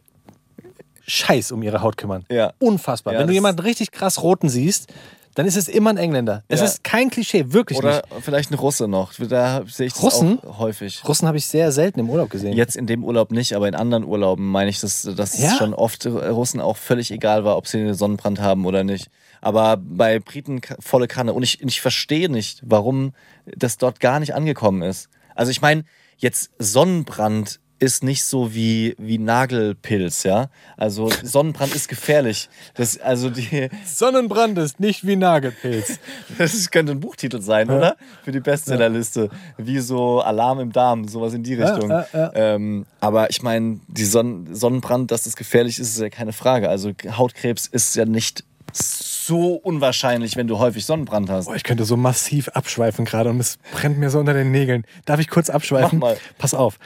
Scheiß 1.09 1.51
um 1.53 1.63
ihre 1.63 1.83
Haut 1.83 1.97
kümmern. 1.97 2.25
Ja. 2.31 2.53
Unfassbar. 2.61 3.15
Ja, 3.15 3.21
Wenn 3.21 3.27
du 3.27 3.33
jemanden 3.33 3.61
richtig 3.63 3.91
krass 3.91 4.23
roten 4.23 4.49
siehst, 4.49 4.93
dann 5.35 5.47
ist 5.47 5.57
es 5.57 5.69
immer 5.69 5.91
ein 5.91 5.99
Engländer. 5.99 6.43
Es 6.49 6.59
Ja. 6.61 6.67
ist 6.67 6.83
kein 6.83 7.11
Klischee, 7.11 7.53
wirklich 7.53 7.79
Oder 7.79 7.97
nicht. 8.11 8.25
vielleicht 8.25 8.51
ein 8.51 8.55
Russe 8.55 8.89
noch. 8.89 9.13
Da 9.15 9.63
sehe 9.69 9.87
ich 9.87 9.93
das 9.93 10.03
Russen? 10.03 10.41
auch 10.43 10.59
häufig. 10.59 11.03
Russen 11.07 11.29
habe 11.29 11.39
ich 11.39 11.47
sehr 11.47 11.71
selten 11.71 12.01
im 12.01 12.11
Urlaub 12.11 12.29
gesehen. 12.31 12.55
Jetzt 12.55 12.77
in 12.77 12.87
dem 12.89 13.05
Urlaub 13.05 13.31
nicht, 13.31 13.53
aber 13.55 13.69
in 13.69 13.77
anderen 13.77 14.05
Urlauben 14.05 14.45
meine 14.47 14.69
ich, 14.71 14.81
dass, 14.81 15.03
dass 15.03 15.39
Ja? 15.39 15.51
es 15.53 15.57
schon 15.59 15.75
oft 15.75 16.07
Russen 16.07 16.61
auch 16.61 16.77
völlig 16.77 17.11
egal 17.13 17.45
war, 17.45 17.57
ob 17.57 17.69
sie 17.69 17.79
einen 17.79 17.95
Sonnenbrand 17.95 18.41
haben 18.41 18.67
oder 18.67 18.83
nicht. 18.83 19.11
Aber 19.41 19.77
bei 19.77 20.19
Briten 20.19 20.61
volle 20.81 21.07
Kanne. 21.07 21.33
Und 21.33 21.45
ich, 21.45 21.63
ich 21.63 21.81
verstehe 21.81 22.29
nicht, 22.29 22.61
warum 22.67 23.13
das 23.47 23.77
dort 23.79 24.01
gar 24.01 24.19
nicht 24.19 24.35
angekommen 24.35 24.83
ist. 24.83 25.09
Also 25.37 25.53
ich 25.53 25.61
meine, 25.61 25.85
jetzt 26.17 26.51
Sonnenbrand 26.59 27.61
ist 27.79 28.03
nicht 28.03 28.25
so 28.25 28.55
wie, 28.55 28.95
wie 28.99 29.19
Nagelpilz, 29.19 30.25
ja. 30.25 30.49
Also 30.77 31.11
Sonnenbrand 31.23 31.75
ist 31.75 31.89
gefährlich. 31.89 32.49
Das, 32.75 32.99
also 32.99 33.31
die, 33.31 33.69
Sonnenbrand 33.87 34.59
ist 34.59 34.81
nicht 34.81 35.07
wie 35.07 35.17
Nagelpilz. 35.17 35.99
das 36.39 36.71
könnte 36.71 36.93
ein 36.93 37.01
Buchtitel 37.01 37.41
sein, 37.41 37.71
oder? 37.71 37.97
Für 38.25 38.33
die 38.33 38.41
Bestsellerliste. 38.41 39.31
Wie 39.57 39.79
so 39.79 40.21
Alarm 40.21 40.61
im 40.61 40.73
Darm, 40.73 41.07
sowas 41.09 41.35
in 41.35 41.43
die 41.43 41.55
Richtung. 41.55 41.91
ja, 41.91 42.07
ja. 42.13 42.33
Ähm, 42.35 42.87
aber 43.01 43.31
ich 43.31 43.43
meine, 43.43 43.81
die 43.87 44.05
Sonn 44.05 44.55
Sonnenbrand, 44.55 45.11
dass 45.11 45.23
das 45.23 45.37
gefährlich 45.37 45.79
ist, 45.79 45.91
ist 45.91 46.01
ja 46.01 46.11
keine 46.11 46.33
Frage. 46.33 46.69
Also 46.69 46.93
Hautkrebs 47.17 47.67
ist 47.67 47.95
ja 47.97 48.05
nicht 48.05 48.45
so 48.73 49.55
unwahrscheinlich, 49.55 50.37
wenn 50.37 50.47
du 50.47 50.59
häufig 50.59 50.85
Sonnenbrand 50.85 51.31
hast. 51.31 51.47
Boah, 51.47 51.57
ich 51.57 51.65
könnte 51.65 51.85
so 51.85 51.97
massiv 51.97 52.49
abschweifen 52.49 53.05
gerade 53.05 53.31
und 53.31 53.41
es 53.41 53.59
brennt 53.73 53.99
mir 53.99 54.11
so 54.11 54.19
unter 54.19 54.35
den 54.35 54.51
Nägeln. 54.51 54.85
Darf 55.05 55.21
ich 55.21 55.29
kurz 55.29 55.51
abschweifen? 55.51 55.99
Mach 55.99 56.09
mal. 56.09 56.17
Pass 56.39 56.55
auf, 56.55 56.79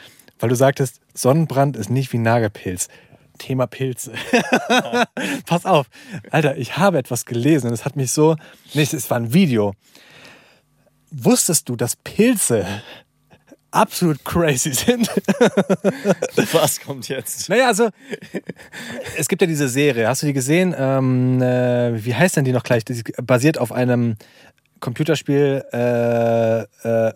weil 0.43 0.49
du 0.49 0.55
sagtest, 0.55 0.99
Sonnenbrand 1.13 1.77
ist 1.77 1.89
nicht 1.89 2.11
wie 2.11 2.17
Nagelpilz. 2.17 2.89
Thema 3.37 3.65
Pilze. 3.65 4.11
Pass 5.45 5.65
auf. 5.65 5.85
Alter, 6.31 6.57
ich 6.57 6.75
habe 6.75 6.97
etwas 6.97 7.23
gelesen 7.23 7.67
und 7.67 7.73
es 7.73 7.85
hat 7.85 7.95
mich 7.95 8.11
so. 8.11 8.35
Nicht, 8.73 8.93
es 8.93 9.09
war 9.09 9.15
ein 9.15 9.33
Video. 9.33 9.73
Wusstest 11.11 11.69
du, 11.69 11.77
dass 11.77 11.95
Pilze 11.95 12.67
absolut 13.71 14.25
crazy 14.25 14.73
sind? 14.73 15.07
Was 16.51 16.81
kommt 16.81 17.07
jetzt? 17.07 17.47
Naja, 17.47 17.67
also 17.67 17.87
es 19.17 19.29
gibt 19.29 19.41
ja 19.41 19.47
diese 19.47 19.69
Serie, 19.69 20.09
hast 20.09 20.23
du 20.23 20.25
die 20.25 20.33
gesehen? 20.33 20.75
Ähm, 20.77 21.41
äh, 21.41 22.03
wie 22.03 22.15
heißt 22.15 22.35
denn 22.35 22.43
die 22.43 22.51
noch 22.51 22.63
gleich? 22.63 22.83
Die 22.83 23.01
basiert 23.21 23.57
auf 23.57 23.71
einem 23.71 24.17
Computerspiel 24.83 25.63
äh, 25.71 26.59
äh, 26.61 26.67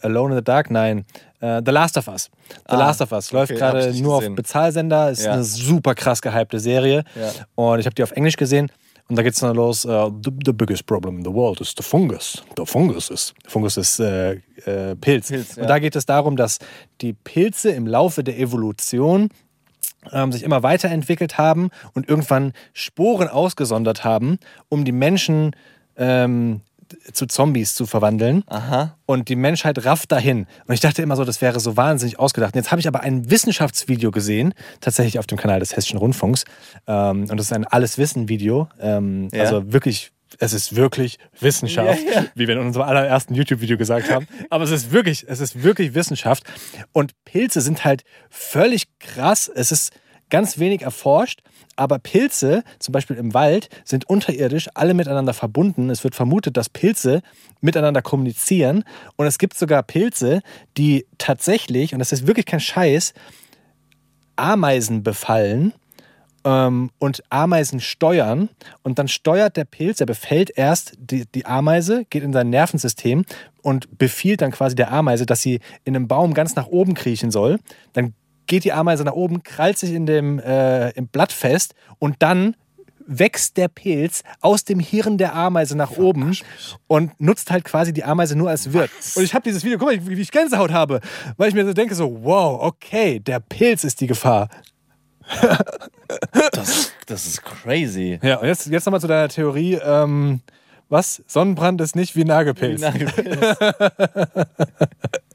Alone 0.02 0.34
in 0.34 0.38
the 0.40 0.44
Dark? 0.44 0.72
Nein, 0.72 1.06
äh, 1.42 1.62
The 1.66 1.72
Last 1.72 1.98
of 1.98 2.08
Us. 2.08 2.30
The 2.50 2.56
Ah, 2.76 2.78
Last 2.78 3.02
of 3.02 3.12
Us 3.12 3.34
läuft 3.34 3.52
okay, 3.52 3.60
gerade 3.60 3.94
nur 4.02 4.14
auf 4.16 4.20
gesehen. 4.22 4.36
Bezahlsender, 4.36 5.12
ist 5.12 5.26
Ja. 5.26 5.34
eine 5.34 5.44
super 5.44 5.94
krass 5.94 6.22
gehypte 6.22 6.60
Serie 6.60 7.04
Ja. 7.16 7.32
und 7.56 7.80
ich 7.80 7.86
habe 7.86 7.94
die 7.94 8.04
auf 8.04 8.14
Englisch 8.14 8.38
gesehen. 8.38 8.72
Und 9.10 9.18
da 9.18 9.24
geht's 9.24 9.40
dann 9.42 9.56
los, 9.56 9.84
äh, 9.86 10.10
the, 10.24 10.32
the 10.46 10.54
biggest 10.54 10.86
problem 10.86 11.18
in 11.20 11.26
the 11.26 11.32
world 11.34 11.60
is 11.60 11.74
the 11.78 11.84
fungus. 11.84 12.42
The 12.58 12.66
fungus 12.66 13.10
ist, 13.10 13.34
Fungus 13.48 13.76
ist 13.78 14.00
äh, 14.00 14.32
äh, 14.66 14.96
Pilz. 14.96 15.28
Pilz, 15.28 15.56
ja. 15.58 15.64
Und 15.64 15.68
da 15.70 15.80
geht 15.80 15.96
es 15.98 16.06
darum, 16.06 16.38
dass 16.38 16.60
die 17.02 17.12
Pilze 17.14 17.72
im 17.72 17.86
Laufe 17.86 18.24
der 18.24 18.40
Evolution 18.40 19.30
ähm, 20.14 20.32
sich 20.32 20.44
immer 20.44 20.64
weiterentwickelt 20.64 21.38
haben 21.38 21.70
und 21.94 22.08
irgendwann 22.08 22.54
Sporen 22.74 23.28
ausgesondert 23.28 24.06
haben, 24.06 24.40
um 24.70 24.86
die 24.86 24.92
Menschen 24.94 25.54
ähm, 25.98 26.62
zu 27.14 27.26
Zombies 27.26 27.76
zu 27.76 27.86
verwandeln. 27.86 28.44
Aha. 28.48 28.98
Und 29.06 29.30
die 29.30 29.36
Menschheit 29.36 29.84
rafft 29.86 30.12
dahin. 30.12 30.48
Und 30.66 30.74
ich 30.74 30.80
dachte 30.80 31.02
immer 31.02 31.16
so, 31.16 31.24
das 31.24 31.42
wäre 31.42 31.60
so 31.60 31.78
wahnsinnig 31.78 32.20
ausgedacht. 32.20 32.54
Und 32.54 32.60
jetzt 32.60 32.72
habe 32.72 32.80
ich 32.80 32.88
aber 32.88 33.02
ein 33.02 33.30
Wissenschaftsvideo 33.30 34.12
gesehen, 34.12 34.54
tatsächlich 34.82 35.20
auf 35.20 35.28
dem 35.28 35.38
Kanal 35.38 35.60
des 35.60 35.76
Hessischen 35.76 35.98
Rundfunks. 36.00 36.44
Ähm, 36.88 37.22
und 37.30 37.38
das 37.38 37.48
ist 37.48 37.54
ein 37.54 37.66
Alles-Wissen-Video. 37.66 38.70
Ähm, 38.80 39.30
Ja. 39.32 39.44
Also 39.44 39.72
wirklich, 39.74 40.12
es 40.40 40.54
ist 40.54 40.76
wirklich 40.76 41.20
Wissenschaft, 41.40 42.00
Ja, 42.06 42.22
ja. 42.22 42.26
wie 42.36 42.48
wir 42.48 42.56
in 42.56 42.62
unserem 42.66 42.88
allerersten 42.88 43.34
YouTube-Video 43.34 43.78
gesagt 43.78 44.10
haben. 44.12 44.28
Aber 44.50 44.64
es 44.64 44.72
ist 44.72 44.92
wirklich, 44.92 45.26
es 45.28 45.40
ist 45.40 45.64
wirklich 45.64 45.94
Wissenschaft. 45.94 46.44
Und 46.92 47.14
Pilze 47.26 47.62
sind 47.62 47.86
halt 47.86 48.04
völlig 48.30 48.88
krass. 49.00 49.50
Es 49.54 49.72
ist 49.72 49.92
ganz 50.30 50.60
wenig 50.60 50.82
erforscht. 50.82 51.42
Aber 51.78 52.00
Pilze, 52.00 52.64
zum 52.80 52.92
Beispiel 52.92 53.16
im 53.16 53.34
Wald, 53.34 53.70
sind 53.86 54.10
unterirdisch 54.10 54.68
alle 54.74 54.94
miteinander 54.94 55.34
verbunden. 55.34 55.90
Es 55.90 56.04
wird 56.04 56.16
vermutet, 56.16 56.58
dass 56.58 56.70
Pilze 56.70 57.22
miteinander 57.62 58.02
kommunizieren. 58.02 58.84
Und 59.16 59.28
es 59.28 59.38
gibt 59.38 59.58
sogar 59.58 59.84
Pilze, 59.84 60.42
die 60.76 61.06
tatsächlich, 61.18 61.94
und 61.94 62.00
das 62.00 62.12
ist 62.12 62.28
wirklich 62.28 62.46
kein 62.46 62.60
Scheiß, 62.60 63.14
Ameisen 64.36 65.04
befallen 65.04 65.74
ähm, 66.44 66.90
und 67.00 67.24
Ameisen 67.30 67.80
steuern. 67.80 68.50
Und 68.84 69.00
dann 69.00 69.08
steuert 69.08 69.58
der 69.58 69.66
Pilz, 69.66 70.00
er 70.00 70.06
befällt 70.06 70.52
erst 70.56 70.94
die, 70.98 71.26
die 71.26 71.46
Ameise, 71.46 72.06
geht 72.10 72.24
in 72.24 72.34
sein 72.34 72.50
Nervensystem 72.50 73.26
und 73.62 73.98
befiehlt 73.98 74.42
dann 74.42 74.52
quasi 74.52 74.76
der 74.76 74.92
Ameise, 74.92 75.26
dass 75.26 75.42
sie 75.42 75.60
in 75.84 75.96
einem 75.96 76.08
Baum 76.08 76.34
ganz 76.34 76.56
nach 76.56 76.68
oben 76.68 76.94
kriechen 76.94 77.32
soll. 77.32 77.60
Dann 77.94 78.14
geht 78.48 78.64
die 78.64 78.74
Ameise 78.74 79.04
nach 79.04 79.14
oben, 79.14 79.44
krallt 79.44 79.78
sich 79.78 79.94
in 79.94 80.06
dem 80.06 80.40
äh, 80.40 80.90
im 80.92 81.08
Blatt 81.08 81.32
fest 81.32 81.76
und 82.00 82.16
dann 82.20 82.56
wächst 83.08 83.58
der 83.58 83.70
Pilz 83.70 84.24
aus 84.42 84.66
dem 84.66 84.80
Hirn 84.80 85.18
der 85.18 85.34
Ameise 85.34 85.78
nach 85.78 85.92
oben 85.92 86.38
und 86.88 87.20
nutzt 87.20 87.52
halt 87.52 87.64
quasi 87.64 87.94
die 87.94 88.04
Ameise 88.04 88.36
nur 88.36 88.50
als 88.50 88.74
Wirt. 88.74 88.92
Und 89.16 89.24
ich 89.24 89.34
habe 89.34 89.44
dieses 89.44 89.64
Video, 89.64 89.78
guck 89.78 89.88
mal, 89.88 90.08
wie 90.08 90.18
wie 90.18 90.22
ich 90.22 90.32
Gänsehaut 90.32 90.72
habe, 90.72 91.00
weil 91.38 91.50
ich 91.50 91.56
mir 91.56 91.66
so 91.66 91.74
denke, 91.74 91.96
so, 91.96 92.24
wow, 92.24 92.62
okay, 92.62 93.20
der 93.20 93.40
Pilz 93.40 93.84
ist 93.84 94.02
die 94.02 94.08
Gefahr. 94.08 94.50
Das, 96.54 96.94
das 97.06 97.26
ist 97.26 97.44
crazy. 97.44 98.18
Ja, 98.24 98.38
und 98.38 98.48
jetzt, 98.48 98.68
jetzt 98.68 98.86
nochmal 98.86 99.02
zu 99.02 99.08
deiner 99.08 99.28
Theorie. 99.28 99.74
Ähm, 99.74 100.40
was? 100.88 101.22
Sonnenbrand 101.28 101.82
ist 101.82 101.98
nicht 101.98 102.16
wie 102.16 102.24
Nagelpilz. 102.24 102.82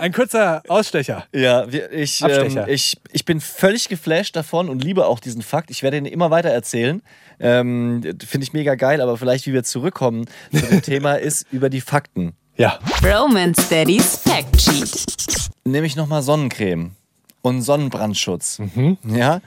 Ein 0.00 0.12
kurzer 0.12 0.62
Ausstecher. 0.68 1.26
Ja, 1.32 1.66
ich, 1.68 2.22
ähm, 2.22 2.64
ich, 2.66 2.98
ich 3.12 3.24
bin 3.24 3.40
völlig 3.40 3.88
geflasht 3.88 4.34
davon 4.34 4.68
und 4.68 4.82
liebe 4.82 5.06
auch 5.06 5.20
diesen 5.20 5.42
Fakt. 5.42 5.70
Ich 5.70 5.82
werde 5.82 5.96
ihn 5.96 6.06
immer 6.06 6.30
weiter 6.30 6.48
erzählen. 6.50 7.02
Ähm, 7.38 8.02
Finde 8.02 8.44
ich 8.44 8.52
mega 8.52 8.74
geil, 8.74 9.00
aber 9.00 9.16
vielleicht, 9.16 9.46
wie 9.46 9.52
wir 9.52 9.64
zurückkommen 9.64 10.26
zu 10.52 10.66
dem 10.66 10.82
Thema, 10.82 11.14
ist 11.14 11.46
über 11.52 11.70
die 11.70 11.80
Fakten. 11.80 12.34
Ja. 12.56 12.78
Romance 13.02 13.68
Daddy's 13.68 14.16
Fact 14.16 14.60
Sheet. 14.60 15.06
Nämlich 15.64 15.96
nochmal 15.96 16.22
Sonnencreme 16.22 16.92
und 17.42 17.62
Sonnenbrandschutz. 17.62 18.60
Ja. 19.04 19.40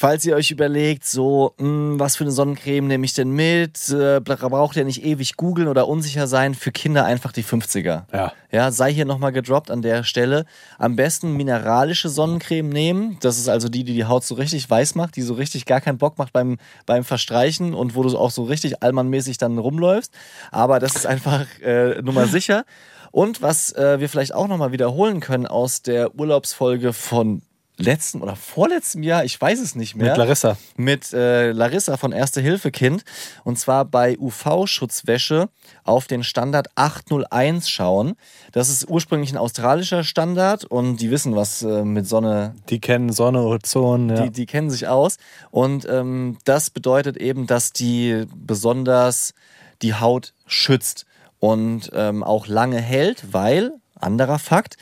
Falls 0.00 0.24
ihr 0.24 0.34
euch 0.34 0.50
überlegt, 0.50 1.04
so, 1.04 1.52
mh, 1.58 1.98
was 1.98 2.16
für 2.16 2.24
eine 2.24 2.30
Sonnencreme 2.30 2.86
nehme 2.86 3.04
ich 3.04 3.12
denn 3.12 3.32
mit? 3.32 3.90
Äh, 3.90 4.20
braucht 4.20 4.74
ihr 4.78 4.84
nicht 4.86 5.04
ewig 5.04 5.36
googeln 5.36 5.68
oder 5.68 5.88
unsicher 5.88 6.26
sein? 6.26 6.54
Für 6.54 6.72
Kinder 6.72 7.04
einfach 7.04 7.32
die 7.32 7.44
50er. 7.44 8.04
Ja. 8.10 8.32
Ja, 8.50 8.70
sei 8.70 8.94
hier 8.94 9.04
nochmal 9.04 9.32
gedroppt 9.32 9.70
an 9.70 9.82
der 9.82 10.02
Stelle. 10.02 10.46
Am 10.78 10.96
besten 10.96 11.36
mineralische 11.36 12.08
Sonnencreme 12.08 12.70
nehmen. 12.70 13.18
Das 13.20 13.36
ist 13.36 13.50
also 13.50 13.68
die, 13.68 13.84
die 13.84 13.92
die 13.92 14.06
Haut 14.06 14.24
so 14.24 14.36
richtig 14.36 14.70
weiß 14.70 14.94
macht, 14.94 15.16
die 15.16 15.22
so 15.22 15.34
richtig 15.34 15.66
gar 15.66 15.82
keinen 15.82 15.98
Bock 15.98 16.16
macht 16.16 16.32
beim, 16.32 16.56
beim 16.86 17.04
Verstreichen 17.04 17.74
und 17.74 17.94
wo 17.94 18.02
du 18.02 18.16
auch 18.16 18.30
so 18.30 18.44
richtig 18.44 18.82
allmannmäßig 18.82 19.36
dann 19.36 19.58
rumläufst. 19.58 20.14
Aber 20.50 20.78
das 20.78 20.96
ist 20.96 21.06
einfach 21.06 21.44
äh, 21.60 22.00
Nummer 22.00 22.26
sicher. 22.26 22.64
Und 23.12 23.42
was 23.42 23.74
äh, 23.74 24.00
wir 24.00 24.08
vielleicht 24.08 24.32
auch 24.32 24.48
nochmal 24.48 24.72
wiederholen 24.72 25.20
können 25.20 25.46
aus 25.46 25.82
der 25.82 26.18
Urlaubsfolge 26.18 26.94
von 26.94 27.42
letzten 27.80 28.22
oder 28.22 28.36
vorletztem 28.36 29.02
Jahr, 29.02 29.24
ich 29.24 29.40
weiß 29.40 29.60
es 29.60 29.74
nicht 29.74 29.96
mehr 29.96 30.10
Mit 30.10 30.18
Larissa. 30.18 30.56
mit 30.76 31.12
äh, 31.12 31.52
Larissa 31.52 31.96
von 31.96 32.12
Erste 32.12 32.40
Hilfe 32.40 32.70
Kind 32.70 33.04
und 33.44 33.58
zwar 33.58 33.84
bei 33.84 34.16
UV-Schutzwäsche 34.18 35.48
auf 35.84 36.06
den 36.06 36.22
Standard 36.22 36.68
801 36.74 37.68
schauen. 37.68 38.14
Das 38.52 38.68
ist 38.68 38.88
ursprünglich 38.88 39.32
ein 39.32 39.36
australischer 39.38 40.04
Standard 40.04 40.64
und 40.64 40.98
die 40.98 41.10
wissen, 41.10 41.34
was 41.36 41.62
äh, 41.62 41.84
mit 41.84 42.06
Sonne 42.06 42.54
Die 42.68 42.80
kennen 42.80 43.12
Sonne, 43.12 43.42
Ozon. 43.42 44.10
Ja. 44.10 44.22
die, 44.22 44.30
die 44.30 44.46
kennen 44.46 44.70
sich 44.70 44.88
aus. 44.88 45.16
Und 45.50 45.86
ähm, 45.88 46.38
das 46.44 46.70
bedeutet 46.70 47.16
eben, 47.16 47.46
dass 47.46 47.72
die 47.72 48.24
besonders 48.34 49.34
die 49.82 49.94
Haut 49.94 50.34
schützt 50.46 51.06
und 51.38 51.90
ähm, 51.94 52.22
auch 52.22 52.46
lange 52.46 52.80
hält, 52.80 53.32
weil, 53.32 53.72
anderer 53.98 54.38
Fakt, 54.38 54.76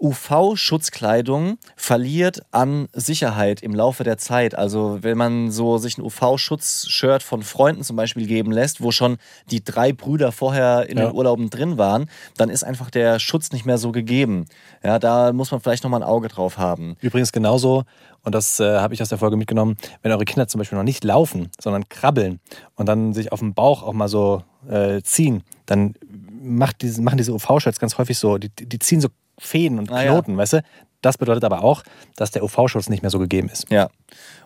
UV-Schutzkleidung 0.00 1.58
verliert 1.76 2.42
an 2.50 2.88
Sicherheit 2.92 3.62
im 3.62 3.74
Laufe 3.74 4.04
der 4.04 4.18
Zeit. 4.18 4.54
Also 4.54 4.98
wenn 5.02 5.18
man 5.18 5.50
so 5.50 5.78
sich 5.78 5.98
ein 5.98 6.02
UV-Schutz-Shirt 6.02 7.22
von 7.22 7.42
Freunden 7.42 7.82
zum 7.82 7.96
Beispiel 7.96 8.26
geben 8.26 8.52
lässt, 8.52 8.80
wo 8.82 8.90
schon 8.90 9.18
die 9.50 9.62
drei 9.64 9.92
Brüder 9.92 10.32
vorher 10.32 10.88
in 10.88 10.98
Ja. 10.98 11.06
den 11.06 11.14
Urlauben 11.14 11.50
drin 11.50 11.78
waren, 11.78 12.08
dann 12.36 12.48
ist 12.50 12.64
einfach 12.64 12.90
der 12.90 13.18
Schutz 13.18 13.52
nicht 13.52 13.66
mehr 13.66 13.78
so 13.78 13.92
gegeben. 13.92 14.46
Ja, 14.82 14.98
da 14.98 15.32
muss 15.32 15.50
man 15.50 15.60
vielleicht 15.60 15.84
nochmal 15.84 16.02
ein 16.02 16.08
Auge 16.08 16.28
drauf 16.28 16.58
haben. 16.58 16.96
Übrigens 17.00 17.32
genauso, 17.32 17.84
und 18.22 18.34
das 18.34 18.60
äh, 18.60 18.78
habe 18.78 18.94
ich 18.94 19.02
aus 19.02 19.08
der 19.08 19.18
Folge 19.18 19.36
mitgenommen, 19.36 19.76
wenn 20.02 20.12
eure 20.12 20.24
Kinder 20.24 20.48
zum 20.48 20.58
Beispiel 20.58 20.76
noch 20.78 20.84
nicht 20.84 21.04
laufen, 21.04 21.50
sondern 21.60 21.88
krabbeln 21.88 22.40
und 22.74 22.86
dann 22.86 23.12
sich 23.12 23.32
auf 23.32 23.40
dem 23.40 23.54
Bauch 23.54 23.82
auch 23.82 23.92
mal 23.92 24.08
so 24.08 24.42
äh, 24.68 25.00
ziehen, 25.02 25.42
dann 25.66 25.94
macht 26.42 26.82
diese, 26.82 27.02
machen 27.02 27.18
diese 27.18 27.32
UV-Shirts 27.32 27.78
ganz 27.78 27.96
häufig 27.98 28.18
so, 28.18 28.38
die, 28.38 28.50
die 28.50 28.78
ziehen 28.78 29.00
so 29.00 29.08
Fäden 29.40 29.78
und 29.78 29.90
Ah, 29.90 30.02
ja. 30.04 30.10
Knoten, 30.12 30.36
weißt 30.36 30.54
du? 30.54 30.62
Das 31.02 31.16
bedeutet 31.16 31.44
aber 31.44 31.64
auch, 31.64 31.82
dass 32.16 32.30
der 32.30 32.44
UV-Schutz 32.44 32.90
nicht 32.90 33.00
mehr 33.02 33.10
so 33.10 33.18
gegeben 33.18 33.48
ist. 33.48 33.70
Ja. 33.70 33.88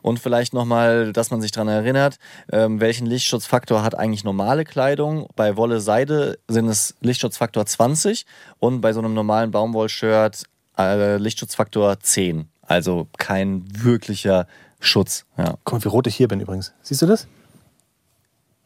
Und 0.02 0.20
vielleicht 0.20 0.54
nochmal, 0.54 1.12
dass 1.12 1.32
man 1.32 1.40
sich 1.42 1.50
daran 1.50 1.66
erinnert, 1.66 2.18
ähm, 2.52 2.78
welchen 2.80 3.06
Lichtschutzfaktor 3.06 3.82
hat 3.82 3.96
eigentlich 3.98 4.22
normale 4.22 4.64
Kleidung. 4.64 5.26
Bei 5.34 5.56
Wolle 5.56 5.80
Seide 5.80 6.38
sind 6.46 6.68
es 6.68 6.94
Lichtschutzfaktor 7.00 7.66
20 7.66 8.24
und 8.60 8.80
bei 8.82 8.92
so 8.92 9.00
einem 9.00 9.14
normalen 9.14 9.50
Baumwollshirt 9.50 10.44
äh, 10.78 11.16
Lichtschutzfaktor 11.16 11.98
10. 11.98 12.48
Also 12.62 13.08
kein 13.18 13.64
wirklicher 13.68 14.46
Schutz. 14.78 15.24
Ja. 15.36 15.56
Guck 15.64 15.80
mal, 15.80 15.84
wie 15.84 15.88
rot 15.88 16.06
ich 16.06 16.14
hier 16.14 16.28
bin 16.28 16.38
übrigens. 16.38 16.72
Siehst 16.82 17.02
du 17.02 17.06
das? 17.06 17.26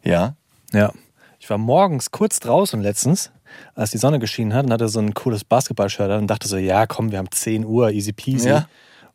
Ja. 0.05 0.35
Ja. 0.73 0.93
Ich 1.41 1.49
war 1.49 1.59
morgens 1.59 2.11
kurz 2.11 2.41
draußen 2.41 2.81
letztens, 2.83 3.31
als 3.75 3.91
die 3.91 3.99
Sonne 3.99 4.19
geschienen 4.19 4.55
hat 4.55 4.67
und 4.67 4.73
hatte 4.73 4.89
so 4.89 4.99
ein 5.01 5.15
cooles 5.15 5.45
Basketball-Shirt 5.45 6.11
an 6.11 6.21
und 6.23 6.27
dachte 6.29 6.49
so, 6.49 6.57
ja 6.57 6.87
komm, 6.87 7.11
wir 7.11 7.19
haben 7.19 7.31
10 7.31 7.65
Uhr, 7.65 7.91
easy 7.91 8.13
peasy. 8.13 8.49
Ja. 8.49 8.69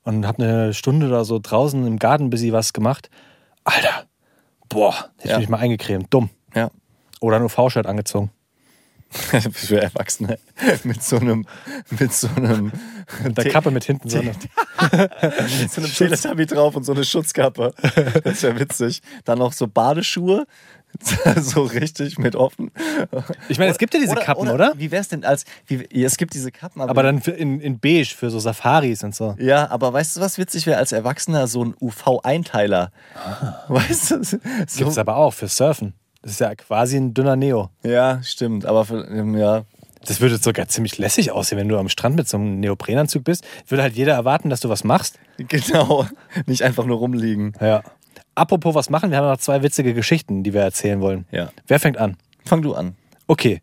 Und 0.04 0.28
hab 0.28 0.40
eine 0.40 0.74
Stunde 0.74 1.08
oder 1.08 1.24
so 1.26 1.40
draußen 1.42 1.86
im 1.88 1.98
Garten 1.98 2.30
busy 2.30 2.52
was 2.52 2.74
gemacht. 2.74 3.10
Alter, 3.64 4.04
boah, 4.68 4.94
hätte 5.18 5.30
Ja. 5.30 5.34
ich 5.36 5.40
mich 5.42 5.50
mal 5.50 5.58
eingecremt. 5.60 6.08
Dumm. 6.14 6.30
Ja. 6.54 6.70
Oder 7.22 7.38
ein 7.38 7.44
UV-Shirt 7.44 7.86
angezogen. 7.88 8.30
Für 9.54 9.80
Erwachsene. 9.80 10.40
mit 10.84 11.04
so 11.04 11.18
einem, 11.20 11.46
mit 12.00 12.12
so 12.12 12.28
einem, 12.36 12.72
Mit 13.24 13.38
der 13.38 13.50
Kappe 13.52 13.70
mit 13.70 13.84
hinten 13.84 14.10
so. 14.10 14.18
eine- 14.20 14.32
mit 14.32 15.72
so 15.72 15.82
einem 15.82 15.92
Teletubby 15.94 16.48
drauf 16.48 16.76
und 16.76 16.84
so 16.84 16.94
eine 16.94 17.04
Schutzkappe. 17.06 17.74
Das 18.24 18.42
wäre 18.42 18.60
witzig. 18.60 19.02
Dann 19.24 19.38
noch 19.38 19.54
so 19.54 19.68
Badeschuhe. 19.68 20.46
So 21.42 21.64
richtig 21.64 22.18
mit 22.18 22.36
offen. 22.36 22.72
Ich 23.50 23.58
meine, 23.58 23.72
es 23.72 23.78
gibt 23.78 23.94
ja 23.94 24.00
diese 24.00 24.16
Kappen, 24.16 24.48
oder? 24.50 24.74
Wie 24.78 24.92
wär's 24.92 25.08
denn 25.10 25.24
als, 25.24 25.46
wie, 25.68 26.04
es 26.04 26.18
gibt 26.18 26.34
diese 26.34 26.52
Kappen, 26.52 26.82
aber, 26.82 26.92
Aber 26.92 27.04
dann 27.04 27.22
für 27.22 27.32
in, 27.32 27.60
in 27.60 27.80
beige 27.80 28.14
für 28.16 28.30
so 28.30 28.40
Safaris 28.40 29.04
und 29.04 29.16
so. 29.16 29.36
Ja, 29.40 29.70
aber 29.70 29.92
weißt 29.94 30.18
du, 30.18 30.22
was 30.22 30.38
witzig 30.38 30.66
wäre 30.66 30.78
als 30.78 30.92
Erwachsener? 30.92 31.48
So 31.48 31.66
ein 31.66 31.76
UV-Einteiler. 31.80 32.92
Weißt 33.68 34.12
du? 34.12 34.24
So, 34.24 34.38
Gibt 34.78 34.92
es 34.92 34.98
aber 34.98 35.18
auch 35.18 35.34
für 35.34 35.48
Surfen. 35.48 35.94
Das 36.22 36.32
ist 36.34 36.40
ja 36.40 36.56
quasi 36.56 36.98
ein 36.98 37.14
dünner 37.14 37.36
Neo. 37.36 37.70
ja, 37.84 38.22
stimmt. 38.24 38.66
Aber 38.66 38.86
für, 38.86 39.06
ja. 39.38 39.64
Das 40.06 40.20
würde 40.20 40.38
sogar 40.38 40.68
ziemlich 40.68 40.98
lässig 40.98 41.32
aussehen, 41.32 41.58
wenn 41.58 41.70
du 41.70 41.78
am 41.78 41.90
Strand 41.90 42.16
mit 42.16 42.28
so 42.28 42.38
einem 42.38 42.60
Neoprenanzug 42.60 43.24
bist. 43.24 43.46
Würde 43.68 43.84
halt 43.84 43.96
jeder 43.96 44.14
erwarten, 44.14 44.50
dass 44.50 44.60
du 44.60 44.70
was 44.70 44.84
machst. 44.84 45.18
Genau. 45.38 46.06
Nicht 46.46 46.62
einfach 46.64 46.86
nur 46.86 46.98
rumliegen. 46.98 47.54
Ja. 47.62 47.84
Apropos 48.36 48.74
was 48.74 48.90
machen, 48.90 49.12
wir 49.12 49.18
haben 49.18 49.28
noch 49.28 49.38
zwei 49.38 49.62
witzige 49.62 49.94
Geschichten, 49.94 50.44
die 50.44 50.54
wir 50.54 50.62
erzählen 50.62 51.02
wollen. 51.02 51.26
Ja. 51.32 51.50
Wer 51.68 51.80
fängt 51.80 51.98
an? 51.98 52.18
Fang 52.46 52.62
du 52.62 52.74
an. 52.74 52.96
Okay. 53.28 53.62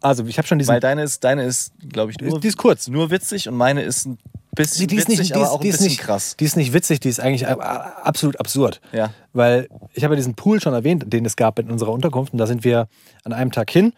Also, 0.00 0.24
ich 0.26 0.38
habe 0.38 0.46
schon 0.46 0.58
diesen. 0.58 0.72
Weil 0.72 0.80
deine 0.80 1.02
ist, 1.02 1.24
deine 1.24 1.44
ist, 1.44 1.72
glaube 1.92 2.12
ich, 2.12 2.20
nur, 2.20 2.40
die 2.40 2.48
ist 2.48 2.56
kurz. 2.56 2.88
nur 2.88 3.10
witzig 3.10 3.48
und 3.48 3.56
meine 3.56 3.82
ist 3.82 4.06
ein 4.06 4.18
bisschen 4.54 4.88
die 4.88 4.96
ist 4.96 5.08
witzig, 5.08 5.18
nicht, 5.18 5.30
die 5.30 5.34
aber 5.34 5.44
ist, 5.44 5.50
auch 5.50 5.60
ein 5.60 5.62
die 5.62 5.70
bisschen 5.70 5.86
nicht 5.86 6.00
krass. 6.00 6.36
Die 6.38 6.44
ist 6.44 6.56
nicht 6.56 6.72
witzig, 6.72 7.00
die 7.00 7.08
ist 7.08 7.20
eigentlich 7.20 7.46
absolut 7.46 8.38
absurd. 8.40 8.80
Ja. 8.92 9.12
Weil 9.32 9.68
ich 9.94 10.04
habe 10.04 10.14
ja 10.14 10.16
diesen 10.16 10.34
Pool 10.34 10.60
schon 10.60 10.74
erwähnt, 10.74 11.04
den 11.06 11.24
es 11.24 11.36
gab 11.36 11.58
in 11.58 11.70
unserer 11.70 11.92
Unterkunft. 11.92 12.32
Und 12.32 12.38
da 12.38 12.46
sind 12.46 12.64
wir 12.64 12.88
an 13.24 13.32
einem 13.32 13.52
Tag 13.52 13.70
hin, 13.70 13.92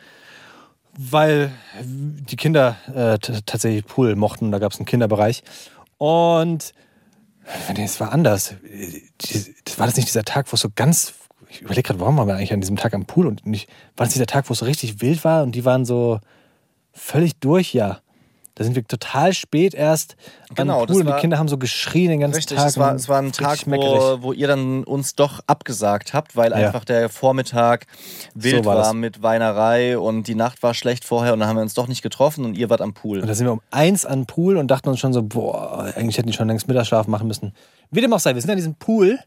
weil 0.97 1.53
die 1.83 2.37
Kinder 2.37 2.77
äh, 2.95 3.19
tatsächlich 3.19 3.85
Pool 3.85 4.16
mochten. 4.16 4.51
Da 4.51 4.59
gab 4.59 4.73
es 4.73 4.79
einen 4.79 4.87
Kinderbereich. 4.87 5.43
Und 5.99 6.75
nee, 7.75 7.85
es 7.85 8.01
war 8.01 8.13
anders. 8.13 8.55
War 9.77 9.87
das 9.87 9.97
nicht 9.97 10.09
dieser 10.09 10.25
Tag, 10.25 10.51
wo 10.53 10.55
es 10.55 10.61
so 10.61 10.69
ganz. 10.75 11.15
Ich 11.51 11.63
überlege 11.63 11.83
gerade, 11.83 12.01
warum 12.01 12.17
waren 12.17 12.29
wir 12.29 12.35
eigentlich 12.35 12.53
an 12.53 12.61
diesem 12.61 12.77
Tag 12.77 12.95
am 12.95 13.07
Pool 13.07 13.27
und 13.27 13.47
nicht. 13.47 13.69
War 13.97 14.05
das 14.07 14.13
dieser 14.13 14.27
Tag, 14.27 14.49
wo 14.49 14.53
es 14.53 14.59
so 14.59 14.67
richtig 14.67 15.01
wild 15.01 15.25
war 15.25 15.43
und 15.43 15.53
die 15.55 15.65
waren 15.65 15.85
so 15.85 16.21
völlig 16.93 17.39
durch, 17.39 17.73
ja. 17.73 18.01
Da 18.59 18.65
sind 18.65 18.75
wir 18.75 18.85
total 18.85 19.33
spät 19.35 19.73
erst 19.73 20.17
Genau, 20.55 20.81
am 20.81 20.87
das 20.87 20.93
Pool 20.95 21.01
und 21.03 21.07
die 21.07 21.13
war- 21.13 21.21
Kinder 21.21 21.39
haben 21.39 21.47
so 21.47 21.59
geschrien 21.59 22.09
den 22.11 22.19
ganzen 22.21 22.37
Richtig, 22.37 22.57
Tag. 22.59 22.67
es 22.67 22.77
war, 22.77 22.91
und 22.91 22.97
es 22.97 23.09
war 23.09 23.19
ein 23.19 23.27
richtig 23.27 23.47
Tag, 23.47 23.59
wo, 23.67 24.23
wo 24.23 24.33
ihr 24.33 24.49
dann 24.49 24.83
uns 24.83 25.15
doch 25.15 25.41
abgesagt 25.47 26.13
habt, 26.13 26.35
weil 26.37 26.51
Ja. 26.51 26.57
einfach 26.57 26.85
der 26.85 27.09
Vormittag 27.09 27.87
wild 28.35 28.65
So 28.65 28.69
war 28.69 28.77
war, 28.79 28.95
mit 28.95 29.23
Weinerei 29.23 29.97
und 29.97 30.25
die 30.27 30.35
Nacht 30.35 30.63
war 30.65 30.75
schlecht 30.75 31.05
vorher 31.05 31.33
und 31.35 31.39
dann 31.39 31.49
haben 31.49 31.57
wir 31.57 31.63
uns 31.63 31.75
doch 31.75 31.87
nicht 31.87 32.03
getroffen 32.03 32.45
und 32.45 32.59
ihr 32.59 32.69
wart 32.69 32.81
am 32.81 32.95
Pool. 32.95 33.21
Und 33.21 33.29
da 33.29 33.35
sind 33.35 33.47
wir 33.47 33.53
um 33.53 33.61
eins 33.71 34.05
an 34.05 34.21
den 34.23 34.27
Pool 34.27 34.57
und 34.57 34.69
dachten 34.69 34.89
uns 34.89 34.99
schon 34.99 35.13
so, 35.13 35.23
boah, 35.23 35.93
eigentlich 35.95 36.19
hätten 36.19 36.27
die 36.29 36.35
schon 36.35 36.49
längst 36.49 36.67
Mittagsschlaf 36.67 37.07
machen 37.07 37.29
müssen. 37.29 37.53
Wie 37.93 38.01
dem 38.01 38.13
auch 38.13 38.19
sei, 38.21 38.35
wir 38.35 38.41
sind 38.43 38.51
an 38.51 38.57
diesem 38.57 38.75
Pool 38.75 39.21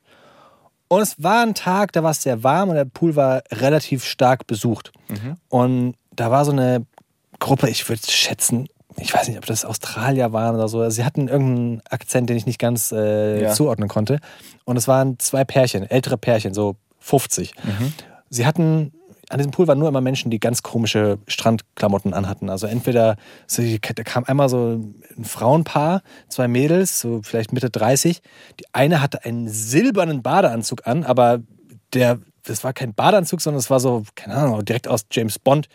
und 0.89 0.99
es 1.01 1.23
war 1.23 1.41
ein 1.43 1.53
Tag, 1.55 1.93
da 1.93 2.03
war 2.03 2.11
es 2.11 2.21
sehr 2.21 2.43
warm 2.43 2.67
und 2.67 2.75
der 2.75 2.83
Pool 2.83 3.15
war 3.15 3.43
relativ 3.49 4.03
stark 4.03 4.45
besucht. 4.45 4.91
Und 5.47 5.95
da 6.13 6.29
war 6.31 6.43
so 6.43 6.51
eine 6.51 6.85
Gruppe, 7.39 7.69
ich 7.69 7.87
würde 7.87 8.01
schätzen, 8.05 8.67
ich 8.97 9.13
weiß 9.13 9.27
nicht, 9.27 9.37
ob 9.37 9.45
das 9.45 9.65
Australier 9.65 10.33
waren 10.33 10.55
oder 10.55 10.67
so. 10.67 10.87
Sie 10.89 11.03
hatten 11.05 11.27
irgendeinen 11.27 11.81
Akzent, 11.89 12.29
den 12.29 12.37
ich 12.37 12.45
nicht 12.45 12.59
ganz 12.59 12.91
äh, 12.91 13.43
Ja. 13.43 13.51
zuordnen 13.53 13.87
konnte. 13.89 14.19
Und 14.65 14.77
es 14.77 14.87
waren 14.87 15.17
zwei 15.19 15.43
Pärchen, 15.43 15.89
ältere 15.89 16.17
Pärchen, 16.17 16.53
so 16.53 16.75
50. 16.99 17.53
Sie 18.29 18.45
hatten, 18.45 18.93
an 19.29 19.37
diesem 19.39 19.51
Pool 19.51 19.67
waren 19.67 19.79
nur 19.79 19.87
immer 19.89 20.01
Menschen, 20.01 20.29
die 20.29 20.39
ganz 20.39 20.61
komische 20.61 21.17
Strandklamotten 21.27 22.13
anhatten. 22.13 22.49
Also 22.49 22.67
entweder, 22.67 23.15
so, 23.47 23.61
da 23.63 24.03
kam 24.03 24.23
einmal 24.25 24.49
so 24.49 24.79
ein 25.17 25.25
Frauenpaar, 25.25 26.01
zwei 26.29 26.47
Mädels, 26.47 26.99
so 26.99 27.21
vielleicht 27.23 27.53
Mitte 27.53 27.69
30. 27.69 28.21
Die 28.59 28.65
eine 28.73 29.01
hatte 29.01 29.25
einen 29.25 29.47
silbernen 29.49 30.21
Badeanzug 30.21 30.85
an, 30.85 31.03
aber 31.03 31.39
der, 31.93 32.19
das 32.43 32.63
war 32.63 32.73
kein 32.73 32.93
Badeanzug, 32.93 33.41
sondern 33.41 33.59
es 33.59 33.69
war 33.69 33.79
so, 33.79 34.03
keine 34.15 34.35
Ahnung, 34.35 34.63
direkt 34.65 34.87
aus 34.87 35.05
James 35.11 35.39
Bond. 35.39 35.67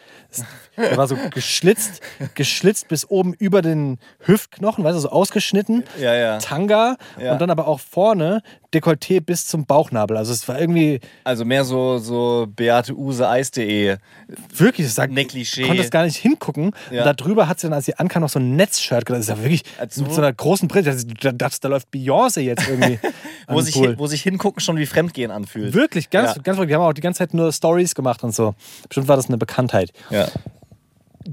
Der 0.76 0.96
war 0.96 1.08
so 1.08 1.16
geschlitzt, 1.30 2.00
geschlitzt 2.34 2.88
bis 2.88 3.08
oben 3.08 3.32
über 3.34 3.62
den 3.62 3.98
Hüftknochen, 4.20 4.84
weißt 4.84 4.96
du, 4.96 5.00
so 5.00 5.10
ausgeschnitten. 5.10 5.84
Ja, 6.00 6.14
ja. 6.14 6.38
Tanga 6.38 6.96
Ja. 7.20 7.32
und 7.32 7.40
dann 7.40 7.50
aber 7.50 7.66
auch 7.66 7.80
vorne 7.80 8.42
Dekolleté 8.74 9.20
bis 9.20 9.46
zum 9.46 9.64
Bauchnabel. 9.64 10.16
Also 10.16 10.32
es 10.32 10.46
war 10.48 10.60
irgendwie 10.60 11.00
Also 11.24 11.44
mehr 11.44 11.64
so, 11.64 11.98
so 11.98 12.46
beateuse-eis.de. 12.54 13.96
wirklich, 14.54 14.86
das 14.86 14.94
sagt, 14.96 15.12
Ne 15.12 15.24
Klischee. 15.24 15.76
Es 15.78 15.90
gar 15.90 16.04
nicht 16.04 16.16
hingucken. 16.16 16.72
Ja. 16.90 17.08
Und 17.08 17.20
darüber 17.20 17.48
hat 17.48 17.60
sie 17.60 17.66
dann, 17.68 17.74
als 17.74 17.86
sie 17.86 17.94
ankam, 17.98 18.22
noch 18.22 18.28
so 18.28 18.38
ein 18.38 18.56
Netzshirt. 18.56 19.08
Das 19.08 19.18
ist 19.20 19.28
ja 19.28 19.38
wirklich 19.38 19.62
Also- 19.78 20.02
mit 20.02 20.12
so 20.12 20.20
einer 20.20 20.32
großen 20.32 20.68
Brille. 20.68 20.94
Da, 21.20 21.32
da, 21.32 21.48
da 21.60 21.68
läuft 21.68 21.88
Beyoncé 21.94 22.40
jetzt 22.40 22.68
irgendwie. 22.68 22.98
Wo 23.48 23.60
sich, 23.60 23.76
hin, 23.76 23.94
wo 23.96 24.08
sich 24.08 24.22
hingucken 24.22 24.60
schon 24.60 24.76
wie 24.76 24.86
Fremdgehen 24.86 25.30
anfühlt. 25.30 25.72
Wirklich, 25.72 26.10
ganz, 26.10 26.34
Ja. 26.34 26.42
ganz 26.42 26.58
wirklich. 26.58 26.70
Die 26.70 26.74
haben 26.74 26.82
auch 26.82 26.92
die 26.92 27.00
ganze 27.00 27.18
Zeit 27.18 27.32
nur 27.32 27.52
Stories 27.52 27.94
gemacht 27.94 28.24
und 28.24 28.34
so. 28.34 28.56
Bestimmt 28.88 29.06
war 29.06 29.14
das 29.14 29.26
eine 29.28 29.38
Bekanntheit. 29.38 29.92
Ja. 30.10 30.26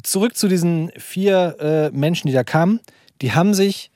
Zurück 0.02 0.36
zu 0.36 0.48
diesen 0.48 0.92
vier 0.98 1.58
äh, 1.60 1.90
Menschen, 1.92 2.28
die 2.28 2.34
da 2.34 2.44
kamen. 2.44 2.80
Die 3.22 3.34
haben 3.34 3.54
sich, 3.54 3.92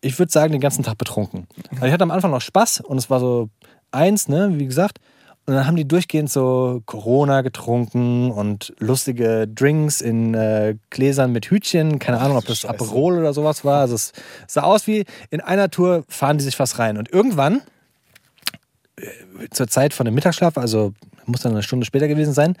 ich 0.00 0.18
würde 0.18 0.30
sagen, 0.30 0.52
den 0.52 0.60
ganzen 0.60 0.84
Tag 0.84 0.98
betrunken. 0.98 1.46
Also 1.72 1.86
ich 1.86 1.92
hatte 1.92 2.04
am 2.04 2.10
Anfang 2.10 2.30
noch 2.30 2.40
Spaß 2.40 2.80
und 2.80 2.98
es 2.98 3.10
war 3.10 3.20
so 3.20 3.48
eins, 3.90 4.28
ne, 4.28 4.52
wie 4.54 4.66
gesagt. 4.66 4.98
Und 5.44 5.54
dann 5.54 5.66
haben 5.66 5.76
die 5.76 5.88
durchgehend 5.88 6.30
so 6.30 6.82
Corona 6.86 7.40
getrunken 7.40 8.30
und 8.30 8.74
lustige 8.78 9.48
Drinks 9.48 10.00
in 10.00 10.34
äh, 10.34 10.76
Gläsern 10.90 11.32
mit 11.32 11.46
Hütchen. 11.46 11.98
Keine 11.98 12.20
Ahnung, 12.20 12.36
ob 12.36 12.46
das 12.46 12.60
Scheiße. 12.60 12.72
Aperol 12.72 13.18
oder 13.18 13.32
sowas 13.32 13.64
war. 13.64 13.80
Also 13.80 13.96
es 13.96 14.12
sah 14.46 14.62
aus 14.62 14.86
wie 14.86 15.04
in 15.30 15.40
einer 15.40 15.68
Tour 15.68 16.04
fahren 16.08 16.38
die 16.38 16.44
sich 16.44 16.60
was 16.60 16.78
rein. 16.78 16.96
Und 16.96 17.12
irgendwann, 17.12 17.60
äh, 18.96 19.48
zur 19.50 19.66
Zeit 19.66 19.94
von 19.94 20.04
dem 20.04 20.14
Mittagsschlaf, 20.14 20.56
also 20.58 20.92
muss 21.26 21.42
dann 21.42 21.52
eine 21.52 21.64
Stunde 21.64 21.86
später 21.86 22.06
gewesen 22.06 22.34
sein, 22.34 22.54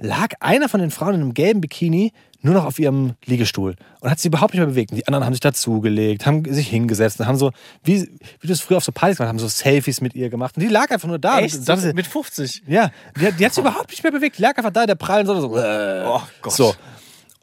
lag 0.00 0.34
einer 0.40 0.68
von 0.68 0.80
den 0.80 0.90
Frauen 0.90 1.14
in 1.14 1.20
einem 1.22 1.34
gelben 1.34 1.60
Bikini 1.60 2.12
nur 2.40 2.54
noch 2.54 2.64
auf 2.64 2.78
ihrem 2.78 3.14
Liegestuhl 3.24 3.74
und 4.00 4.10
hat 4.10 4.20
sich 4.20 4.26
überhaupt 4.26 4.54
nicht 4.54 4.60
mehr 4.60 4.68
bewegt. 4.68 4.92
Und 4.92 4.96
die 4.98 5.06
anderen 5.08 5.24
haben 5.24 5.32
sich 5.32 5.40
dazugelegt, 5.40 6.24
haben 6.24 6.44
sich 6.52 6.68
hingesetzt 6.68 7.18
und 7.18 7.26
haben 7.26 7.36
so, 7.36 7.50
wie, 7.82 8.02
wie 8.40 8.46
du 8.46 8.52
es 8.52 8.60
früher 8.60 8.76
auf 8.76 8.84
so 8.84 8.92
Partys 8.92 9.16
gemacht 9.16 9.28
haben, 9.30 9.40
so 9.40 9.48
Selfies 9.48 10.00
mit 10.00 10.14
ihr 10.14 10.30
gemacht. 10.30 10.56
Und 10.56 10.62
die 10.62 10.68
lag 10.68 10.88
einfach 10.92 11.08
nur 11.08 11.18
da. 11.18 11.40
Echt? 11.40 11.68
Dachte, 11.68 11.92
mit 11.94 12.06
50? 12.06 12.62
ja, 12.68 12.90
die, 13.20 13.26
hat- 13.26 13.40
die 13.40 13.44
hat 13.44 13.54
sich 13.54 13.60
überhaupt 13.64 13.90
nicht 13.90 14.02
mehr 14.04 14.12
bewegt. 14.12 14.38
Die 14.38 14.42
lag 14.42 14.56
einfach 14.56 14.70
da 14.70 14.82
in 14.82 14.86
der 14.86 14.94
prallen 14.94 15.26
Sonne 15.26 15.40
so. 15.40 15.56
Äh. 15.56 16.04
Oh 16.06 16.22
Gott. 16.42 16.52
So. 16.52 16.68
Und 16.68 16.76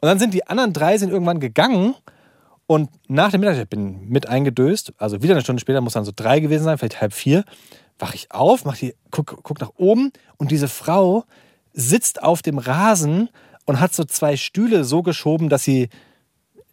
dann 0.08 0.18
sind 0.18 0.32
die 0.32 0.46
anderen 0.46 0.72
drei 0.72 0.96
sind 0.96 1.10
irgendwann 1.10 1.40
gegangen 1.40 1.94
und 2.66 2.88
nach 3.06 3.30
dem 3.30 3.40
Mittag, 3.42 3.58
ich 3.58 3.68
bin 3.68 4.08
mit 4.08 4.28
eingedöst, 4.28 4.92
also 4.98 5.22
wieder 5.22 5.34
eine 5.34 5.42
Stunde 5.42 5.60
später, 5.60 5.80
muss 5.82 5.92
dann 5.92 6.04
so 6.06 6.12
drei 6.14 6.40
gewesen 6.40 6.64
sein, 6.64 6.78
vielleicht 6.78 7.00
halb 7.02 7.12
vier, 7.12 7.44
wach 7.98 8.14
ich 8.14 8.32
auf, 8.32 8.64
mach 8.64 8.76
die, 8.76 8.94
guck, 9.10 9.42
guck 9.42 9.60
nach 9.60 9.72
oben 9.76 10.10
und 10.38 10.50
diese 10.50 10.68
Frau 10.68 11.24
sitzt 11.76 12.22
auf 12.22 12.42
dem 12.42 12.58
Rasen 12.58 13.28
und 13.66 13.78
hat 13.78 13.94
so 13.94 14.02
zwei 14.04 14.36
Stühle 14.36 14.82
so 14.84 15.02
geschoben, 15.02 15.48
dass 15.48 15.62
sie 15.62 15.88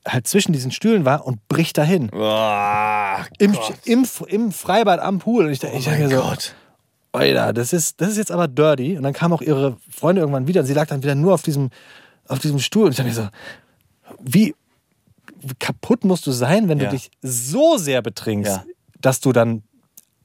halt 0.07 0.27
zwischen 0.27 0.53
diesen 0.53 0.71
Stühlen 0.71 1.05
war 1.05 1.25
und 1.27 1.47
bricht 1.49 1.77
dahin. 1.77 2.09
Oh, 2.13 3.23
Im, 3.37 3.55
im, 3.85 4.05
Im 4.27 4.51
Freibad 4.51 4.99
am 4.99 5.19
Pool. 5.19 5.45
Und 5.45 5.51
ich, 5.51 5.61
ich 5.63 5.85
dachte 5.85 5.99
mir 5.99 6.09
so, 6.09 6.21
Gott. 6.21 6.55
Alter, 7.11 7.53
das 7.53 7.73
ist, 7.73 8.01
das 8.01 8.09
ist 8.09 8.17
jetzt 8.17 8.31
aber 8.31 8.47
dirty. 8.47 8.97
Und 8.97 9.03
dann 9.03 9.13
kamen 9.13 9.33
auch 9.33 9.41
ihre 9.41 9.77
Freunde 9.89 10.21
irgendwann 10.21 10.47
wieder 10.47 10.61
und 10.61 10.67
sie 10.67 10.73
lag 10.73 10.87
dann 10.87 11.03
wieder 11.03 11.15
nur 11.15 11.33
auf 11.33 11.43
diesem, 11.43 11.69
auf 12.27 12.39
diesem 12.39 12.59
Stuhl. 12.59 12.85
Und 12.85 12.91
ich 12.91 12.97
dachte 12.97 13.09
mir 13.09 13.15
so, 13.15 13.29
wie 14.19 14.55
kaputt 15.59 16.05
musst 16.05 16.25
du 16.25 16.31
sein, 16.31 16.69
wenn 16.69 16.79
Ja. 16.79 16.85
du 16.85 16.91
dich 16.91 17.11
so 17.21 17.77
sehr 17.77 18.01
betrinkst, 18.01 18.51
Ja. 18.51 18.63
dass 18.99 19.19
du 19.19 19.31
dann 19.31 19.63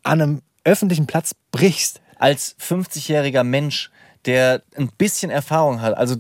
an 0.03 0.21
einem 0.23 0.43
öffentlichen 0.65 1.07
Platz 1.07 1.35
brichst. 1.51 2.01
Als 2.17 2.57
50-jähriger 2.61 3.45
Mensch, 3.45 3.91
der 4.25 4.63
ein 4.77 4.91
bisschen 4.97 5.31
Erfahrung 5.31 5.81
hat, 5.81 5.97
also 5.97 6.17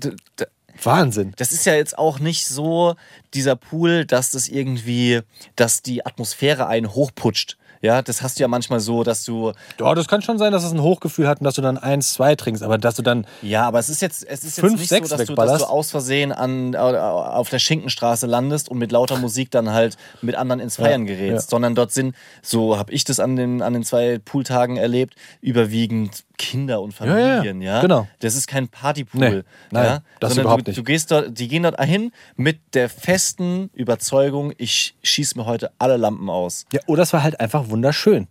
Wahnsinn. 0.84 1.32
Das 1.36 1.52
ist 1.52 1.66
ja 1.66 1.74
jetzt 1.74 1.98
auch 1.98 2.18
nicht 2.18 2.46
so 2.46 2.94
dieser 3.34 3.56
Pool, 3.56 4.04
dass 4.04 4.30
das 4.30 4.48
irgendwie, 4.48 5.20
dass 5.56 5.82
die 5.82 6.06
Atmosphäre 6.06 6.66
einen 6.66 6.94
hochputscht. 6.94 7.56
Ja, 7.80 8.02
das 8.02 8.22
hast 8.22 8.38
du 8.38 8.42
ja 8.42 8.48
manchmal 8.48 8.80
so, 8.80 9.04
dass 9.04 9.24
du, 9.24 9.52
Ja, 9.78 9.94
das 9.94 10.08
kann 10.08 10.20
schon 10.20 10.38
sein, 10.38 10.52
dass 10.52 10.64
es 10.64 10.72
ein 10.72 10.82
Hochgefühl 10.82 11.28
hat 11.28 11.38
und 11.40 11.44
dass 11.44 11.54
du 11.54 11.62
dann 11.62 11.78
eins, 11.78 12.12
zwei 12.12 12.34
trinkst, 12.34 12.62
aber 12.62 12.76
dass 12.76 12.96
du 12.96 13.02
dann 13.02 13.24
ja, 13.40 13.66
aber 13.66 13.78
es 13.78 13.88
ist 13.88 14.02
jetzt, 14.02 14.26
es 14.26 14.42
ist 14.42 14.58
Fünf, 14.58 14.72
jetzt 14.72 14.80
nicht 14.80 14.88
sechs 14.88 15.08
so, 15.10 15.16
dass 15.16 15.26
du, 15.26 15.34
dass 15.34 15.58
du 15.58 15.64
aus 15.64 15.90
Versehen 15.92 16.32
an, 16.32 16.74
auf 16.74 17.50
der 17.50 17.60
Schinkenstraße 17.60 18.26
landest 18.26 18.68
und 18.68 18.78
mit 18.78 18.90
lauter 18.90 19.16
Musik 19.16 19.52
dann 19.52 19.72
halt 19.72 19.96
mit 20.22 20.34
anderen 20.34 20.60
ins 20.60 20.76
Feiern 20.76 21.06
gerätst, 21.06 21.46
ja. 21.46 21.50
sondern 21.50 21.76
dort 21.76 21.92
sind, 21.92 22.16
so 22.42 22.76
habe 22.78 22.92
ich 22.92 23.04
das 23.04 23.20
an 23.20 23.36
den, 23.36 23.62
an 23.62 23.74
den 23.74 23.84
zwei 23.84 24.18
Pooltagen 24.18 24.76
erlebt, 24.76 25.14
überwiegend 25.40 26.24
Kinder 26.38 26.80
und 26.80 26.98
Ja, 26.98 27.06
ja, 27.06 27.18
ja. 27.18 27.34
Familien, 27.36 27.60
ja. 27.60 27.80
Genau. 27.80 28.08
Das 28.20 28.34
ist 28.34 28.46
kein 28.46 28.68
Partypool. 28.68 29.20
Nee, 29.20 29.42
nein, 29.70 29.84
ja? 29.84 30.02
das 30.20 30.30
sondern 30.30 30.44
überhaupt 30.44 30.66
du, 30.66 30.70
nicht. 30.70 30.78
Du 30.78 30.84
gehst 30.84 31.10
dort, 31.10 31.38
die 31.38 31.48
gehen 31.48 31.64
dort 31.64 31.82
hin 31.84 32.12
mit 32.36 32.60
der 32.74 32.88
festen 32.88 33.70
Überzeugung, 33.74 34.52
ich 34.56 34.96
schieße 35.02 35.36
mir 35.36 35.44
heute 35.44 35.70
alle 35.78 35.96
Lampen 35.96 36.30
aus. 36.30 36.64
Ja, 36.72 36.80
oder 36.86 37.02
es 37.02 37.12
war 37.12 37.22
halt 37.22 37.40
einfach 37.40 37.68
wunderschön. 37.68 38.28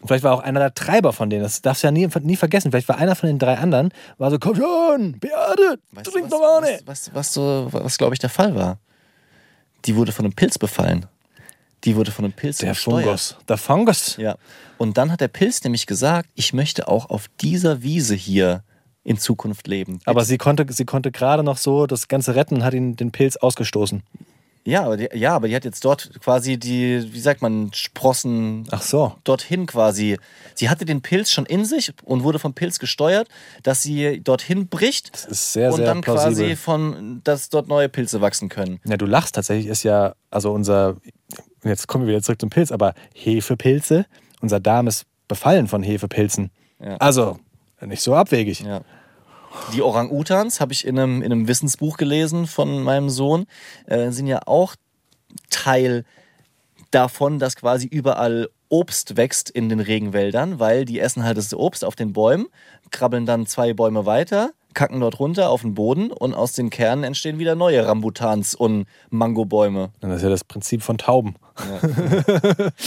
Und 0.00 0.08
vielleicht 0.08 0.24
war 0.24 0.32
auch 0.32 0.40
einer 0.40 0.60
der 0.60 0.74
Treiber 0.74 1.12
von 1.12 1.28
denen. 1.28 1.42
Das 1.42 1.60
darfst 1.60 1.82
du 1.82 1.88
ja 1.88 1.90
nie, 1.92 2.08
nie 2.22 2.36
vergessen. 2.36 2.70
Vielleicht 2.70 2.88
war 2.88 2.96
einer 2.96 3.14
von 3.14 3.28
den 3.28 3.38
drei 3.38 3.58
anderen, 3.58 3.90
war 4.16 4.30
so, 4.30 4.38
komm 4.38 4.56
schon, 4.56 5.18
Beate, 5.20 5.78
Weißt 5.92 6.06
du, 6.06 6.10
trink 6.10 6.24
was, 6.24 6.30
noch 6.30 6.56
eine. 6.62 6.80
was, 6.86 7.08
was, 7.08 7.14
was, 7.14 7.32
so, 7.32 7.68
was 7.70 7.98
glaube 7.98 8.14
ich, 8.14 8.18
der 8.18 8.30
Fall 8.30 8.54
war? 8.54 8.78
Die 9.84 9.96
wurde 9.96 10.12
von 10.12 10.24
einem 10.24 10.34
Pilz 10.34 10.58
befallen. 10.58 11.06
Die 11.84 11.96
wurde 11.96 12.10
von 12.10 12.24
einem 12.24 12.32
Pilz 12.34 12.58
Der 12.58 12.70
gesteuert. 12.70 13.04
Fungus. 13.04 13.36
Der 13.48 13.56
Fungus. 13.56 14.16
Ja. 14.18 14.36
Und 14.78 14.98
dann 14.98 15.10
hat 15.10 15.20
der 15.20 15.28
Pilz 15.28 15.62
nämlich 15.64 15.86
gesagt, 15.86 16.28
ich 16.34 16.52
möchte 16.52 16.88
auch 16.88 17.08
auf 17.10 17.28
dieser 17.40 17.82
Wiese 17.82 18.14
hier 18.14 18.62
in 19.02 19.18
Zukunft 19.18 19.66
leben. 19.66 19.98
Aber 20.04 20.24
sie 20.24 20.36
konnte, 20.38 20.66
sie 20.70 20.84
konnte 20.84 21.10
gerade 21.10 21.42
noch 21.42 21.56
so 21.56 21.86
das 21.86 22.08
Ganze 22.08 22.34
retten 22.34 22.56
und 22.56 22.64
hat 22.64 22.74
ihn 22.74 22.96
den 22.96 23.12
Pilz 23.12 23.36
ausgestoßen. 23.36 24.02
ja, 24.66 24.84
aber 24.84 24.98
die, 24.98 25.08
ja, 25.14 25.34
aber 25.34 25.48
die 25.48 25.56
hat 25.56 25.64
jetzt 25.64 25.82
dort 25.86 26.10
quasi 26.20 26.58
die, 26.58 27.08
wie 27.14 27.20
sagt 27.20 27.40
man, 27.40 27.72
Sprossen 27.72 28.68
Ach 28.70 28.82
so. 28.82 29.14
dorthin 29.24 29.64
quasi. 29.64 30.18
Sie 30.54 30.68
hatte 30.68 30.84
den 30.84 31.00
Pilz 31.00 31.30
schon 31.30 31.46
in 31.46 31.64
sich 31.64 31.92
und 32.04 32.24
wurde 32.24 32.38
vom 32.38 32.52
Pilz 32.52 32.78
gesteuert, 32.78 33.26
dass 33.62 33.82
sie 33.82 34.20
dorthin 34.22 34.68
bricht 34.68 35.14
Das 35.14 35.24
ist 35.24 35.52
sehr, 35.54 35.70
und 35.70 35.76
sehr 35.76 35.86
dann 35.86 36.02
quasi 36.02 36.20
plausibel. 36.44 36.56
von, 36.56 37.20
dass 37.24 37.48
dort 37.48 37.68
neue 37.68 37.88
Pilze 37.88 38.20
wachsen 38.20 38.50
können. 38.50 38.80
Ja, 38.84 38.98
du 38.98 39.06
lachst 39.06 39.34
tatsächlich, 39.34 39.66
ist 39.66 39.82
ja, 39.82 40.14
also 40.30 40.52
unser, 40.52 40.96
jetzt 41.64 41.86
kommen 41.86 42.06
wir 42.06 42.12
wieder 42.12 42.22
zurück 42.22 42.40
zum 42.40 42.50
Pilz, 42.50 42.72
aber 42.72 42.94
Hefepilze, 43.14 44.06
unser 44.40 44.60
Darm 44.60 44.86
ist 44.86 45.06
befallen 45.28 45.68
von 45.68 45.82
Hefepilzen. 45.82 46.50
Ja. 46.80 46.96
Also, 46.96 47.38
nicht 47.80 48.02
so 48.02 48.14
abwegig. 48.14 48.60
Ja. 48.60 48.82
Die 49.74 49.82
Orang-Utans 49.82 50.60
habe 50.60 50.72
ich 50.72 50.86
in 50.86 50.98
einem, 50.98 51.22
in 51.22 51.32
einem 51.32 51.48
Wissensbuch 51.48 51.96
gelesen 51.96 52.46
von 52.46 52.82
meinem 52.82 53.10
Sohn, 53.10 53.46
äh, 53.86 54.10
sind 54.10 54.26
ja 54.26 54.40
auch 54.46 54.76
Teil 55.50 56.04
davon, 56.90 57.38
dass 57.38 57.56
quasi 57.56 57.86
überall 57.86 58.48
Obst 58.68 59.16
wächst 59.16 59.50
in 59.50 59.68
den 59.68 59.80
Regenwäldern, 59.80 60.60
weil 60.60 60.84
die 60.84 61.00
essen 61.00 61.24
halt 61.24 61.36
das 61.36 61.52
Obst 61.54 61.84
auf 61.84 61.96
den 61.96 62.12
Bäumen, 62.12 62.46
krabbeln 62.90 63.26
dann 63.26 63.46
zwei 63.46 63.72
Bäume 63.74 64.06
weiter, 64.06 64.52
kacken 64.74 65.00
dort 65.00 65.18
runter 65.18 65.50
auf 65.50 65.62
den 65.62 65.74
Boden 65.74 66.12
und 66.12 66.34
aus 66.34 66.52
den 66.52 66.70
Kernen 66.70 67.02
entstehen 67.02 67.38
wieder 67.38 67.56
neue 67.56 67.84
Rambutans 67.84 68.54
und 68.54 68.86
Mangobäume. 69.10 69.90
Das 70.00 70.16
ist 70.16 70.22
ja 70.22 70.28
das 70.28 70.44
Prinzip 70.44 70.82
von 70.82 70.98
Tauben. 70.98 71.34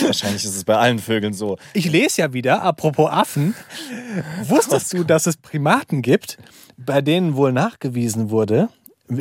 Wahrscheinlich 0.02 0.46
ist 0.46 0.56
es 0.56 0.64
bei 0.64 0.76
allen 0.76 1.00
Vögeln 1.00 1.34
so. 1.34 1.58
Ich 1.74 1.90
lese 1.90 2.22
ja 2.22 2.34
wieder, 2.34 2.62
apropos 2.62 3.10
Affen, 3.10 3.56
wusstest 4.44 4.94
du, 4.94 5.04
dass 5.04 5.28
es 5.28 5.38
Primaten 5.38 6.02
gibt, 6.02 6.38
bei 6.78 7.02
denen 7.02 7.36
wohl 7.36 7.52
nachgewiesen 7.52 8.30
wurde, 8.30 8.70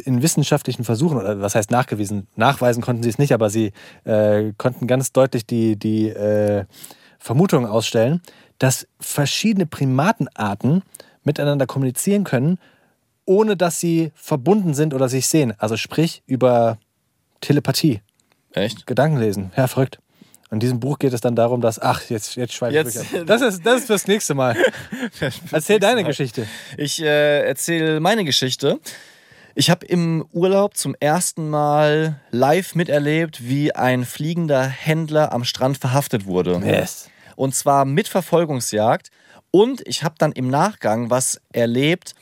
in 0.04 0.22
wissenschaftlichen 0.22 0.84
Versuchen, 0.84 1.18
oder 1.18 1.40
was 1.40 1.54
heißt 1.54 1.70
nachgewiesen? 1.70 2.28
Nachweisen 2.36 2.82
konnten 2.82 3.02
sie 3.02 3.08
es 3.08 3.18
nicht, 3.18 3.32
aber 3.32 3.50
sie 3.50 3.72
äh, 4.04 4.52
konnten 4.56 4.86
ganz 4.86 5.12
deutlich 5.12 5.46
die, 5.46 5.76
die 5.76 6.08
äh, 6.08 6.64
Vermutung 7.18 7.66
ausstellen, 7.66 8.20
dass 8.58 8.86
verschiedene 9.00 9.66
Primatenarten 9.66 10.82
miteinander 11.24 11.66
kommunizieren 11.66 12.24
können, 12.24 12.58
ohne 13.24 13.56
dass 13.56 13.80
sie 13.80 14.12
verbunden 14.14 14.74
sind 14.74 14.94
oder 14.94 15.08
sich 15.08 15.26
sehen. 15.26 15.54
Also 15.58 15.76
sprich 15.76 16.22
über 16.26 16.78
Telepathie. 17.40 18.00
Echt? 18.54 18.86
Gedankenlesen. 18.86 19.52
Ja, 19.56 19.66
verrückt. 19.66 19.98
In 20.50 20.60
diesem 20.60 20.80
Buch 20.80 20.98
geht 20.98 21.14
es 21.14 21.22
dann 21.22 21.34
darum, 21.34 21.62
dass, 21.62 21.80
ach, 21.80 22.02
jetzt, 22.10 22.36
jetzt 22.36 22.52
schweife 22.52 22.72
ich 22.72 22.84
Jetzt- 22.84 22.96
durch. 23.12 23.20
ab. 23.22 23.26
Das 23.26 23.40
ist, 23.40 23.64
das 23.64 23.80
ist 23.80 23.86
fürs 23.86 24.06
nächste 24.06 24.34
Mal. 24.34 24.54
Erzähl 25.50 25.80
deine 25.80 26.04
Geschichte. 26.04 26.46
Ich 26.76 27.00
äh, 27.02 27.46
erzähle 27.46 28.00
meine 28.00 28.24
Geschichte. 28.24 28.78
Ich 29.54 29.70
habe 29.70 29.86
im 29.86 30.26
Urlaub 30.32 30.76
zum 30.76 30.94
ersten 31.00 31.48
Mal 31.48 32.20
live 32.30 32.74
miterlebt, 32.74 33.46
wie 33.46 33.74
ein 33.74 34.04
fliegender 34.04 34.62
Händler 34.66 35.32
am 35.32 35.44
Strand 35.44 35.78
verhaftet 35.78 36.26
wurde. 36.26 36.60
Yes. 36.64 37.08
Und 37.36 37.54
zwar 37.54 37.84
mit 37.86 38.08
Verfolgungsjagd. 38.08 39.08
Und 39.50 39.86
ich 39.86 40.02
habe 40.02 40.14
dann 40.18 40.32
im 40.32 40.48
Nachgang 40.48 41.08
was 41.10 41.40
erlebt, 41.52 42.14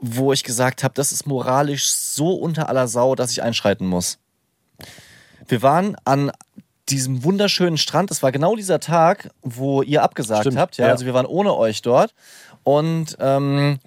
wo 0.00 0.32
ich 0.32 0.44
gesagt 0.44 0.82
habe, 0.84 0.94
das 0.94 1.10
ist 1.12 1.26
moralisch 1.26 1.88
so 1.90 2.34
unter 2.34 2.68
aller 2.68 2.86
Sau, 2.88 3.14
dass 3.16 3.30
ich 3.32 3.42
einschreiten 3.42 3.86
muss. 3.86 4.18
Wir 5.48 5.62
waren 5.62 5.96
an 6.04 6.30
diesem 6.88 7.24
wunderschönen 7.24 7.78
Strand. 7.78 8.10
Es 8.10 8.22
war 8.22 8.32
genau 8.32 8.56
dieser 8.56 8.80
Tag, 8.80 9.30
wo 9.42 9.82
ihr 9.82 10.02
abgesagt 10.02 10.42
Stimmt, 10.42 10.58
habt. 10.58 10.76
Ja, 10.76 10.86
ja. 10.86 10.92
Also 10.92 11.06
wir 11.06 11.14
waren 11.14 11.26
ohne 11.26 11.54
euch 11.56 11.82
dort 11.82 12.14
und 12.64 13.16
ähm, 13.20 13.78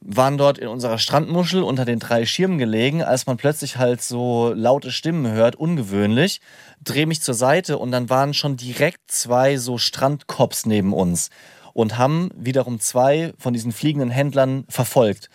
waren 0.00 0.36
dort 0.36 0.58
in 0.58 0.68
unserer 0.68 0.98
Strandmuschel 0.98 1.62
unter 1.62 1.84
den 1.84 1.98
drei 1.98 2.26
Schirmen 2.26 2.58
gelegen, 2.58 3.02
als 3.02 3.26
man 3.26 3.36
plötzlich 3.36 3.78
halt 3.78 4.02
so 4.02 4.52
laute 4.54 4.92
Stimmen 4.92 5.30
hört, 5.32 5.56
ungewöhnlich. 5.56 6.40
Dreh 6.82 7.06
mich 7.06 7.22
zur 7.22 7.34
Seite 7.34 7.78
und 7.78 7.90
dann 7.90 8.10
waren 8.10 8.34
schon 8.34 8.56
direkt 8.56 9.10
zwei 9.10 9.56
so 9.56 9.78
Strandkops 9.78 10.66
neben 10.66 10.92
uns 10.92 11.30
und 11.72 11.96
haben 11.96 12.30
wiederum 12.36 12.80
zwei 12.80 13.32
von 13.38 13.54
diesen 13.54 13.72
fliegenden 13.72 14.10
Händlern 14.10 14.64
verfolgt. 14.68 15.30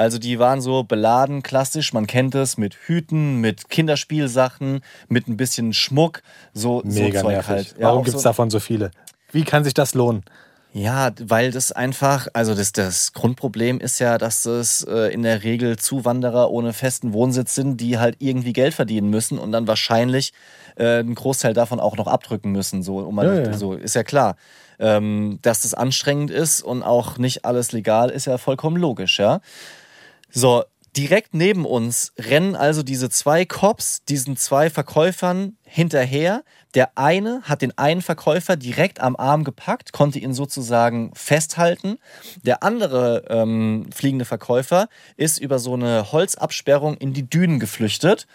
Also 0.00 0.18
die 0.18 0.38
waren 0.38 0.62
so 0.62 0.82
beladen, 0.82 1.42
klassisch, 1.42 1.92
man 1.92 2.06
kennt 2.06 2.34
es, 2.34 2.56
mit 2.56 2.74
Hüten, 2.86 3.36
mit 3.36 3.68
Kinderspielsachen, 3.68 4.80
mit 5.08 5.28
ein 5.28 5.36
bisschen 5.36 5.74
Schmuck, 5.74 6.22
so, 6.54 6.80
Mega 6.86 7.20
so 7.20 7.26
Zeug 7.26 7.32
nervig. 7.34 7.48
halt. 7.48 7.74
Ja, 7.78 7.88
Warum 7.88 8.04
gibt 8.04 8.16
es 8.16 8.22
so, 8.22 8.28
davon 8.30 8.48
so 8.48 8.60
viele? 8.60 8.92
Wie 9.30 9.44
kann 9.44 9.62
sich 9.62 9.74
das 9.74 9.92
lohnen? 9.92 10.24
ja, 10.72 11.10
weil 11.20 11.50
das 11.50 11.72
einfach, 11.72 12.28
also 12.32 12.54
das, 12.54 12.72
das 12.72 13.12
Grundproblem 13.12 13.80
ist 13.80 13.98
ja, 13.98 14.18
dass 14.18 14.46
es 14.46 14.84
äh, 14.84 15.12
in 15.12 15.22
der 15.22 15.42
Regel 15.42 15.76
Zuwanderer 15.76 16.50
ohne 16.50 16.72
festen 16.72 17.12
Wohnsitz 17.12 17.54
sind, 17.54 17.80
die 17.80 17.98
halt 17.98 18.16
irgendwie 18.20 18.52
Geld 18.52 18.72
verdienen 18.72 19.10
müssen 19.10 19.38
und 19.38 19.50
dann 19.52 19.66
wahrscheinlich 19.66 20.32
äh, 20.76 21.00
einen 21.00 21.16
Großteil 21.16 21.54
davon 21.54 21.80
auch 21.80 21.96
noch 21.96 22.06
abdrücken 22.06 22.52
müssen. 22.52 22.82
So, 22.82 22.98
um 22.98 23.18
Ja, 23.18 23.34
ja. 23.34 23.52
so 23.52 23.74
ist 23.74 23.96
ja 23.96 24.04
klar. 24.04 24.36
Ähm, 24.78 25.40
dass 25.42 25.62
das 25.62 25.74
anstrengend 25.74 26.30
ist 26.30 26.62
und 26.62 26.82
auch 26.82 27.18
nicht 27.18 27.44
alles 27.44 27.72
legal, 27.72 28.08
ist 28.08 28.26
ja 28.26 28.38
vollkommen 28.38 28.76
logisch, 28.76 29.18
ja. 29.18 29.40
So, 30.32 30.64
direkt 30.96 31.34
neben 31.34 31.64
uns 31.64 32.12
rennen 32.18 32.56
also 32.56 32.82
diese 32.82 33.10
zwei 33.10 33.44
Cops 33.44 34.04
diesen 34.04 34.36
zwei 34.36 34.70
Verkäufern 34.70 35.56
hinterher. 35.62 36.42
Der 36.74 36.96
eine 36.96 37.42
hat 37.42 37.62
den 37.62 37.76
einen 37.78 38.02
Verkäufer 38.02 38.56
direkt 38.56 39.00
am 39.00 39.16
Arm 39.16 39.44
gepackt, 39.44 39.92
konnte 39.92 40.18
ihn 40.18 40.34
sozusagen 40.34 41.12
festhalten. 41.14 41.98
Der 42.42 42.62
andere 42.62 43.24
ähm, 43.28 43.86
fliegende 43.94 44.24
Verkäufer 44.24 44.88
ist 45.16 45.38
über 45.38 45.58
so 45.58 45.74
eine 45.74 46.12
Holzabsperrung 46.12 46.96
in 46.96 47.12
die 47.12 47.28
Dünen 47.28 47.60
geflüchtet. 47.60 48.26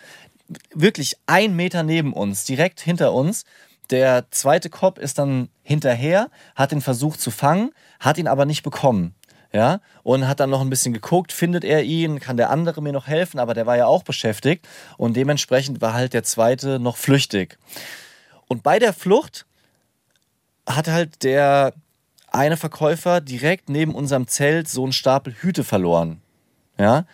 Wirklich 0.73 1.17
ein 1.27 1.55
Meter 1.55 1.83
neben 1.83 2.13
uns, 2.13 2.45
direkt 2.45 2.79
hinter 2.79 3.13
uns. 3.13 3.45
Der 3.89 4.25
zweite 4.31 4.69
Cop 4.69 4.97
ist 4.97 5.19
dann 5.19 5.49
hinterher, 5.61 6.29
hat 6.55 6.71
ihn 6.71 6.81
versucht 6.81 7.21
zu 7.21 7.31
fangen, 7.31 7.71
hat 7.99 8.17
ihn 8.17 8.27
aber 8.27 8.45
nicht 8.45 8.63
bekommen. 8.63 9.13
Ja, 9.55 9.79
und 10.03 10.27
hat 10.27 10.41
dann 10.41 10.49
noch 10.49 10.59
ein 10.59 10.69
bisschen 10.69 10.93
geguckt, 10.93 11.31
findet 11.31 11.63
er 11.63 11.81
ihn, 11.81 12.19
kann 12.19 12.35
der 12.35 12.49
andere 12.49 12.81
mir 12.81 12.91
noch 12.91 13.07
helfen, 13.07 13.39
aber 13.39 13.53
der 13.53 13.65
war 13.65 13.77
ja 13.77 13.85
auch 13.85 14.03
beschäftigt 14.03 14.67
und 14.97 15.15
dementsprechend 15.15 15.79
war 15.79 15.93
halt 15.93 16.11
der 16.11 16.23
zweite 16.25 16.77
noch 16.77 16.97
flüchtig. 16.97 17.57
Und 18.49 18.63
bei 18.63 18.79
der 18.79 18.91
Flucht 18.91 19.45
hat 20.67 20.89
halt 20.89 21.23
der 21.23 21.73
eine 22.33 22.57
Verkäufer 22.57 23.21
direkt 23.21 23.69
neben 23.69 23.95
unserem 23.95 24.27
Zelt 24.27 24.67
so 24.67 24.83
einen 24.83 24.91
Stapel 24.91 25.33
Hüte 25.33 25.63
verloren. 25.63 26.19
Ja, 26.77 27.05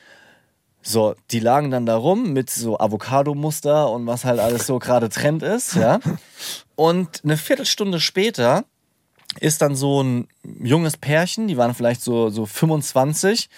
so, 0.82 1.14
die 1.30 1.40
lagen 1.40 1.70
dann 1.70 1.86
da 1.86 1.96
rum 1.96 2.34
mit 2.34 2.50
so 2.50 2.80
Avocado-Muster 2.80 3.88
und 3.92 4.08
was 4.08 4.26
halt 4.26 4.40
alles 4.40 4.66
so 4.66 4.80
gerade 4.80 5.10
Trend 5.10 5.44
ist, 5.44 5.76
ja. 5.76 6.00
Und 6.76 7.22
eine 7.24 7.38
Viertelstunde 7.38 8.00
später 8.00 8.66
ist 9.40 9.62
dann 9.62 9.76
so 9.76 10.02
ein 10.04 10.28
junges 10.62 10.98
Pärchen, 10.98 11.48
die 11.48 11.58
waren 11.58 11.74
vielleicht 11.74 12.02
so, 12.02 12.30
so 12.30 12.46
25, 12.46 13.50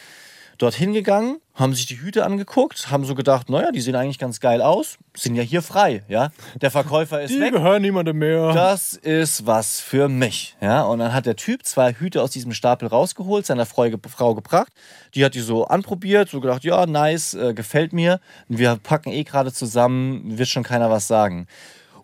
dorthin 0.60 0.94
gegangen, 0.94 1.40
haben 1.56 1.74
sich 1.74 1.88
die 1.88 2.00
Hüte 2.00 2.26
angeguckt, 2.26 2.90
haben 2.92 3.06
so 3.06 3.16
gedacht, 3.16 3.50
naja, 3.50 3.72
die 3.72 3.82
sehen 3.82 3.96
eigentlich 3.96 4.20
ganz 4.20 4.40
geil 4.40 4.62
aus, 4.62 4.98
sind 5.16 5.36
ja 5.36 5.44
hier 5.44 5.62
frei, 5.62 6.04
ja. 6.08 6.32
Der 6.62 6.72
Verkäufer 6.72 7.22
ist 7.22 7.32
Die 7.32 7.40
weg. 7.40 7.54
gehören 7.54 7.82
niemandem 7.82 8.18
mehr. 8.20 8.54
Das 8.54 8.94
ist 8.94 9.46
was 9.48 9.80
für 9.80 10.10
mich. 10.10 10.56
Ja, 10.62 10.84
und 10.84 11.00
dann 11.00 11.14
hat 11.14 11.26
der 11.26 11.36
Typ 11.36 11.66
zwei 11.66 11.94
Hüte 11.94 12.22
aus 12.22 12.32
diesem 12.32 12.54
Stapel 12.54 12.88
rausgeholt, 12.88 13.46
seiner 13.46 13.66
Frau, 13.66 13.88
Frau 14.08 14.36
gebracht. 14.36 14.72
Die 15.16 15.26
hat 15.26 15.34
die 15.34 15.42
so 15.42 15.66
anprobiert, 15.66 16.30
so 16.30 16.40
gedacht, 16.40 16.64
ja, 16.64 16.86
nice, 16.86 17.34
äh, 17.34 17.54
gefällt 17.54 17.92
mir. 17.94 18.20
Wir 18.48 18.76
packen 18.82 19.12
eh 19.12 19.24
gerade 19.24 19.52
zusammen, 19.52 20.38
wird 20.38 20.50
schon 20.50 20.64
keiner 20.64 20.90
was 20.90 21.08
sagen. 21.08 21.48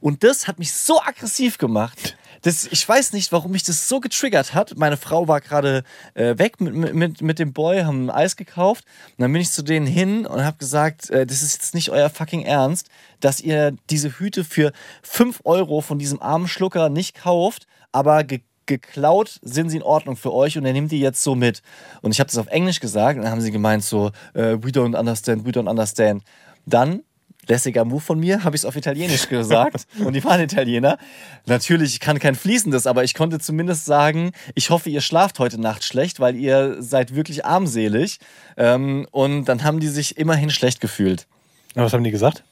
Und 0.02 0.24
das 0.24 0.48
hat 0.48 0.60
mich 0.60 0.74
so 0.74 1.02
aggressiv 1.02 1.58
gemacht. 1.58 2.18
Das, 2.42 2.66
ich 2.66 2.88
weiß 2.88 3.14
nicht, 3.14 3.32
warum 3.32 3.52
mich 3.52 3.64
das 3.64 3.88
so 3.88 4.00
getriggert 4.00 4.54
hat. 4.54 4.78
Meine 4.78 4.98
Frau 4.98 5.28
war 5.28 5.42
gerade 5.42 5.84
äh, 6.14 6.38
weg 6.38 6.62
mit, 6.62 6.94
mit, 6.94 7.22
mit 7.22 7.40
dem 7.40 7.54
Boy, 7.54 7.82
haben 7.82 8.10
Eis 8.10 8.36
gekauft. 8.36 8.86
Und 9.18 9.22
dann 9.24 9.34
bin 9.34 9.42
ich 9.42 9.52
zu 9.52 9.62
denen 9.62 9.86
hin 9.86 10.26
und 10.26 10.44
habe 10.44 10.58
gesagt, 10.58 11.10
äh, 11.10 11.26
das 11.26 11.42
ist 11.42 11.54
jetzt 11.54 11.74
nicht 11.74 11.90
euer 11.90 12.10
fucking 12.10 12.44
Ernst, 12.44 12.90
dass 13.20 13.42
ihr 13.42 13.76
diese 13.90 14.20
Hüte 14.20 14.44
für 14.44 14.72
5 15.04 15.42
Euro 15.44 15.82
von 15.82 16.00
diesem 16.00 16.22
armen 16.22 16.48
Schlucker 16.48 16.90
nicht 16.90 17.16
kauft, 17.16 17.68
aber 17.92 18.24
ge 18.24 18.42
geklaut 18.66 19.40
sind 19.42 19.72
sie 19.72 19.78
in 19.78 19.84
Ordnung 19.84 20.16
für 20.16 20.32
euch 20.32 20.56
und 20.56 20.64
er 20.64 20.74
nimmt 20.74 20.92
die 20.92 21.00
jetzt 21.00 21.24
so 21.24 21.34
mit. 21.34 21.64
Und 22.04 22.12
ich 22.12 22.20
habe 22.20 22.28
das 22.28 22.38
auf 22.38 22.46
Englisch 22.46 22.80
gesagt 22.80 23.18
und 23.18 23.24
dann 23.24 23.32
haben 23.32 23.42
sie 23.42 23.52
gemeint 23.52 23.84
so, 23.84 24.12
äh, 24.36 24.58
we 24.62 24.70
don't 24.70 24.96
understand, 24.96 25.44
we 25.44 25.50
don't 25.50 25.68
understand. 25.68 26.24
Dann 26.68 27.02
lässiger 27.50 27.84
Move 27.84 28.02
von 28.02 28.20
mir, 28.20 28.44
habe 28.44 28.56
ich 28.56 28.62
es 28.62 28.66
auf 28.66 28.76
Italienisch 28.76 29.28
gesagt 29.28 29.86
und 30.06 30.14
die 30.14 30.24
waren 30.24 30.40
Italiener. 30.40 30.98
Natürlich, 31.46 31.94
ich 31.94 32.00
kann 32.00 32.20
kein 32.20 32.36
Fließendes, 32.36 32.88
aber 32.88 33.04
ich 33.04 33.14
konnte 33.14 33.40
zumindest 33.40 33.86
sagen, 33.86 34.32
ich 34.56 34.70
hoffe, 34.70 34.90
ihr 34.90 35.02
schlaft 35.02 35.40
heute 35.40 35.60
Nacht 35.60 35.84
schlecht, 35.84 36.20
weil 36.20 36.36
ihr 36.36 36.78
seid 36.82 37.16
wirklich 37.16 37.46
armselig. 37.46 38.20
Ähm, 38.56 39.08
und 39.12 39.46
dann 39.46 39.64
haben 39.64 39.80
die 39.80 39.88
sich 39.88 40.18
immerhin 40.18 40.50
schlecht 40.50 40.80
gefühlt. 40.80 41.28
Aber 41.76 41.86
was 41.86 41.94
haben 41.94 42.04
die 42.04 42.12
gesagt? 42.12 42.44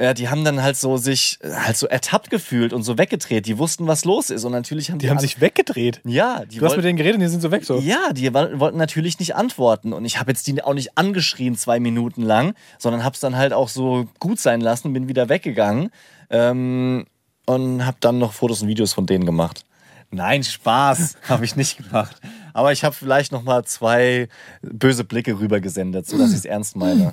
Ja, 0.00 0.14
die 0.14 0.30
haben 0.30 0.44
dann 0.44 0.62
halt 0.62 0.78
so 0.78 0.96
sich 0.96 1.38
halt 1.44 1.76
so 1.76 1.86
ertappt 1.86 2.30
gefühlt 2.30 2.72
und 2.72 2.84
so 2.84 2.96
weggedreht. 2.96 3.44
Die 3.44 3.58
wussten, 3.58 3.86
was 3.86 4.06
los 4.06 4.30
ist 4.30 4.44
und 4.44 4.52
natürlich 4.52 4.90
haben 4.90 4.98
die, 4.98 5.06
Die 5.06 5.10
haben 5.10 5.18
sich 5.18 5.42
weggedreht. 5.42 6.00
ja, 6.04 6.42
die 6.46 6.56
Du 6.58 6.64
hast 6.64 6.76
mit 6.76 6.86
denen 6.86 6.96
geredet 6.96 7.16
und 7.16 7.20
die 7.20 7.28
sind 7.28 7.42
so 7.42 7.50
weg 7.50 7.64
so. 7.64 7.78
ja, 7.78 8.12
die 8.14 8.32
wollten 8.32 8.78
natürlich 8.78 9.18
nicht 9.18 9.36
antworten. 9.36 9.92
Und 9.92 10.06
ich 10.06 10.18
habe 10.18 10.30
jetzt 10.30 10.46
die 10.46 10.62
auch 10.64 10.72
nicht 10.72 10.96
angeschrien 10.96 11.54
zwei 11.54 11.80
Minuten 11.80 12.22
lang, 12.22 12.54
sondern 12.78 13.04
habe 13.04 13.12
es 13.14 13.20
dann 13.20 13.36
halt 13.36 13.52
auch 13.52 13.68
so 13.68 14.08
gut 14.20 14.40
sein 14.40 14.62
lassen, 14.62 14.92
bin 14.94 15.06
wieder 15.06 15.28
weggegangen 15.28 15.90
ähm, 16.30 17.04
und 17.44 17.84
habe 17.84 17.98
dann 18.00 18.18
noch 18.18 18.32
Fotos 18.32 18.62
und 18.62 18.68
Videos 18.68 18.94
von 18.94 19.04
denen 19.04 19.26
gemacht. 19.26 19.66
Nein, 20.10 20.42
Spaß 20.42 21.16
habe 21.28 21.44
ich 21.44 21.56
nicht 21.56 21.76
gemacht. 21.76 22.16
Aber 22.54 22.72
ich 22.72 22.84
habe 22.84 22.94
vielleicht 22.94 23.32
noch 23.32 23.42
mal 23.42 23.64
zwei 23.66 24.28
böse 24.62 25.04
Blicke 25.04 25.38
rübergesendet, 25.38 26.06
sodass 26.06 26.30
ich 26.30 26.38
es 26.38 26.44
ernst 26.46 26.74
meine. 26.74 27.12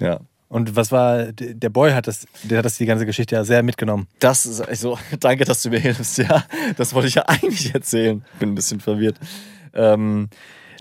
Ja. 0.00 0.20
Und 0.52 0.76
was 0.76 0.92
war, 0.92 1.32
der 1.32 1.70
Boy 1.70 1.92
hat 1.92 2.06
das, 2.06 2.26
der 2.42 2.58
hat 2.58 2.66
das 2.66 2.76
die 2.76 2.84
ganze 2.84 3.06
Geschichte 3.06 3.34
ja 3.34 3.42
sehr 3.42 3.62
mitgenommen. 3.62 4.06
Das 4.18 4.44
ist 4.44 4.60
also, 4.60 4.98
danke, 5.20 5.46
dass 5.46 5.62
du 5.62 5.70
mir 5.70 5.80
hilfst, 5.80 6.18
ja. 6.18 6.44
Das 6.76 6.92
wollte 6.92 7.08
ich 7.08 7.14
ja 7.14 7.22
eigentlich 7.26 7.72
erzählen. 7.72 8.22
Bin 8.38 8.50
ein 8.50 8.54
bisschen 8.54 8.78
verwirrt. 8.78 9.18
Ähm, 9.72 10.28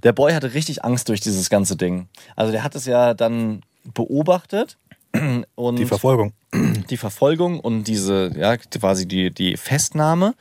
der 0.04 0.12
Boy 0.12 0.34
hatte 0.34 0.54
richtig 0.54 0.84
Angst 0.84 1.08
durch 1.08 1.22
dieses 1.22 1.50
ganze 1.50 1.78
Ding. 1.78 2.10
Also 2.36 2.52
der 2.52 2.66
hat 2.66 2.76
es 2.76 2.86
ja 2.86 3.14
dann 3.14 3.62
beobachtet 3.94 4.78
und 5.56 5.78
Die 5.78 5.86
Verfolgung. 5.86 6.34
die 6.90 6.98
Verfolgung 6.98 7.62
und 7.62 7.86
diese, 7.86 8.30
ja, 8.36 8.58
quasi 8.58 9.08
die, 9.08 9.32
die 9.32 9.56
Festnahme 9.56 10.34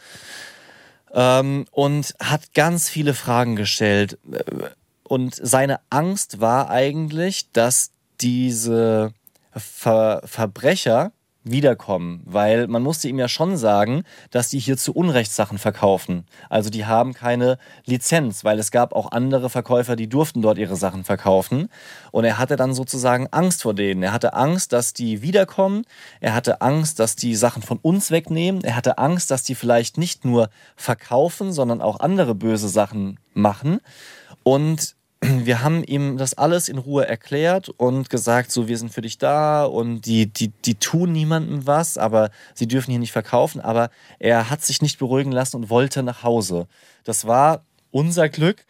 ähm, 1.15 1.67
und 1.71 2.17
hat 2.19 2.53
ganz 2.53 2.89
viele 2.89 3.15
Fragen 3.15 3.55
gestellt. 3.55 4.19
Und 5.05 5.37
seine 5.41 5.79
Angst 5.89 6.41
war 6.41 6.69
eigentlich, 6.69 7.53
dass 7.53 7.93
diese 8.21 9.15
Ver 9.55 10.23
Verbrecher 10.25 11.13
wiederkommen, 11.43 12.21
weil 12.25 12.67
man 12.67 12.83
musste 12.83 13.09
ihm 13.09 13.19
ja 13.19 13.29
schon 13.29 13.57
sagen, 13.57 14.03
dass 14.31 14.51
die 14.51 14.59
hier 14.59 14.77
zu 14.77 14.93
Unrecht 14.93 15.33
Sachen 15.33 15.59
verkaufen. 15.59 16.27
Also 16.51 16.69
die 16.69 16.85
haben 16.85 17.15
keine 17.15 17.57
Lizenz, 17.87 18.45
weil 18.45 18.59
es 18.59 18.71
gab 18.71 18.93
auch 18.93 19.11
andere 19.13 19.49
Verkäufer, 19.49 19.97
die 19.97 20.09
durften 20.09 20.43
dort 20.43 20.59
ihre 20.59 20.77
Sachen 20.77 21.03
verkaufen. 21.05 21.69
Und 22.13 22.25
er 22.25 22.39
hatte 22.39 22.57
dann 22.57 22.75
sozusagen 22.75 23.27
Angst 23.31 23.63
vor 23.63 23.75
denen. 23.75 24.03
Er 24.03 24.13
hatte 24.13 24.35
Angst, 24.35 24.73
dass 24.73 24.93
die 24.93 25.23
wiederkommen. 25.23 25.85
Er 26.21 26.35
hatte 26.35 26.61
Angst, 26.61 26.99
dass 26.99 27.17
die 27.17 27.35
Sachen 27.35 27.63
von 27.63 27.79
uns 27.79 28.11
wegnehmen. 28.11 28.63
Er 28.63 28.77
hatte 28.77 28.99
Angst, 28.99 29.31
dass 29.31 29.43
die 29.43 29.55
vielleicht 29.55 29.97
nicht 29.97 30.25
nur 30.25 30.51
verkaufen, 30.77 31.53
sondern 31.53 31.81
auch 31.81 32.01
andere 32.01 32.35
böse 32.35 32.69
Sachen 32.69 33.19
machen. 33.33 33.81
Und 34.43 34.95
wir 35.45 35.63
haben 35.63 35.85
ihm 35.85 36.17
das 36.17 36.35
alles 36.35 36.69
in 36.69 36.79
Ruhe 36.79 37.07
erklärt 37.07 37.69
und 37.69 38.11
gesagt, 38.11 38.51
so, 38.51 38.69
wir 38.69 38.79
sind 38.79 38.93
für 38.93 39.03
dich 39.03 39.19
da 39.19 39.65
und 39.65 40.03
die, 40.03 40.27
die, 40.33 40.49
die 40.49 40.75
tun 40.77 41.13
niemandem 41.13 41.67
was, 41.67 41.99
aber 41.99 42.31
sie 42.55 42.69
dürfen 42.69 42.91
hier 42.91 43.01
nicht 43.01 43.13
verkaufen. 43.13 43.61
Aber 43.61 43.91
er 44.19 44.51
hat 44.51 44.63
sich 44.63 44.83
nicht 44.83 44.99
beruhigen 44.99 45.33
lassen 45.33 45.57
und 45.57 45.71
wollte 45.71 46.03
nach 46.03 46.23
Hause. 46.23 46.67
Das 47.05 47.27
war 47.27 47.65
unser 47.91 48.29
Glück 48.29 48.65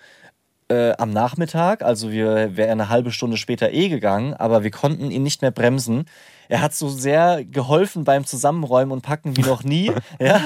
äh, 0.68 0.92
am 0.98 1.10
Nachmittag. 1.10 1.82
Also 1.82 2.10
wir 2.10 2.56
wären 2.56 2.80
eine 2.80 2.88
halbe 2.88 3.12
Stunde 3.12 3.36
später 3.36 3.72
eh 3.72 3.88
gegangen, 3.88 4.34
aber 4.34 4.64
wir 4.64 4.70
konnten 4.70 5.10
ihn 5.10 5.22
nicht 5.22 5.42
mehr 5.42 5.50
bremsen. 5.50 6.06
Er 6.50 6.60
hat 6.60 6.74
so 6.74 6.88
sehr 6.88 7.44
geholfen 7.44 8.02
beim 8.04 8.26
Zusammenräumen 8.26 8.92
und 8.92 9.02
Packen 9.02 9.36
wie 9.36 9.42
noch 9.42 9.62
nie. 9.62 9.92
ja, 10.18 10.40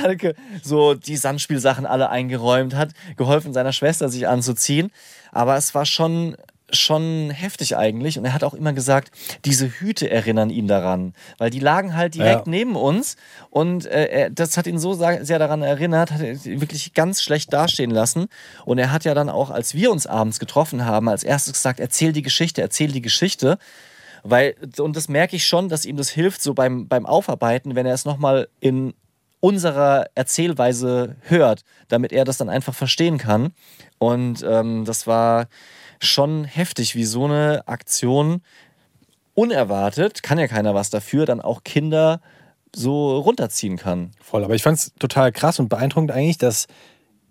so 0.63 0.95
die 0.95 1.17
Sandspielsachen 1.17 1.87
alle 1.87 2.11
eingeräumt, 2.11 2.75
hat 2.75 2.91
geholfen, 3.17 3.53
seiner 3.55 3.73
Schwester 3.73 4.09
sich 4.11 4.29
anzuziehen. 4.29 4.91
Aber 5.33 5.57
es 5.57 5.75
war 5.75 5.87
schon 5.87 6.37
schon 6.71 7.31
heftig 7.31 7.77
eigentlich 7.77 8.19
und 8.19 8.25
er 8.25 8.33
hat 8.33 8.43
auch 8.43 8.55
immer 8.55 8.73
gesagt, 8.73 9.13
diese 9.45 9.69
Hüte 9.69 10.11
erinnern 10.11 10.51
ihn 10.51 10.67
daran, 10.67 11.13
weil 11.39 11.51
die 11.51 11.61
lagen 11.61 11.95
halt 11.95 12.15
direkt 12.15 12.47
Ja. 12.47 12.51
neben 12.51 12.75
uns 12.75 13.17
und 13.51 13.87
äh, 13.87 14.31
das 14.33 14.57
hat 14.57 14.67
ihn 14.67 14.79
so 14.79 14.95
sehr 14.95 15.39
daran 15.39 15.63
erinnert, 15.63 16.11
hat 16.11 16.21
ihn 16.21 16.61
wirklich 16.61 16.95
ganz 16.95 17.23
schlecht 17.23 17.53
dastehen 17.53 17.91
lassen 17.91 18.27
und 18.65 18.79
er 18.79 18.91
hat 18.91 19.05
ja 19.05 19.15
dann 19.15 19.29
auch, 19.29 19.51
als 19.51 19.75
wir 19.75 19.91
uns 19.93 20.07
abends 20.07 20.41
getroffen 20.41 20.85
haben, 20.85 21.09
als 21.09 21.23
erstes 21.23 21.53
gesagt, 21.53 21.81
erzähl 21.81 22.13
die 22.13 22.23
Geschichte, 22.23 22.63
erzähl 22.63 22.91
die 22.91 23.03
Geschichte, 23.03 23.59
weil, 24.25 24.57
und 24.79 24.97
das 24.97 25.09
merke 25.09 25.37
ich 25.37 25.47
schon, 25.47 25.69
dass 25.69 25.85
ihm 25.85 25.97
das 25.97 26.11
hilft, 26.11 26.43
so 26.43 26.55
beim, 26.55 26.89
beim 26.89 27.07
Aufarbeiten, 27.07 27.75
wenn 27.75 27.87
er 27.87 27.95
es 27.95 28.05
nochmal 28.05 28.49
in 28.59 28.95
unserer 29.41 30.07
Erzählweise 30.15 31.17
hört, 31.21 31.65
damit 31.89 32.13
er 32.13 32.25
das 32.25 32.39
dann 32.39 32.49
einfach 32.49 32.75
verstehen 32.75 33.19
kann. 33.19 33.53
Und 33.99 34.43
ähm, 34.43 34.87
das 34.87 35.07
war 35.07 35.49
schon 36.01 36.45
heftig, 36.45 36.95
wie 36.95 37.05
so 37.05 37.27
eine 37.27 37.69
Aktion 37.69 38.41
unerwartet, 39.35 40.23
kann 40.23 40.39
ja 40.39 40.49
keiner 40.49 40.75
was 40.75 40.89
dafür, 40.89 41.27
dann 41.27 41.43
auch 41.43 41.63
Kinder 41.63 42.21
so 42.75 43.19
runterziehen 43.19 43.77
kann. 43.77 44.13
Voll, 44.23 44.45
aber 44.45 44.55
ich 44.55 44.63
fand 44.63 44.79
es 44.79 44.95
total 44.99 45.33
krass 45.33 45.59
und 45.59 45.69
beeindruckend 45.69 46.11
eigentlich, 46.11 46.39
dass 46.39 46.67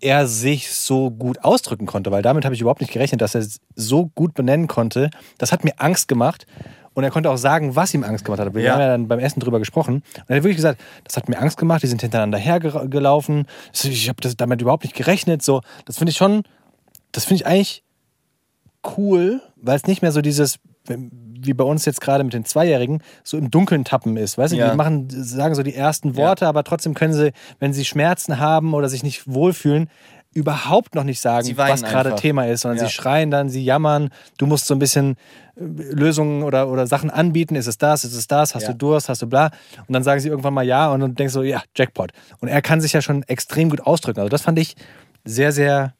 er 0.00 0.26
sich 0.26 0.72
so 0.72 1.10
gut 1.10 1.42
ausdrücken 1.42 1.86
konnte, 1.86 2.10
weil 2.10 2.22
damit 2.22 2.44
habe 2.44 2.54
ich 2.54 2.60
überhaupt 2.60 2.80
nicht 2.80 2.92
gerechnet, 2.92 3.20
dass 3.20 3.34
er 3.34 3.40
es 3.40 3.60
so 3.74 4.06
gut 4.14 4.34
benennen 4.34 4.68
konnte. 4.68 5.10
Das 5.38 5.50
hat 5.50 5.64
mir 5.64 5.72
Angst 5.78 6.08
gemacht. 6.08 6.46
Und 6.94 7.02
er 7.04 7.10
konnte 7.10 7.28
auch 7.30 7.36
sagen, 7.36 7.74
was 7.76 7.92
ihm 7.92 8.04
Angst 8.04 8.24
gemacht 8.24 8.40
hat. 8.40 8.54
Wir 8.54 8.62
Ja. 8.62 8.72
haben 8.74 8.80
ja 8.80 8.86
dann 8.88 9.08
beim 9.08 9.18
Essen 9.18 9.40
drüber 9.40 9.58
gesprochen. 9.58 9.96
Und 9.96 10.04
er 10.28 10.36
hat 10.36 10.42
wirklich 10.44 10.56
gesagt, 10.56 10.80
das 11.04 11.16
hat 11.16 11.28
mir 11.28 11.38
Angst 11.38 11.56
gemacht, 11.58 11.82
die 11.82 11.88
sind 11.88 12.00
hintereinander 12.00 12.38
hergelaufen. 12.38 13.46
Ich 13.72 14.08
habe 14.08 14.34
damit 14.36 14.62
überhaupt 14.62 14.84
nicht 14.84 14.94
gerechnet. 14.94 15.42
So, 15.42 15.60
das 15.86 15.98
finde 15.98 16.10
ich 16.12 16.16
schon, 16.16 16.44
das 17.12 17.24
finde 17.24 17.42
ich 17.42 17.46
eigentlich 17.46 17.82
cool, 18.96 19.40
weil 19.56 19.76
es 19.76 19.86
nicht 19.86 20.02
mehr 20.02 20.12
so 20.12 20.20
dieses, 20.20 20.58
wie 20.88 21.54
bei 21.54 21.64
uns 21.64 21.84
jetzt 21.84 22.00
gerade 22.00 22.22
mit 22.24 22.32
den 22.34 22.44
Zweijährigen, 22.44 23.02
so 23.22 23.36
im 23.38 23.50
Dunkeln 23.50 23.84
tappen 23.84 24.16
ist. 24.16 24.36
Weißt 24.38 24.52
du, 24.52 24.56
Ja. 24.56 24.70
die 24.70 24.76
machen, 24.76 25.08
sagen 25.10 25.54
so 25.54 25.62
die 25.62 25.74
ersten 25.74 26.16
Worte, 26.16 26.46
aber 26.46 26.62
trotzdem 26.64 26.94
können 26.94 27.14
sie, 27.14 27.32
wenn 27.58 27.72
sie 27.72 27.84
Schmerzen 27.84 28.38
haben 28.38 28.74
oder 28.74 28.88
sich 28.88 29.02
nicht 29.02 29.26
wohlfühlen, 29.32 29.88
überhaupt 30.34 30.94
noch 30.94 31.04
nicht 31.04 31.20
sagen, 31.20 31.56
was 31.56 31.82
gerade. 31.82 32.14
Thema 32.16 32.46
ist, 32.46 32.62
sondern 32.62 32.78
Ja. 32.78 32.86
sie 32.86 32.92
schreien 32.92 33.30
dann, 33.30 33.48
sie 33.48 33.64
jammern, 33.64 34.10
du 34.36 34.46
musst 34.46 34.66
so 34.66 34.74
ein 34.74 34.78
bisschen 34.78 35.16
äh, 35.56 35.60
Lösungen 35.62 36.42
oder, 36.42 36.68
oder 36.68 36.86
Sachen 36.86 37.10
anbieten, 37.10 37.54
ist 37.54 37.66
es 37.66 37.78
das, 37.78 38.04
ist 38.04 38.14
es 38.14 38.26
das, 38.26 38.54
hast 38.54 38.64
Ja. 38.64 38.72
du 38.72 38.78
Durst, 38.78 39.08
hast 39.08 39.22
du 39.22 39.26
bla 39.28 39.50
und 39.86 39.92
dann 39.92 40.02
sagen 40.02 40.20
sie 40.20 40.28
irgendwann 40.28 40.54
mal 40.54 40.66
ja 40.66 40.90
und 40.92 41.00
dann 41.00 41.14
denkst 41.14 41.34
du, 41.34 41.42
ja, 41.42 41.62
Jackpot. 41.76 42.12
Und 42.40 42.48
er 42.48 42.60
kann 42.62 42.80
sich 42.80 42.92
ja 42.92 43.00
schon 43.00 43.22
extrem 43.24 43.70
gut 43.70 43.80
ausdrücken, 43.80 44.20
also 44.20 44.28
das 44.28 44.42
fand 44.42 44.58
ich 44.58 44.74
sehr, 45.24 45.52
sehr 45.52 45.94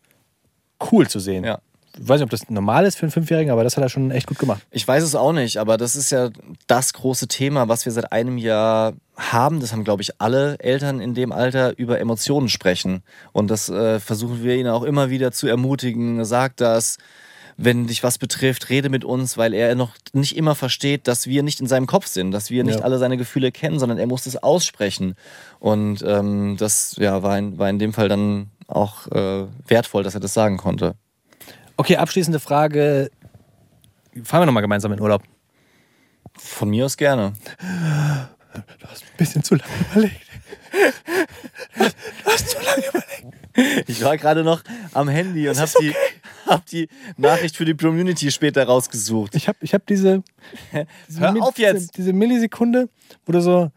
cool 0.92 1.08
zu 1.08 1.20
sehen. 1.20 1.44
Ja. 1.44 1.58
Ich 2.00 2.08
weiß 2.08 2.18
nicht, 2.18 2.24
ob 2.24 2.30
das 2.30 2.50
normal 2.50 2.86
ist 2.86 2.96
für 2.96 3.02
einen 3.02 3.12
Fünfjährigen, 3.12 3.52
aber 3.52 3.62
das 3.62 3.76
hat 3.76 3.84
er 3.84 3.88
schon 3.88 4.10
echt 4.10 4.26
gut 4.26 4.38
gemacht. 4.38 4.62
Ich 4.70 4.86
weiß 4.86 5.02
es 5.04 5.14
auch 5.14 5.32
nicht, 5.32 5.58
aber 5.58 5.76
das 5.76 5.94
ist 5.94 6.10
ja 6.10 6.30
das 6.66 6.92
große 6.92 7.28
Thema, 7.28 7.68
was 7.68 7.84
wir 7.84 7.92
seit 7.92 8.10
einem 8.12 8.36
Jahr 8.36 8.94
haben. 9.16 9.60
Das 9.60 9.72
haben, 9.72 9.84
glaube 9.84 10.02
ich, 10.02 10.20
alle 10.20 10.58
Eltern 10.58 11.00
in 11.00 11.14
dem 11.14 11.30
Alter 11.30 11.78
über 11.78 12.00
Emotionen 12.00 12.48
sprechen. 12.48 13.02
Und 13.32 13.48
das 13.48 13.68
äh, 13.68 14.00
versuchen 14.00 14.42
wir 14.42 14.56
ihnen 14.56 14.70
auch 14.70 14.82
immer 14.82 15.08
wieder 15.10 15.30
zu 15.30 15.46
ermutigen. 15.46 16.24
Sag 16.24 16.56
das, 16.56 16.98
wenn 17.56 17.86
dich 17.86 18.02
was 18.02 18.18
betrifft, 18.18 18.70
rede 18.70 18.88
mit 18.88 19.04
uns, 19.04 19.38
weil 19.38 19.54
er 19.54 19.76
noch 19.76 19.92
nicht 20.12 20.36
immer 20.36 20.56
versteht, 20.56 21.06
dass 21.06 21.28
wir 21.28 21.44
nicht 21.44 21.60
in 21.60 21.68
seinem 21.68 21.86
Kopf 21.86 22.06
sind, 22.08 22.32
dass 22.32 22.50
wir 22.50 22.64
nicht 22.64 22.80
Ja. 22.80 22.84
alle 22.84 22.98
seine 22.98 23.16
Gefühle 23.16 23.52
kennen, 23.52 23.78
sondern 23.78 23.98
er 23.98 24.08
muss 24.08 24.24
das 24.24 24.42
aussprechen. 24.42 25.14
Und 25.60 26.02
ähm, 26.04 26.56
das 26.58 26.96
ja, 26.98 27.22
war, 27.22 27.38
in, 27.38 27.56
war 27.58 27.70
in 27.70 27.78
dem 27.78 27.92
Fall 27.92 28.08
dann 28.08 28.50
auch 28.66 29.06
äh, 29.12 29.44
wertvoll, 29.68 30.02
dass 30.02 30.14
er 30.14 30.20
das 30.20 30.34
sagen 30.34 30.56
konnte. 30.56 30.96
Okay, 31.76 31.96
abschließende 31.96 32.40
Frage. 32.40 33.10
fahren 34.22 34.42
wir 34.42 34.46
nochmal 34.46 34.62
gemeinsam 34.62 34.92
in 34.92 35.00
Urlaub. 35.00 35.22
Von 36.36 36.70
mir 36.70 36.86
aus 36.86 36.96
gerne. 36.96 37.32
Du 38.78 38.86
hast 38.86 39.02
ein 39.02 39.16
bisschen 39.16 39.42
zu 39.42 39.56
lange 39.56 39.72
überlegt. 39.90 40.20
Du 41.76 41.84
hast 42.30 42.48
zu 42.50 42.58
lange 42.62 42.84
überlegt. 42.88 43.88
Ich 43.88 44.02
war 44.02 44.16
gerade 44.16 44.42
noch 44.44 44.62
am 44.92 45.08
Handy 45.08 45.48
und 45.48 45.58
habe 45.58 45.70
die, 45.80 45.94
hab 46.46 46.66
die 46.66 46.88
Nachricht 47.16 47.56
für 47.56 47.64
die 47.64 47.76
Community 47.76 48.30
später 48.30 48.64
rausgesucht. 48.64 49.34
Ich 49.34 49.48
habe 49.48 49.58
ich 49.60 49.74
hab 49.74 49.86
diese, 49.86 50.22
diese, 51.08 51.20
Hör 51.20 51.42
auf 51.42 51.58
jetzt! 51.58 51.80
diese, 51.80 51.92
diese 51.92 52.12
Millisekunde, 52.12 52.88
wo 53.26 53.32
du 53.32 53.40
so, 53.40 53.70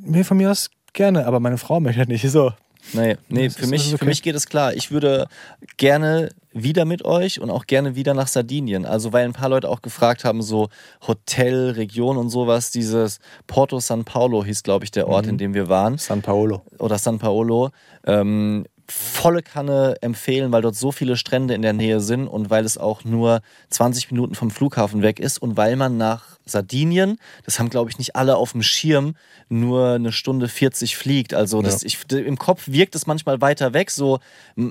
mir 0.00 0.24
von 0.24 0.36
mir 0.36 0.50
aus 0.50 0.70
gerne, 0.92 1.26
aber 1.26 1.40
meine 1.40 1.58
Frau 1.58 1.80
möchte 1.80 2.06
nicht. 2.06 2.28
So, 2.30 2.52
Nee, 2.92 3.16
nee 3.28 3.48
für, 3.50 3.66
mich, 3.66 3.86
ist 3.86 3.94
okay. 3.94 3.98
für 3.98 4.04
mich 4.06 4.22
geht 4.22 4.34
es 4.34 4.46
klar. 4.46 4.74
Ich 4.74 4.90
würde 4.90 5.28
gerne 5.76 6.30
wieder 6.52 6.84
mit 6.84 7.04
euch 7.04 7.40
und 7.40 7.50
auch 7.50 7.66
gerne 7.66 7.96
wieder 7.96 8.14
nach 8.14 8.28
Sardinien. 8.28 8.84
Also, 8.84 9.12
weil 9.12 9.24
ein 9.24 9.32
paar 9.32 9.48
Leute 9.48 9.68
auch 9.68 9.82
gefragt 9.82 10.24
haben, 10.24 10.42
so 10.42 10.68
Hotel, 11.06 11.70
Region 11.70 12.16
und 12.16 12.30
sowas. 12.30 12.70
Dieses 12.70 13.18
Porto 13.46 13.80
San 13.80 14.04
Paulo 14.04 14.44
hieß, 14.44 14.62
glaube 14.62 14.84
ich, 14.84 14.90
der 14.90 15.08
Ort, 15.08 15.26
in 15.26 15.38
dem 15.38 15.54
wir 15.54 15.68
waren. 15.68 15.98
San 15.98 16.22
Paolo. 16.22 16.62
Oder 16.78 16.98
San 16.98 17.18
Paolo. 17.18 17.70
Ähm, 18.04 18.64
volle 18.92 19.42
Kanne 19.42 19.96
empfehlen, 20.02 20.52
weil 20.52 20.62
dort 20.62 20.76
so 20.76 20.92
viele 20.92 21.16
Strände 21.16 21.54
in 21.54 21.62
der 21.62 21.72
Nähe 21.72 22.00
sind 22.00 22.28
und 22.28 22.50
weil 22.50 22.64
es 22.64 22.76
auch 22.78 23.04
nur 23.04 23.40
20 23.70 24.10
Minuten 24.10 24.34
vom 24.34 24.50
Flughafen 24.50 25.02
weg 25.02 25.18
ist 25.18 25.40
und 25.40 25.56
weil 25.56 25.76
man 25.76 25.96
nach 25.96 26.38
Sardinien, 26.44 27.18
das 27.44 27.58
haben 27.58 27.70
glaube 27.70 27.90
ich 27.90 27.98
nicht 27.98 28.16
alle 28.16 28.36
auf 28.36 28.52
dem 28.52 28.62
Schirm, 28.62 29.14
nur 29.48 29.92
eine 29.92 30.12
Stunde 30.12 30.48
40 30.48 30.96
fliegt. 30.96 31.34
Also 31.34 31.62
das, 31.62 31.82
ich, 31.82 31.98
im 32.10 32.36
Kopf 32.38 32.64
wirkt 32.66 32.94
es 32.94 33.06
manchmal 33.06 33.40
weiter 33.40 33.72
weg. 33.72 33.90
So 33.90 34.18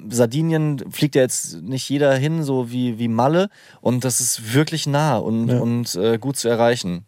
Sardinien 0.09 0.91
fliegt 0.91 1.15
ja 1.15 1.21
jetzt 1.21 1.61
nicht 1.61 1.89
jeder 1.89 2.13
hin, 2.15 2.43
so 2.43 2.71
wie, 2.71 2.99
wie 2.99 3.07
Malle 3.07 3.49
und 3.81 4.03
das 4.03 4.21
ist 4.21 4.53
wirklich 4.53 4.85
nah 4.87 5.17
und, 5.17 5.47
Ja. 5.49 5.59
und 5.59 5.95
äh, 5.95 6.17
gut 6.17 6.37
zu 6.37 6.47
erreichen. 6.49 7.05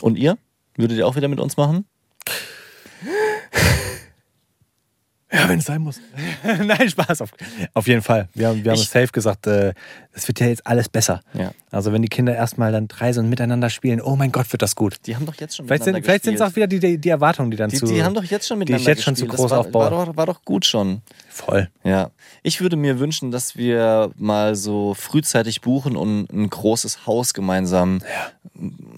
Und 0.00 0.16
ihr? 0.16 0.38
Würdet 0.76 0.96
ihr 0.98 1.06
auch 1.06 1.16
wieder 1.16 1.28
mit 1.28 1.38
uns 1.38 1.56
machen? 1.56 1.84
Ja, 5.32 5.48
wenn 5.48 5.58
es 5.60 5.64
sein 5.64 5.80
muss. 5.80 5.98
Nein, 6.44 6.88
Spaß. 6.90 7.22
Auf, 7.22 7.30
auf 7.74 7.86
jeden 7.86 8.02
Fall. 8.02 8.28
Wir 8.34 8.48
haben, 8.48 8.62
wir 8.62 8.70
haben 8.72 8.78
Ich- 8.78 8.88
safe 8.88 9.08
gesagt, 9.08 9.46
äh, 9.46 9.72
es 10.14 10.28
wird 10.28 10.40
ja 10.40 10.46
jetzt 10.46 10.66
alles 10.66 10.88
besser. 10.88 11.20
Ja. 11.34 11.52
Also 11.70 11.92
wenn 11.92 12.02
die 12.02 12.08
Kinder 12.08 12.34
erstmal 12.34 12.70
dann 12.70 12.86
drei 12.86 13.12
sind 13.12 13.24
und 13.24 13.30
miteinander 13.30 13.70
spielen, 13.70 14.00
oh 14.00 14.14
mein 14.14 14.30
Gott, 14.30 14.52
wird 14.52 14.60
das 14.60 14.76
gut. 14.76 14.96
Die 15.06 15.16
haben 15.16 15.24
doch 15.24 15.34
jetzt 15.36 15.56
schon 15.56 15.66
Vielleicht 15.66 15.84
sind 15.84 15.94
miteinander 15.94 16.06
vielleicht 16.06 16.24
sind 16.24 16.34
es 16.34 16.40
gespielt. 16.40 16.52
auch 16.52 16.56
wieder 16.56 16.66
die, 16.66 16.80
die, 16.80 16.98
die 16.98 17.08
Erwartungen, 17.08 17.50
die 17.50 17.56
dann 17.56 17.70
Die, 17.70 17.78
zu... 17.78 17.86
die 17.86 18.02
haben 18.02 18.14
doch 18.14 18.24
jetzt 18.24 18.46
schon 18.46 18.56
die 18.56 18.60
miteinander 18.60 18.82
ich 18.82 18.96
jetzt 18.96 19.04
schon 19.04 19.16
zu 19.16 19.24
gespielt. 19.24 19.38
groß 19.38 19.50
das 19.50 19.58
war, 19.58 19.66
aufbaue. 19.66 19.90
war, 19.90 20.06
doch, 20.06 20.16
war 20.16 20.26
doch 20.26 20.44
gut 20.44 20.66
schon. 20.66 21.00
Voll. 21.30 21.70
Ja. 21.82 22.10
Ich 22.42 22.60
würde 22.60 22.76
mir 22.76 22.98
wünschen, 22.98 23.30
dass 23.30 23.56
wir 23.56 24.10
mal 24.16 24.54
so 24.54 24.92
frühzeitig 24.94 25.62
buchen 25.62 25.96
und 25.96 26.30
ein 26.30 26.50
großes 26.50 27.06
Haus 27.06 27.32
gemeinsam 27.32 28.00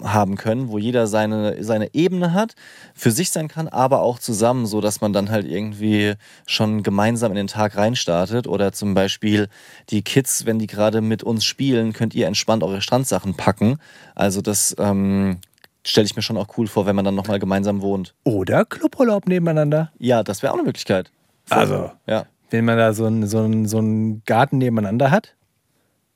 haben 0.03 0.35
können, 0.35 0.67
wo 0.67 0.77
jeder 0.77 1.07
seine, 1.07 1.63
seine 1.63 1.93
Ebene 1.93 2.33
hat, 2.33 2.55
für 2.93 3.11
sich 3.11 3.31
sein 3.31 3.47
kann, 3.47 3.69
aber 3.69 4.01
auch 4.01 4.19
zusammen, 4.19 4.65
so 4.65 4.81
dass 4.81 4.99
man 4.99 5.13
dann 5.13 5.29
halt 5.29 5.45
irgendwie 5.47 6.15
schon 6.45 6.83
gemeinsam 6.83 7.31
in 7.31 7.37
den 7.37 7.47
Tag 7.47 7.77
reinstartet. 7.77 8.47
Oder 8.47 8.73
zum 8.73 8.93
Beispiel 8.93 9.47
die 9.89 10.01
Kids, 10.01 10.45
wenn 10.45 10.59
die 10.59 10.67
gerade 10.67 11.01
mit 11.07 11.23
uns 11.23 11.45
spielen, 11.45 11.93
könnt 11.93 12.13
ihr 12.15 12.27
entspannt 12.27 12.63
eure 12.63 12.81
Strandsachen 12.81 13.35
packen. 13.35 13.77
Also 14.15 14.41
das 14.41 14.75
ähm, 14.79 15.37
stelle 15.85 16.05
ich 16.05 16.15
mir 16.15 16.21
schon 16.21 16.37
auch 16.37 16.57
cool 16.57 16.67
vor, 16.67 16.85
wenn 16.85 16.95
man 16.95 17.05
dann 17.05 17.15
nochmal 17.15 17.39
gemeinsam 17.39 17.81
wohnt. 17.81 18.13
Oder 18.23 18.65
Cluburlaub 18.65 19.27
nebeneinander. 19.27 19.91
Ja, 19.99 20.23
das 20.23 20.41
wäre 20.43 20.51
auch 20.53 20.57
eine 20.57 20.65
Möglichkeit. 20.65 21.11
Voll. 21.45 21.57
Also. 21.57 21.91
Ja, 22.07 22.25
Wenn 22.49 22.65
man 22.65 22.77
da 22.77 22.93
so 22.93 23.05
einen 23.05 23.27
so 23.27 23.39
einen- 23.39 23.67
so 23.67 23.77
einen 23.79 24.23
Garten 24.25 24.57
nebeneinander 24.57 25.11
hat, 25.11 25.35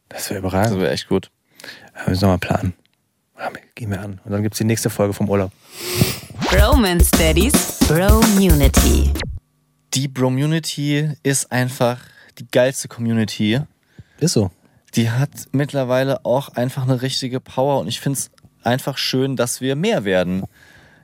das 0.09 0.29
wäre 0.29 0.41
das 0.41 0.51
überragend. 0.51 0.79
wäre 0.79 0.91
echt 0.91 1.07
gut. 1.07 1.29
Ja, 1.95 2.09
müssen 2.09 2.21
wir 2.23 2.27
mal 2.29 2.37
planen. 2.37 2.73
Gehen 3.75 3.91
wir 3.91 4.01
an. 4.01 4.19
Und 4.25 4.31
dann 4.31 4.43
gibt 4.43 4.55
es 4.55 4.57
die 4.57 4.65
nächste 4.65 4.89
Folge 4.89 5.13
vom 5.13 5.29
Urlaub. 5.29 5.51
Bromance 6.51 7.11
Daddies 7.11 7.79
Bromunity. 7.87 9.11
Die 9.93 10.07
Bromunity 10.09 11.09
ist 11.23 11.49
einfach 11.51 11.99
die 12.37 12.47
geilste 12.51 12.87
Community. 12.89 13.59
Ist 14.19 14.33
so. 14.33 14.51
Die 14.95 15.11
hat 15.11 15.29
mittlerweile 15.51 16.25
auch 16.25 16.49
einfach 16.49 16.83
eine 16.83 17.01
richtige 17.01 17.39
Power 17.39 17.79
und 17.79 17.87
ich 17.87 17.99
finde 17.99 18.19
es 18.19 18.31
einfach 18.63 18.97
schön, 18.97 19.35
dass 19.35 19.61
wir 19.61 19.75
mehr 19.75 20.03
werden. 20.03 20.43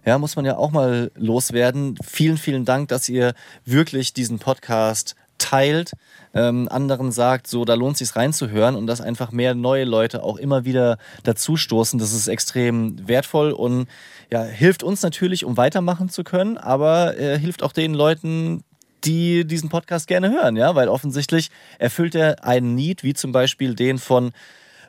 Ja, 0.06 0.18
muss 0.20 0.36
man 0.36 0.46
ja 0.46 0.58
auch 0.58 0.72
mal 0.72 1.12
loswerden. 1.16 1.98
Vielen, 2.04 2.38
vielen 2.38 2.66
Dank, 2.66 2.90
dass 2.90 3.10
ihr 3.10 3.34
wirklich 3.66 4.14
diesen 4.14 4.38
Podcast 4.38 5.16
teilt, 5.38 5.94
ähm, 6.34 6.68
anderen 6.70 7.12
sagt, 7.12 7.48
so 7.48 7.66
da 7.66 7.74
lohnt 7.74 7.98
sich 7.98 8.16
reinzuhören 8.16 8.76
und 8.76 8.88
dass 8.88 9.02
einfach 9.02 9.32
mehr 9.32 9.56
neue 9.56 9.84
Leute 9.84 10.24
auch 10.24 10.38
immer 10.38 10.64
wieder 10.66 10.98
dazustoßen. 11.24 12.00
Das 12.00 12.14
ist 12.14 12.28
extrem 12.28 13.08
wertvoll 13.08 13.52
und 13.52 13.88
ja, 14.32 14.44
hilft 14.44 14.84
uns 14.84 15.02
natürlich, 15.02 15.44
um 15.46 15.58
weitermachen 15.58 16.10
zu 16.10 16.24
können, 16.24 16.58
aber 16.58 17.18
äh, 17.18 17.38
hilft 17.38 17.64
auch 17.64 17.74
den 17.74 17.94
Leuten, 17.94 18.64
die 19.06 19.46
diesen 19.46 19.70
Podcast 19.70 20.08
gerne 20.08 20.32
hören, 20.32 20.56
ja, 20.56 20.76
weil 20.76 20.90
offensichtlich 20.90 21.52
erfüllt 21.80 22.16
er 22.16 22.44
einen 22.44 22.76
Need, 22.76 23.04
wie 23.04 23.14
zum 23.14 23.32
Beispiel 23.32 23.76
den 23.76 24.00
von 24.00 24.32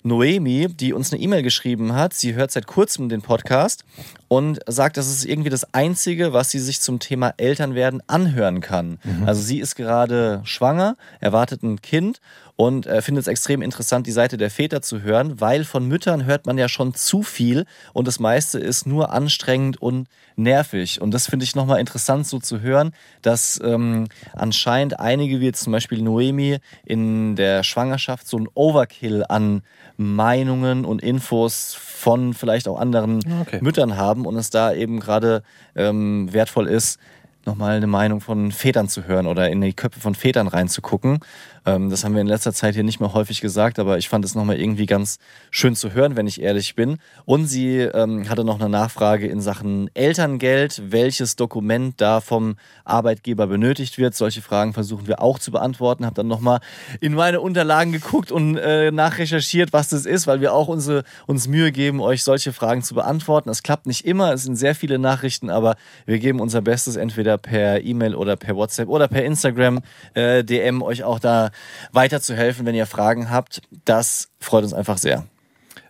Noemi, 0.03 0.69
die 0.69 0.93
uns 0.93 1.13
eine 1.13 1.21
E-Mail 1.21 1.43
geschrieben 1.43 1.95
hat. 1.95 2.15
Sie 2.15 2.35
hört 2.35 2.53
seit 2.53 2.69
kurzem 2.69 3.09
den 3.09 3.23
Podcast 3.23 3.85
und 4.29 4.61
sagt, 4.69 4.97
das 4.97 5.09
ist 5.09 5.25
irgendwie 5.25 5.51
das 5.51 5.75
Einzige, 5.75 6.33
was 6.33 6.51
sie 6.51 6.61
sich 6.61 6.81
zum 6.81 7.01
Thema 7.01 7.35
Elternwerden 7.37 8.03
anhören 8.07 8.61
kann. 8.61 8.99
Also 9.27 9.43
sie 9.43 9.59
ist 9.59 9.75
gerade 9.75 10.43
schwanger, 10.45 10.97
erwartet 11.19 11.65
ein 11.65 11.83
Kind 11.83 12.21
und 12.57 12.87
äh, 12.87 13.03
findet 13.03 13.23
es 13.23 13.29
extrem 13.29 13.63
interessant, 13.63 14.07
die 14.07 14.13
Seite 14.13 14.39
der 14.39 14.51
Väter 14.51 14.81
zu 14.83 15.03
hören, 15.03 15.41
weil 15.41 15.65
von 15.65 15.87
Müttern 15.87 16.25
hört 16.25 16.47
man 16.47 16.57
ja 16.57 16.69
schon 16.69 16.95
zu 16.95 17.23
viel 17.23 17.67
und 17.93 18.09
das 18.09 18.19
meiste 18.19 18.59
ist 18.59 18.87
nur 18.87 19.13
anstrengend 19.13 19.81
und 19.81 20.09
nervig. 20.37 21.01
Und 21.01 21.13
das 21.13 21.29
finde 21.29 21.45
ich 21.45 21.55
nochmal 21.55 21.81
interessant 21.81 22.27
so 22.27 22.39
zu 22.39 22.61
hören, 22.61 22.93
dass 23.23 23.61
ähm, 23.63 24.09
anscheinend 24.33 24.99
einige, 24.99 25.41
wie 25.41 25.47
jetzt 25.47 25.63
zum 25.63 25.73
Beispiel 25.73 26.03
Noemi, 26.03 26.59
in 26.85 27.37
der 27.37 27.63
Schwangerschaft 27.63 28.27
so 28.27 28.39
ein 28.39 28.49
Overkill 28.55 29.25
an 29.29 29.63
Meinungen 29.99 30.85
und 30.85 31.03
Infos 31.03 31.75
von 31.75 32.35
vielleicht 32.35 32.69
auch 32.69 32.79
anderen 32.79 33.21
Okay. 33.43 33.59
Müttern 33.61 33.97
haben 33.97 34.27
und 34.27 34.37
es 34.37 34.51
da 34.51 34.73
eben 34.73 35.01
gerade 35.01 35.43
ähm, 35.75 36.33
wertvoll 36.33 36.69
ist, 36.69 36.99
nochmal 37.47 37.77
eine 37.77 37.87
Meinung 37.87 38.21
von 38.21 38.53
Vätern 38.53 38.89
zu 38.89 39.05
hören 39.05 39.27
oder 39.27 39.49
in 39.51 39.61
die 39.61 39.73
Köpfe 39.73 40.01
von 40.01 40.15
Vätern 40.15 40.49
reinzugucken. 40.49 41.21
Ähm, 41.67 41.91
das 41.91 42.05
haben 42.05 42.15
wir 42.15 42.21
in 42.21 42.29
letzter 42.29 42.53
Zeit 42.53 42.75
hier 42.75 42.85
nicht 42.85 43.01
mehr 43.01 43.13
häufig 43.13 43.41
gesagt, 43.41 43.79
aber 43.79 43.99
ich 43.99 44.09
fand 44.09 44.25
es 44.25 44.35
nochmal 44.37 44.59
irgendwie 44.59 44.87
ganz 44.87 45.19
schön 45.51 45.75
zu 45.75 45.93
hören, 45.93 46.17
wenn 46.17 46.29
ich 46.29 46.41
ehrlich 46.41 46.77
bin. 46.77 46.99
Und 47.25 47.47
sie 47.47 47.79
ähm, 47.79 48.29
hatte 48.31 48.45
noch 48.45 48.61
eine 48.61 48.69
Nachfrage 48.69 49.27
in 49.27 49.41
Sachen 49.41 49.91
Elterngeld, 49.95 50.81
welches 50.93 51.35
Dokument 51.35 52.01
da 52.01 52.21
vom 52.21 52.57
Arbeitgeber 52.85 53.49
benötigt 53.49 53.99
wird. 53.99 54.15
Solche 54.15 54.43
Fragen 54.43 54.73
versuchen 54.73 55.09
wir 55.09 55.21
auch 55.21 55.41
zu 55.41 55.51
beantworten. 55.51 56.07
Habe 56.07 56.15
dann 56.15 56.29
nochmal 56.29 56.61
in 57.01 57.15
meine 57.15 57.41
Unterlagen 57.41 57.91
geguckt 57.91 58.31
und 58.31 58.57
äh, 58.57 58.93
nachrecherchiert, 58.93 59.73
was 59.73 59.89
das 59.89 60.07
ist, 60.07 60.29
weil 60.29 60.41
wir 60.41 60.55
auch 60.55 60.69
unsere, 60.69 61.03
uns 61.27 61.49
Mühe 61.49 61.73
geben, 61.73 62.01
euch 62.01 62.23
solche 62.23 62.53
Fragen 62.53 62.83
zu 62.83 62.95
beantworten. 62.95 63.51
Es 63.51 63.65
klappt 63.65 63.87
nicht 63.87 64.07
immer, 64.07 64.33
es 64.33 64.45
sind 64.45 64.55
sehr 64.55 64.77
viele 64.77 65.01
Nachrichten, 65.01 65.51
aber 65.51 65.75
wir 66.07 66.21
geben 66.21 66.39
unser 66.39 66.63
Bestes, 66.63 66.95
entweder 66.95 67.39
per 67.39 67.83
E-Mail 67.83 68.15
oder 68.15 68.37
per 68.37 68.55
WhatsApp 68.55 68.89
oder 68.89 69.09
per 69.09 69.25
Instagram 69.25 69.81
äh, 70.15 70.45
DM, 70.45 70.83
euch 70.83 71.03
auch 71.03 71.19
da 71.19 71.51
weiterzuhelfen, 71.93 72.67
wenn 72.67 72.75
ihr 72.75 72.87
Fragen 72.87 73.31
habt. 73.31 73.63
Das 73.85 74.29
freut 74.41 74.65
uns 74.65 74.75
einfach 74.75 74.99
sehr. 74.99 75.25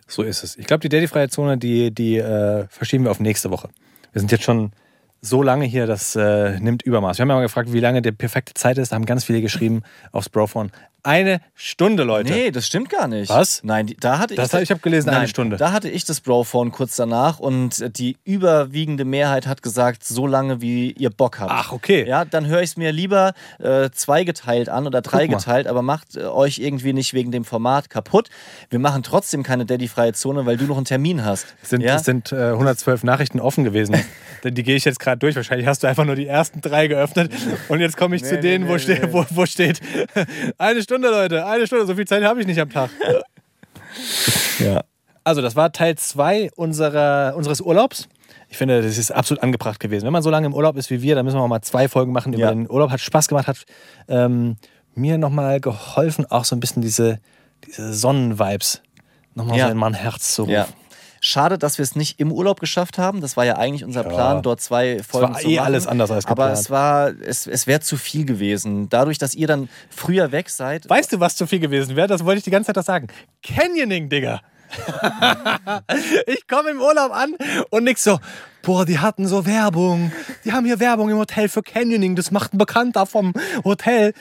So 0.07 0.23
ist 0.23 0.43
es. 0.43 0.57
Ich 0.57 0.65
glaube, 0.67 0.81
die 0.81 0.89
Daddy-freie 0.89 1.29
Zone, 1.29 1.57
die, 1.57 1.91
die 1.91 2.17
äh, 2.17 2.67
verschieben 2.69 3.03
wir 3.03 3.11
auf 3.11 3.19
nächste 3.19 3.51
Woche. 3.51 3.69
Wir 4.13 4.19
sind 4.21 4.31
jetzt 4.31 4.43
schon 4.43 4.71
so 5.21 5.43
lange 5.43 5.65
hier, 5.65 5.85
das 5.87 6.15
äh, 6.15 6.59
nimmt 6.59 6.83
Übermaß. 6.83 7.17
Wir 7.17 7.23
haben 7.23 7.29
ja 7.29 7.35
mal 7.35 7.41
gefragt, 7.41 7.73
wie 7.73 7.79
lange 7.79 8.01
die 8.01 8.11
perfekte 8.11 8.53
Zeit 8.53 8.77
ist. 8.77 8.91
Da 8.91 8.95
haben 8.95 9.05
ganz 9.05 9.25
viele 9.25 9.41
geschrieben 9.41 9.83
aufs 10.11 10.29
Brophone. 10.29 10.71
Eine 11.07 11.39
Stunde, 11.55 12.03
Leute. 12.03 12.33
Nee, 12.33 12.51
das 12.51 12.67
stimmt 12.67 12.89
gar 12.89 13.07
nicht. 13.07 13.29
Was? 13.29 13.63
Nein, 13.63 13.87
die, 13.87 13.95
da 13.95 14.19
hatte 14.19 14.35
Das 14.35 14.49
ich. 14.49 14.53
hab- 14.53 14.61
ich 14.63 14.71
hab 14.71 14.81
gelesen, 14.81 15.07
eine 15.07 15.19
Nein, 15.19 15.27
Stunde. 15.29 15.55
Da 15.55 15.71
hatte 15.71 15.87
ich 15.89 16.03
das 16.03 16.19
Brophone 16.19 16.69
kurz 16.73 16.97
danach 16.97 17.39
und 17.39 17.97
die 17.97 18.17
überwiegende 18.25 19.05
Mehrheit 19.05 19.47
hat 19.47 19.61
gesagt, 19.63 20.03
so 20.03 20.27
lange 20.27 20.59
wie 20.59 20.91
ihr 20.91 21.09
Bock 21.09 21.39
habt. 21.39 21.49
Ach, 21.53 21.71
okay. 21.71 22.05
Ja, 22.05 22.25
dann 22.25 22.47
höre 22.47 22.61
ich 22.61 22.71
es 22.71 22.77
mir 22.77 22.91
lieber 22.91 23.31
äh, 23.59 23.89
zweigeteilt 23.89 24.67
an 24.67 24.85
oder 24.85 25.01
dreigeteilt, 25.01 25.67
aber 25.67 25.81
macht 25.81 26.17
äh, 26.17 26.23
euch 26.25 26.59
irgendwie 26.59 26.91
nicht 26.91 27.13
wegen 27.13 27.31
dem 27.31 27.45
Format 27.45 27.89
kaputt. 27.89 28.27
Wir 28.69 28.79
machen 28.79 29.01
trotzdem 29.01 29.43
keine 29.43 29.65
Daddy-freie 29.65 30.11
Zone, 30.11 30.45
weil 30.45 30.57
du 30.57 30.65
noch 30.65 30.75
einen 30.75 30.85
Termin 30.85 31.23
hast. 31.23 31.55
Es 31.63 31.69
sind, 31.69 31.79
ja? 31.83 31.95
es 31.95 32.03
sind 32.03 32.33
äh, 32.33 32.49
112 32.51 33.03
Nachrichten 33.05 33.39
offen 33.39 33.63
gewesen. 33.63 33.95
die, 34.43 34.51
die 34.51 34.63
gehe 34.63 34.75
ich 34.75 34.83
jetzt 34.83 34.99
gerade 34.99 35.19
durch. 35.19 35.37
Wahrscheinlich 35.37 35.67
hast 35.67 35.83
du 35.83 35.87
einfach 35.87 36.03
nur 36.03 36.15
die 36.15 36.27
ersten 36.27 36.59
drei 36.59 36.87
geöffnet. 36.87 37.31
Und 37.69 37.79
jetzt 37.79 37.95
komme 37.95 38.17
ich 38.17 38.25
zu 38.25 38.35
Nee, 38.35 38.41
denen, 38.41 38.65
nee, 38.65 38.71
wo, 38.71 38.75
nee, 38.75 38.99
nee. 39.01 39.07
Wo, 39.13 39.25
wo 39.29 39.45
steht, 39.45 39.79
eine 40.57 40.81
Stunde, 40.81 40.96
Leute, 41.01 41.45
eine 41.45 41.67
Stunde. 41.67 41.85
So 41.85 41.95
viel 41.95 42.07
Zeit 42.07 42.23
habe 42.23 42.39
ich 42.41 42.47
nicht 42.47 42.59
am 42.59 42.69
Tag. 42.69 42.89
ja. 44.59 44.81
Also, 45.23 45.41
das 45.41 45.55
war 45.55 45.71
Teil 45.71 45.95
2 45.97 46.51
unserer, 46.55 47.33
unseres 47.35 47.61
Urlaubs. 47.61 48.07
Ich 48.49 48.57
finde, 48.57 48.81
das 48.81 48.97
ist 48.97 49.11
absolut 49.11 49.43
angebracht 49.43 49.79
gewesen. 49.79 50.05
Wenn 50.05 50.13
man 50.13 50.23
so 50.23 50.29
lange 50.29 50.47
im 50.47 50.53
Urlaub 50.53 50.77
ist 50.77 50.89
wie 50.89 51.01
wir, 51.01 51.15
dann 51.15 51.25
müssen 51.25 51.37
wir 51.37 51.41
auch 51.43 51.47
mal 51.49 51.61
zwei 51.61 51.89
Folgen 51.89 52.13
machen 52.13 52.31
über 52.33 52.43
Ja. 52.43 52.49
den 52.51 52.69
Urlaub. 52.69 52.91
Hat 52.91 53.01
Spaß 53.01 53.27
gemacht, 53.27 53.47
hat 53.47 53.65
ähm, 54.07 54.55
mir 54.95 55.17
nochmal 55.17 55.59
geholfen, 55.59 56.25
auch 56.31 56.45
so 56.45 56.55
ein 56.55 56.61
bisschen 56.61 56.81
diese, 56.81 57.19
diese 57.65 57.93
Sonnenvibes 57.93 58.81
nochmal 59.35 59.57
Ja. 59.57 59.65
so 59.65 59.71
in 59.73 59.77
mein 59.77 59.93
Herz 59.93 60.33
zu 60.33 60.43
rufen. 60.43 60.53
Ja. 60.53 60.67
Schade, 61.27 61.57
dass 61.57 61.77
wir 61.77 61.83
es 61.83 61.95
nicht 61.95 62.19
im 62.19 62.31
Urlaub 62.31 62.59
geschafft 62.59 62.97
haben. 62.97 63.19
Das 63.21 63.35
war 63.35 63.45
ja 63.45 63.57
eigentlich 63.57 63.83
unser 63.83 64.03
Ja. 64.03 64.09
Plan, 64.09 64.41
dort 64.43 64.61
zwei 64.61 65.03
Folgen 65.03 65.33
war 65.33 65.39
zu 65.41 65.47
eh 65.47 65.55
machen. 65.57 65.65
alles 65.65 65.85
anders 65.87 66.09
als 66.09 66.25
Aber 66.25 66.45
geplant. 66.45 66.59
es 66.59 66.69
war, 66.69 67.09
es, 67.21 67.47
es 67.47 67.67
wäre 67.67 67.81
zu 67.81 67.97
viel 67.97 68.25
gewesen. 68.25 68.87
Dadurch, 68.89 69.17
dass 69.17 69.35
ihr 69.35 69.47
dann 69.47 69.67
früher 69.89 70.31
weg 70.31 70.49
seid. 70.49 70.89
Weißt 70.89 71.11
du, 71.11 71.19
was 71.19 71.35
zu 71.35 71.45
viel 71.45 71.59
gewesen 71.59 71.95
wäre? 71.95 72.07
Das 72.07 72.23
wollte 72.23 72.37
ich 72.39 72.43
die 72.45 72.51
ganze 72.51 72.67
Zeit 72.67 72.77
doch 72.77 72.83
sagen. 72.85 73.07
Canyoning, 73.43 74.09
Digga. 74.09 74.41
ich 76.27 76.47
komme 76.47 76.71
im 76.71 76.81
Urlaub 76.81 77.11
an 77.11 77.35
und 77.69 77.83
nix 77.85 78.03
so, 78.03 78.19
boah, 78.63 78.85
die 78.85 78.99
hatten 78.99 79.27
so 79.27 79.45
Werbung. 79.45 80.11
Die 80.45 80.51
haben 80.51 80.65
hier 80.65 80.79
Werbung 80.79 81.09
im 81.09 81.17
Hotel 81.17 81.49
für 81.49 81.61
Canyoning. 81.61 82.15
Das 82.15 82.31
macht 82.31 82.53
ein 82.53 82.57
Bekannter 82.57 83.05
vom 83.05 83.33
Hotel. 83.63 84.13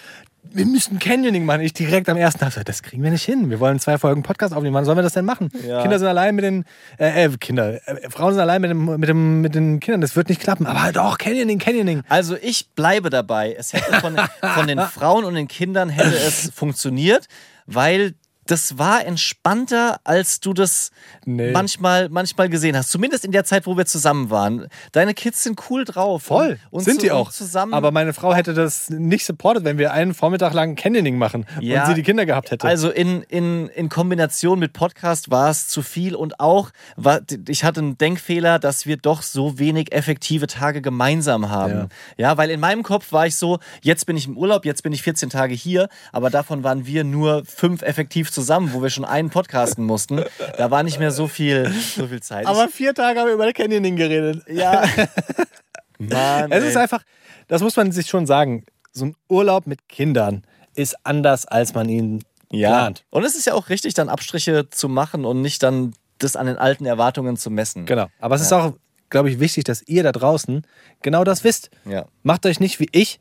Wir 0.53 0.67
müssen 0.67 0.99
Canyoning 0.99 1.45
machen. 1.45 1.61
Ich 1.61 1.73
direkt 1.73 2.09
am 2.09 2.17
ersten 2.17 2.41
Tag 2.41 2.53
so, 2.53 2.63
das 2.63 2.83
kriegen 2.83 3.03
wir 3.03 3.11
nicht 3.11 3.25
hin. 3.25 3.51
Wir 3.51 3.61
wollen 3.61 3.79
zwei 3.79 3.99
Folgen 3.99 4.23
Podcast 4.23 4.55
aufnehmen. 4.55 4.75
Wann 4.75 4.85
sollen 4.85 4.99
wir 4.99 5.03
das 5.03 5.13
denn 5.13 5.25
machen? 5.25 5.51
Ja. 5.67 5.83
Kinder 5.83 5.99
sind 5.99 6.09
allein 6.09 6.35
mit 6.35 6.45
den, 6.45 6.65
äh, 6.99 7.25
äh 7.25 7.37
Kinder, 7.39 7.81
äh, 7.87 8.11
Frauen 8.11 8.33
sind 8.33 8.41
allein 8.41 8.61
mit, 8.61 8.71
dem, 8.71 8.85
mit, 8.99 9.09
dem, 9.09 9.41
mit 9.41 9.55
den 9.55 9.81
Kindern. 9.81 10.01
Das 10.01 10.17
wird 10.17 10.29
nicht 10.29 10.41
klappen. 10.41 10.67
Aber 10.67 10.93
doch, 10.93 11.19
Canyoning, 11.19 11.59
Canyoning. 11.59 12.03
Also 12.09 12.37
ich 12.41 12.71
bleibe 12.75 13.11
dabei. 13.11 13.55
Es 13.59 13.73
hätte 13.73 13.93
von, 14.01 14.17
von 14.55 14.67
den 14.67 14.81
Frauen 14.95 15.25
und 15.25 15.35
den 15.35 15.49
Kindern 15.49 15.89
hätte 15.89 16.17
es 16.17 16.51
funktioniert, 16.55 17.27
weil 17.67 18.15
das 18.47 18.79
war 18.79 19.05
entspannter, 19.05 20.01
als 20.05 20.41
du 20.41 20.53
das 20.53 20.91
Nee. 21.25 21.51
manchmal, 21.53 22.09
manchmal 22.09 22.49
gesehen 22.49 22.77
hast. 22.77 22.91
Zumindest 22.91 23.25
in 23.25 23.33
der 23.33 23.45
Zeit, 23.45 23.67
wo 23.67 23.77
wir 23.77 23.85
zusammen 23.87 24.31
waren. 24.31 24.69
Deine 24.93 25.13
Kids 25.15 25.43
sind 25.43 25.61
cool 25.71 25.85
drauf. 25.85 26.23
Voll, 26.25 26.59
Und, 26.71 26.79
und 26.79 26.85
sind 26.85 27.01
zu- 27.01 27.07
die 27.07 27.11
auch. 27.13 27.31
Zusammen. 27.33 27.75
Aber 27.75 27.91
meine 27.91 28.13
Frau 28.13 28.35
hätte 28.35 28.55
das 28.55 28.89
nicht 28.91 29.27
supportet, 29.27 29.65
wenn 29.65 29.79
wir 29.79 29.93
einen 29.93 30.15
Vormittag 30.15 30.53
lang 30.55 30.77
Canyoning 30.77 31.19
machen 31.19 31.45
Ja, 31.61 31.83
und 31.83 31.89
sie 31.89 31.95
die 31.95 32.03
Kinder 32.03 32.25
gehabt 32.27 32.51
hätte. 32.51 32.67
Also 32.67 32.91
in, 32.91 33.23
in, 33.23 33.69
in 33.69 33.89
Kombination 33.89 34.59
mit 34.59 34.73
Podcast 34.73 35.31
war 35.31 35.51
es 35.51 35.69
zu 35.69 35.83
viel 35.83 36.15
und 36.15 36.39
auch, 36.41 36.71
war, 36.97 37.21
ich 37.49 37.65
hatte 37.65 37.81
einen 37.81 37.99
Denkfehler, 37.99 38.59
dass 38.59 38.87
wir 38.87 38.97
doch 38.97 39.23
so 39.23 39.59
wenig 39.59 39.93
effektive 39.93 40.47
Tage 40.47 40.81
gemeinsam 40.83 41.51
haben. 41.51 41.89
Ja. 42.17 42.37
weil 42.39 42.51
in 42.51 42.61
meinem 42.61 42.83
Kopf 42.83 43.13
war 43.13 43.27
ich 43.27 43.37
so, 43.37 43.59
jetzt 43.83 44.07
bin 44.07 44.17
ich 44.17 44.27
im 44.27 44.37
Urlaub, 44.37 44.65
jetzt 44.65 44.83
bin 44.83 44.93
ich 44.93 45.03
14 45.03 45.31
Tage 45.31 45.55
hier, 45.55 45.89
aber 46.13 46.31
davon 46.31 46.63
waren 46.63 46.87
wir 46.87 47.03
nur 47.05 47.45
fünf 47.45 47.83
effektiv 47.83 48.31
zusammen, 48.37 48.71
wo 48.75 48.83
wir 48.83 48.91
schon 48.91 49.07
einen 49.07 49.31
podcasten 49.31 49.83
mussten. 49.85 50.23
Da 50.59 50.71
war 50.71 50.83
nicht 50.83 50.99
mehr 50.99 51.11
so 51.11 51.27
viel, 51.27 51.73
so 51.97 52.07
viel 52.07 52.23
Zeit. 52.23 52.47
Aber 52.47 52.69
vier 52.69 52.93
Tage 52.95 53.19
haben 53.19 53.27
wir 53.29 53.35
über 53.35 53.51
Canyoning 53.53 53.97
geredet. 53.97 54.43
ja. 54.49 54.85
Mann, 55.99 56.53
Es 56.53 56.63
ey. 56.63 56.69
ist 56.69 56.77
einfach, 56.77 57.03
das 57.49 57.63
muss 57.63 57.75
man 57.77 57.91
sich 57.93 58.07
schon 58.09 58.27
sagen, 58.27 58.67
so 58.93 59.07
ein 59.07 59.17
Urlaub 59.29 59.67
mit 59.67 59.89
Kindern 59.89 60.43
ist 60.75 60.95
anders, 61.05 61.47
als 61.47 61.73
man 61.73 61.89
ihn 61.89 62.23
Ja. 62.53 62.69
plant. 62.69 63.05
Und 63.11 63.25
es 63.25 63.35
ist 63.35 63.47
ja 63.47 63.55
auch 63.55 63.71
richtig, 63.71 63.95
dann 63.95 64.11
Abstriche 64.11 64.69
zu 64.69 64.89
machen 64.91 65.25
und 65.25 65.41
nicht 65.41 65.63
dann 65.63 65.95
das 66.19 66.37
an 66.37 66.47
den 66.47 66.59
alten 66.59 66.85
Erwartungen 66.87 67.37
zu 67.39 67.51
messen. 67.51 67.87
Genau. 67.87 68.09
Aber 68.21 68.35
es 68.35 68.43
ist 68.43 68.53
auch, 68.53 68.75
glaube 69.09 69.31
ich, 69.31 69.41
wichtig, 69.41 69.65
dass 69.65 69.83
ihr 69.87 70.03
da 70.03 70.13
draußen 70.13 70.67
genau 71.03 71.25
das 71.25 71.45
wisst. 71.45 71.71
Ja. 71.87 72.05
Macht 72.23 72.45
euch 72.45 72.61
nicht 72.61 72.79
wie 72.79 72.89
ich 72.93 73.19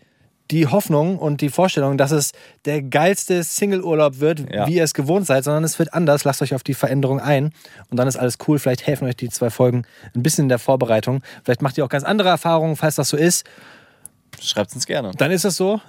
die 0.51 0.67
Hoffnung 0.67 1.17
und 1.17 1.41
die 1.41 1.49
Vorstellung, 1.49 1.97
dass 1.97 2.11
es 2.11 2.31
der 2.65 2.81
geilste 2.83 3.43
Single-Urlaub 3.43 4.19
wird, 4.19 4.45
Ja. 4.53 4.67
wie 4.67 4.75
ihr 4.75 4.83
es 4.83 4.93
gewohnt 4.93 5.25
seid, 5.25 5.43
sondern 5.43 5.63
es 5.63 5.79
wird 5.79 5.93
anders. 5.93 6.23
Lasst 6.23 6.41
euch 6.41 6.53
auf 6.53 6.63
die 6.63 6.73
Veränderung 6.75 7.19
ein 7.19 7.51
und 7.89 7.97
dann 7.97 8.07
ist 8.07 8.15
alles 8.15 8.37
cool. 8.47 8.59
Vielleicht 8.59 8.85
helfen 8.85 9.07
euch 9.07 9.15
die 9.15 9.29
zwei 9.29 9.49
Folgen 9.49 9.83
ein 10.15 10.21
bisschen 10.23 10.45
in 10.45 10.49
der 10.49 10.59
Vorbereitung. 10.59 11.21
Vielleicht 11.43 11.61
macht 11.61 11.77
ihr 11.77 11.85
auch 11.85 11.89
ganz 11.89 12.03
andere 12.03 12.29
Erfahrungen, 12.29 12.75
falls 12.75 12.95
das 12.95 13.09
so 13.09 13.17
ist. 13.17 13.45
Schreibt 14.41 14.73
uns 14.75 14.85
gerne. 14.85 15.11
Dann 15.17 15.31
ist 15.31 15.45
es 15.45 15.55
so. 15.55 15.81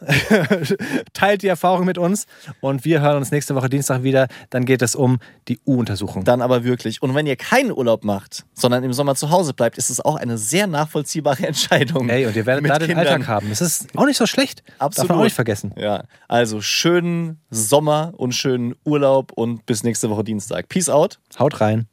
Teilt 1.13 1.43
die 1.43 1.49
Erfahrung 1.49 1.85
mit 1.85 1.99
uns 1.99 2.27
und 2.61 2.85
wir 2.85 3.01
hören 3.01 3.17
uns 3.17 3.31
nächste 3.31 3.55
Woche 3.55 3.69
Dienstag 3.69 4.03
wieder. 4.03 4.29
Dann 4.51 4.65
geht 4.65 4.83
es 4.83 4.95
um 4.95 5.19
die 5.49 5.59
U-Untersuchung. 5.67 6.25
Dann 6.25 6.43
aber 6.43 6.65
wirklich. 6.65 7.03
Und 7.03 7.15
wenn 7.15 7.27
ihr 7.27 7.37
keinen 7.37 7.73
Urlaub 7.73 8.05
macht, 8.05 8.45
sondern 8.55 8.85
im 8.85 8.93
Sommer 8.93 9.15
zu 9.15 9.31
Hause 9.31 9.55
bleibt, 9.55 9.79
ist 9.79 9.91
es 9.91 10.01
auch 10.01 10.17
eine 10.17 10.39
sehr 10.39 10.67
nachvollziehbare 10.67 11.47
Entscheidung. 11.47 12.09
Ey, 12.09 12.27
und 12.27 12.37
ihr 12.37 12.47
werdet 12.47 12.63
mit 12.63 12.71
da 12.71 12.79
den 12.79 12.89
Kindern. 12.89 13.07
Alltag 13.07 13.29
haben. 13.29 13.49
Das 13.49 13.61
ist 13.61 13.89
auch 13.97 14.07
nicht 14.07 14.19
so 14.19 14.27
schlecht. 14.27 14.63
Absolut. 14.79 15.11
Darf 15.11 15.15
man 15.15 15.21
auch 15.21 15.25
nicht 15.25 15.35
vergessen. 15.35 15.73
Ja, 15.77 16.05
also 16.29 16.61
schönen 16.61 17.41
Sommer 17.51 18.13
und 18.17 18.35
schönen 18.35 18.75
Urlaub 18.85 19.33
und 19.33 19.67
bis 19.67 19.83
nächste 19.83 20.11
Woche 20.11 20.25
Dienstag. 20.25 20.69
Peace 20.69 20.89
out. 20.89 21.19
Haut 21.39 21.61
rein. 21.61 21.87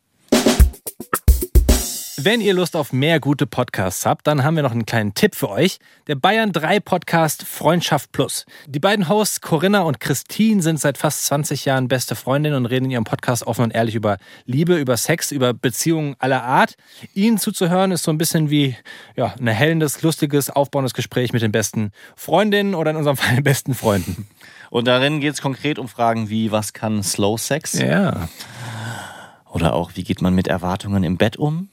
Wenn 2.26 2.40
ihr 2.40 2.54
Lust 2.54 2.78
auf 2.78 2.94
mehr 2.94 3.20
gute 3.20 3.46
Podcasts 3.46 4.06
habt, 4.06 4.28
dann 4.28 4.46
haben 4.46 4.56
wir 4.56 4.64
noch 4.64 4.72
einen 4.72 4.86
kleinen 4.86 5.14
Tipp 5.14 5.36
für 5.36 5.50
euch. 5.50 5.80
Der 6.08 6.16
Bayern 6.16 6.54
3 6.54 6.80
Podcast 6.80 7.44
Freundschaft 7.44 8.14
Plus. 8.14 8.46
Die 8.66 8.80
beiden 8.80 9.10
Hosts 9.10 9.42
Corinna 9.42 9.82
und 9.82 10.00
Christine 10.00 10.62
sind 10.62 10.80
seit 10.80 10.98
fast 10.98 11.26
20 11.26 11.66
Jahren 11.66 11.90
beste 11.90 12.16
Freundinnen 12.16 12.56
und 12.56 12.66
reden 12.66 12.86
in 12.86 12.92
ihrem 12.92 13.04
Podcast 13.04 13.46
offen 13.46 13.64
und 13.64 13.72
ehrlich 13.72 13.96
über 13.96 14.20
Liebe, 14.46 14.78
über 14.78 14.96
Sex, 14.96 15.34
über 15.34 15.54
Beziehungen 15.54 16.16
aller 16.18 16.44
Art. 16.44 16.76
Ihnen 17.14 17.40
zuzuhören 17.40 17.92
ist 17.92 18.04
so 18.04 18.12
ein 18.12 18.18
bisschen 18.18 18.50
wie 18.50 18.78
ja, 19.18 19.36
ein 19.38 19.48
erhellendes, 19.48 20.02
lustiges, 20.02 20.50
aufbauendes 20.50 20.94
Gespräch 20.94 21.34
mit 21.34 21.42
den 21.42 21.52
besten 21.52 21.92
Freundinnen 22.16 22.74
oder 22.74 22.92
in 22.92 22.98
unserem 22.98 23.18
Fall 23.18 23.36
den 23.36 23.44
besten 23.44 23.74
Freunden. 23.74 24.30
Und 24.70 24.88
darin 24.88 25.20
geht 25.20 25.34
es 25.34 25.42
konkret 25.42 25.78
um 25.78 25.90
Fragen 25.90 26.30
wie, 26.30 26.54
was 26.54 26.72
kann 26.72 27.04
Slow 27.04 27.38
Sex? 27.38 27.74
Ja. 27.74 28.30
Oder 29.52 29.74
auch, 29.74 29.92
wie 29.96 30.06
geht 30.06 30.22
man 30.22 30.34
mit 30.34 30.48
Erwartungen 30.48 31.04
im 31.04 31.18
Bett 31.18 31.36
um? 31.36 31.68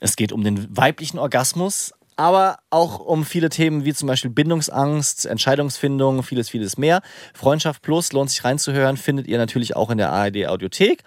Es 0.00 0.16
geht 0.16 0.32
um 0.32 0.44
den 0.44 0.76
weiblichen 0.76 1.18
Orgasmus, 1.18 1.92
aber 2.16 2.58
auch 2.70 2.98
um 2.98 3.24
viele 3.24 3.48
Themen 3.48 3.84
wie 3.84 3.94
zum 3.94 4.08
Beispiel 4.08 4.30
Bindungsangst, 4.30 5.26
Entscheidungsfindung, 5.26 6.22
vieles, 6.22 6.50
vieles 6.50 6.76
mehr. 6.76 7.00
Freundschaft 7.34 7.82
Plus 7.82 8.12
lohnt 8.12 8.30
sich 8.30 8.44
reinzuhören, 8.44 8.96
findet 8.96 9.26
ihr 9.26 9.38
natürlich 9.38 9.76
auch 9.76 9.90
in 9.90 9.98
der 9.98 10.12
ARD 10.12 10.46
Audiothek 10.46 11.04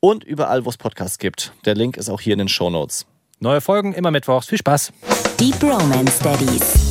und 0.00 0.24
überall, 0.24 0.64
wo 0.64 0.70
es 0.70 0.76
Podcasts 0.76 1.18
gibt. 1.18 1.52
Der 1.64 1.74
Link 1.74 1.96
ist 1.96 2.08
auch 2.08 2.20
hier 2.20 2.32
in 2.32 2.40
den 2.40 2.48
Show 2.48 2.70
Notes. 2.70 3.06
Neue 3.40 3.60
Folgen 3.60 3.94
immer 3.94 4.10
mittwochs. 4.10 4.48
Viel 4.48 4.58
Spaß. 4.58 4.92
Deep 5.38 5.62
Romance 5.62 6.18
Daddies. 6.18 6.87